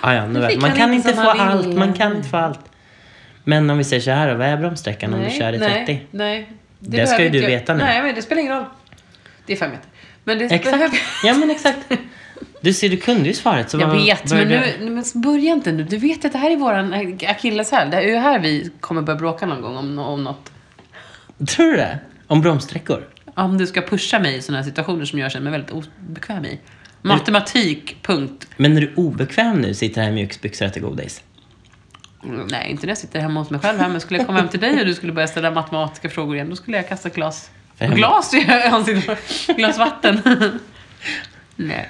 Ah, 0.00 0.14
ja, 0.14 0.26
nu 0.26 0.40
vet. 0.40 0.60
Man 0.60 0.72
kan 0.72 0.94
inte 0.94 1.12
få 1.12 1.20
allt, 1.20 1.66
man 1.66 1.92
kan 1.92 2.16
inte 2.16 2.28
få 2.28 2.36
allt. 2.36 2.60
Men 3.44 3.70
om 3.70 3.78
vi 3.78 3.84
säger 3.84 4.02
så 4.02 4.10
här 4.10 4.28
då, 4.30 4.34
vad 4.34 4.46
är 4.46 4.56
bromssträckan 4.56 5.14
om 5.14 5.20
du 5.20 5.30
kör 5.30 5.52
i 5.52 5.58
30? 5.58 5.68
Nej, 5.86 6.06
nej. 6.10 6.48
Det 6.78 7.06
ska 7.06 7.22
ju 7.22 7.30
du 7.30 7.40
veta 7.40 7.74
nu. 7.74 7.82
Nej, 7.82 8.02
men 8.02 8.14
det 8.14 8.22
spelar 8.22 8.42
ingen 8.42 8.54
roll. 8.54 8.64
Det 9.46 9.52
är 9.52 9.56
fem 9.56 9.70
meter. 9.70 9.88
Men 10.24 10.38
det 10.38 10.44
Exakt. 10.44 10.64
behöver... 10.64 10.98
Ja, 11.24 11.34
men 11.34 11.50
exakt. 11.50 11.78
Du 12.60 12.72
ser, 12.72 12.88
du 12.88 12.96
kunde 12.96 13.28
ju 13.28 13.34
svaret. 13.34 13.70
Så 13.70 13.78
Jag 13.78 13.90
vet, 13.90 14.30
men 14.30 14.48
nu, 14.48 14.90
men 14.90 15.04
börja 15.14 15.52
inte 15.52 15.72
nu. 15.72 15.84
Du 15.84 15.96
vet 15.96 16.24
att 16.24 16.32
det 16.32 16.38
här 16.38 16.50
är 16.50 16.56
våran 16.56 16.94
akilleshäl. 17.28 17.90
Det 17.90 17.96
är 17.96 18.02
ju 18.02 18.16
här 18.16 18.38
vi 18.38 18.70
kommer 18.80 19.02
börja 19.02 19.18
bråka 19.18 19.46
någon 19.46 19.60
gång 19.60 19.76
om, 19.76 19.98
om 19.98 20.24
något. 20.24 20.52
Tror 21.48 21.70
du 21.70 21.76
det? 21.76 21.98
Om 22.26 22.40
bromssträckor? 22.40 23.08
Om 23.34 23.58
du 23.58 23.66
ska 23.66 23.82
pusha 23.82 24.18
mig 24.18 24.36
i 24.36 24.42
sådana 24.42 24.58
här 24.62 24.68
situationer 24.68 25.04
som 25.04 25.18
jag 25.18 25.32
känner 25.32 25.50
mig 25.50 25.52
väldigt 25.52 25.70
obekväm 25.70 26.44
i. 26.44 26.60
Matematik, 27.02 27.96
punkt. 28.02 28.48
Men 28.56 28.76
är 28.76 28.80
du 28.80 28.94
obekväm 28.96 29.60
nu, 29.60 29.74
sitter 29.74 30.02
här 30.02 30.08
i 30.08 30.12
mjukisbyxor 30.12 30.64
och 30.64 30.70
äter 30.70 30.80
godis? 30.80 31.22
Mm, 32.24 32.46
Nej, 32.50 32.70
inte 32.70 32.86
när 32.86 32.90
jag 32.90 32.98
sitter 32.98 33.20
hemma 33.20 33.40
hos 33.40 33.50
mig 33.50 33.60
själv 33.60 33.78
här. 33.78 33.88
Men 33.88 34.00
skulle 34.00 34.18
jag 34.18 34.26
komma 34.26 34.38
hem 34.38 34.48
till 34.48 34.60
dig 34.60 34.80
och 34.80 34.86
du 34.86 34.94
skulle 34.94 35.12
börja 35.12 35.28
ställa 35.28 35.50
matematiska 35.50 36.10
frågor 36.10 36.34
igen, 36.34 36.50
då 36.50 36.56
skulle 36.56 36.76
jag 36.76 36.88
kasta 36.88 37.08
glas. 37.08 37.50
För 37.78 37.86
Glas 37.88 38.34
i 38.34 38.46
ansiktet. 38.70 39.18
Glas 39.56 39.78
vatten. 39.78 40.20
Nej. 41.56 41.88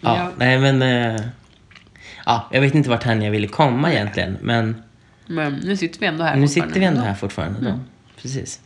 Ja, 0.00 0.16
Ja. 0.16 0.30
nej 0.36 0.58
men... 0.58 0.82
eh, 0.82 1.20
ja, 2.26 2.48
jag 2.52 2.60
vet 2.60 2.74
inte 2.74 2.90
vart 2.90 3.02
hän 3.02 3.22
jag 3.22 3.30
ville 3.30 3.48
komma 3.48 3.92
egentligen, 3.92 4.38
men 4.40 4.82
Men 5.26 5.54
nu 5.54 5.76
sitter 5.76 6.00
vi 6.00 6.06
ändå 6.06 6.24
här 6.24 6.36
nu 6.36 6.48
sitter 6.48 6.80
vi 6.80 6.84
ändå 6.84 7.00
här 7.00 7.14
fortfarande. 7.14 7.58
Mm. 7.68 7.80
Precis. 8.22 8.60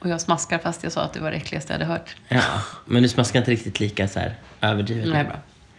Och 0.00 0.08
jag 0.08 0.20
smaskar 0.20 0.58
fast 0.58 0.82
jag 0.82 0.92
sa 0.92 1.02
att 1.02 1.12
det 1.12 1.20
var 1.20 1.30
det 1.30 1.36
äckligaste 1.36 1.72
jag 1.72 1.78
hade 1.78 1.92
hört. 1.92 2.16
Ja, 2.28 2.42
men 2.84 3.02
du 3.02 3.08
smaskar 3.08 3.38
inte 3.38 3.50
riktigt 3.50 3.80
lika 3.80 4.08
så 4.08 4.20
här 4.20 4.34
överdrivet. 4.60 5.08
Nej, 5.08 5.24
bra. 5.24 5.36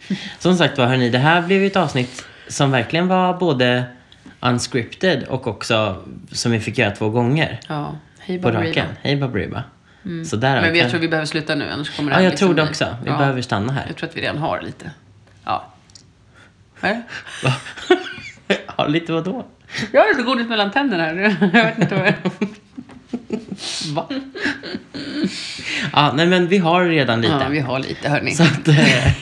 Som 0.38 0.56
sagt 0.58 0.78
var, 0.78 0.86
hörni, 0.86 1.10
det 1.10 1.18
här 1.18 1.42
blev 1.42 1.60
ju 1.60 1.66
ett 1.66 1.76
avsnitt 1.76 2.24
som 2.48 2.70
verkligen 2.70 3.08
var 3.08 3.34
både 3.38 3.84
unscripted 4.40 5.24
och 5.24 5.46
också 5.46 6.02
som 6.32 6.52
vi 6.52 6.60
fick 6.60 6.78
göra 6.78 6.90
två 6.90 7.08
gånger 7.10 7.60
Ja, 7.68 7.96
hej 8.22 8.38
på 8.42 8.50
raken. 8.50 8.86
Hej 9.02 9.16
Baberiba. 9.16 9.62
Så 10.26 10.36
där 10.36 10.50
Mm. 10.50 10.62
Men 10.62 10.74
jag 10.74 10.82
kan- 10.82 10.90
tror 10.90 11.00
vi 11.00 11.08
behöver 11.08 11.26
sluta 11.26 11.54
nu, 11.54 11.70
annars 11.70 11.96
kommer 11.96 12.10
det 12.10 12.16
Ja, 12.16 12.22
jag 12.22 12.30
liksom 12.30 12.48
tror 12.48 12.56
det 12.56 12.62
också. 12.62 12.96
Vi 13.04 13.10
Ja, 13.10 13.18
behöver 13.18 13.42
stanna 13.42 13.72
här. 13.72 13.84
Jag 13.86 13.96
tror 13.96 14.08
att 14.08 14.16
vi 14.16 14.20
redan 14.20 14.38
har 14.38 14.60
lite. 14.60 14.90
Ja. 15.44 15.72
Vad 16.80 17.02
ja, 18.76 18.86
lite 18.86 19.12
vadå? 19.12 19.46
Jag 19.92 20.00
har 20.00 20.08
lite 20.08 20.22
godis 20.22 20.48
mellan 20.48 20.70
tänderna 20.70 21.02
här. 21.04 21.14
Jag 21.54 21.64
vet 21.64 21.78
inte 21.78 21.94
vad 21.94 22.04
är. 22.06 22.16
Va? 23.94 24.08
Ja, 25.92 26.12
nej 26.16 26.26
men 26.26 26.48
vi 26.48 26.58
har 26.58 26.84
redan 26.84 27.20
lite. 27.20 27.34
Ja, 27.40 27.48
vi 27.48 27.60
har 27.60 27.78
lite 27.78 28.08
hörni. 28.08 28.30
Så 28.34 28.42
att... 28.42 28.68
eh, 28.68 29.12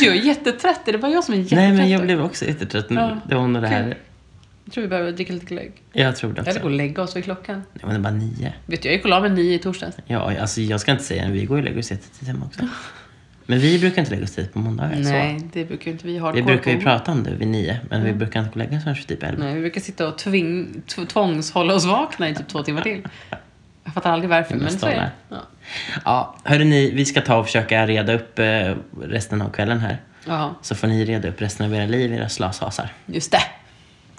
ju 0.02 0.16
jättetrött. 0.16 0.88
Är 0.88 0.92
det 0.92 0.98
bara 0.98 1.12
jag 1.12 1.24
som 1.24 1.34
är 1.34 1.38
jättetrött? 1.38 1.58
Nej, 1.60 1.72
men 1.72 1.90
jag 1.90 2.02
blev 2.02 2.24
också 2.24 2.44
jättetrött 2.44 2.90
nu. 2.90 3.00
Ja, 3.00 3.16
Det 3.28 3.34
var 3.34 3.46
nog 3.46 3.62
det 3.62 3.68
här. 3.68 3.96
Jag 4.68 4.72
tror 4.72 4.82
vi 4.82 4.88
behöver 4.88 5.12
dricka 5.12 5.32
lite 5.32 5.46
glögg. 5.46 5.72
Jag 5.92 6.16
tror 6.16 6.32
det 6.32 6.40
Eller 6.40 6.50
gå 6.52 6.56
också. 6.56 6.64
och 6.64 6.70
lägga 6.70 7.02
oss 7.02 7.16
vid 7.16 7.24
klockan. 7.24 7.62
Ja, 7.72 7.80
men 7.82 7.88
det 7.90 7.94
är 7.94 8.12
bara 8.12 8.12
nio. 8.12 8.52
Vet 8.66 8.82
du, 8.82 8.88
jag 8.88 8.94
gick 8.94 9.04
och 9.04 9.10
la 9.10 9.20
mig 9.20 9.30
nio 9.30 9.54
i 9.54 9.58
torsdags. 9.58 9.96
Ja, 10.06 10.40
alltså 10.40 10.60
jag 10.60 10.80
ska 10.80 10.92
inte 10.92 11.04
säga 11.04 11.28
vi 11.30 11.44
går 11.44 11.56
och 11.56 11.62
lägger 11.64 11.78
oss 11.78 11.90
jättetidigt 11.90 12.26
hemma 12.26 12.46
också. 12.46 12.60
Men 13.46 13.58
vi 13.58 13.78
brukar 13.78 13.98
inte 14.02 14.10
lägga 14.10 14.24
oss 14.24 14.30
tidigt 14.34 14.52
på 14.52 14.58
måndagar. 14.58 14.96
Nej, 14.98 15.40
Så. 15.40 15.46
det 15.52 15.64
brukar 15.64 15.90
inte 15.90 16.06
vi 16.06 16.18
ha. 16.18 16.32
Vi 16.32 16.42
brukar 16.42 16.70
ju 16.70 16.80
prata 16.80 17.12
om 17.12 17.22
det 17.22 17.30
vid 17.30 17.48
nio, 17.48 17.80
men 17.90 18.04
vi 18.04 18.12
brukar 18.12 18.40
inte 18.40 18.48
gå 18.50 18.52
och 18.52 18.56
lägga 18.56 18.76
oss 18.78 18.84
förrän 18.84 18.96
typ 18.96 19.22
elva. 19.22 19.44
Nej, 19.44 19.54
vi 19.54 19.60
brukar 19.60 19.80
sitta 19.80 20.08
och 20.08 20.18
tving, 20.18 20.82
tv- 20.86 21.06
tvångshålla 21.06 21.74
oss 21.74 21.84
vakna 21.84 22.28
i 22.28 22.34
typ 22.34 22.48
två 22.48 22.62
timmar 22.62 22.82
till. 22.82 23.02
Jag 23.84 23.94
fattar 23.94 24.12
aldrig 24.12 24.30
varför, 24.30 24.54
men 24.56 24.70
så 24.78 24.86
är 24.86 24.90
det. 24.90 25.10
Ja. 25.28 25.36
Ja, 26.04 26.36
hörru 26.44 26.64
ni, 26.64 26.90
vi 26.90 27.04
ska 27.04 27.20
ta 27.20 27.36
och 27.36 27.46
försöka 27.46 27.86
reda 27.86 28.12
upp 28.14 28.38
eh, 28.38 28.74
resten 29.02 29.42
av 29.42 29.50
kvällen 29.50 29.78
här. 29.80 29.98
ja, 30.26 30.54
Så 30.62 30.74
får 30.74 30.86
ni 30.88 31.04
reda 31.04 31.28
upp 31.28 31.40
resten 31.42 31.66
av 31.66 31.74
era 31.74 31.86
liv, 31.86 32.12
era 32.12 32.28
slashasar. 32.28 32.88
just 33.06 33.32
det. 33.32 33.40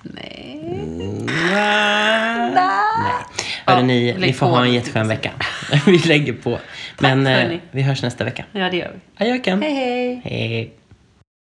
Nej. 0.04 0.60
Nej. 2.54 3.14
Hörru 3.66 3.80
Ja, 3.80 3.82
ni, 3.82 4.16
ni 4.20 4.34
får 4.34 4.48
på. 4.48 4.52
ha 4.56 4.66
en 4.66 4.74
jätteskön 4.74 5.08
vecka. 5.08 5.32
vi 5.86 5.98
lägger 5.98 6.34
på. 6.34 6.60
Men 7.00 7.28
eh, 7.28 7.34
hörni. 7.34 7.60
vi 7.72 7.82
hörs 7.82 8.02
nästa 8.04 8.24
vecka. 8.24 8.46
Ja, 8.52 8.70
det 8.70 8.78
gör 8.78 8.92
vi. 8.94 9.24
Adjöken. 9.26 9.62
Hej, 9.62 9.74
hej. 9.74 10.22
Hej. 10.24 10.74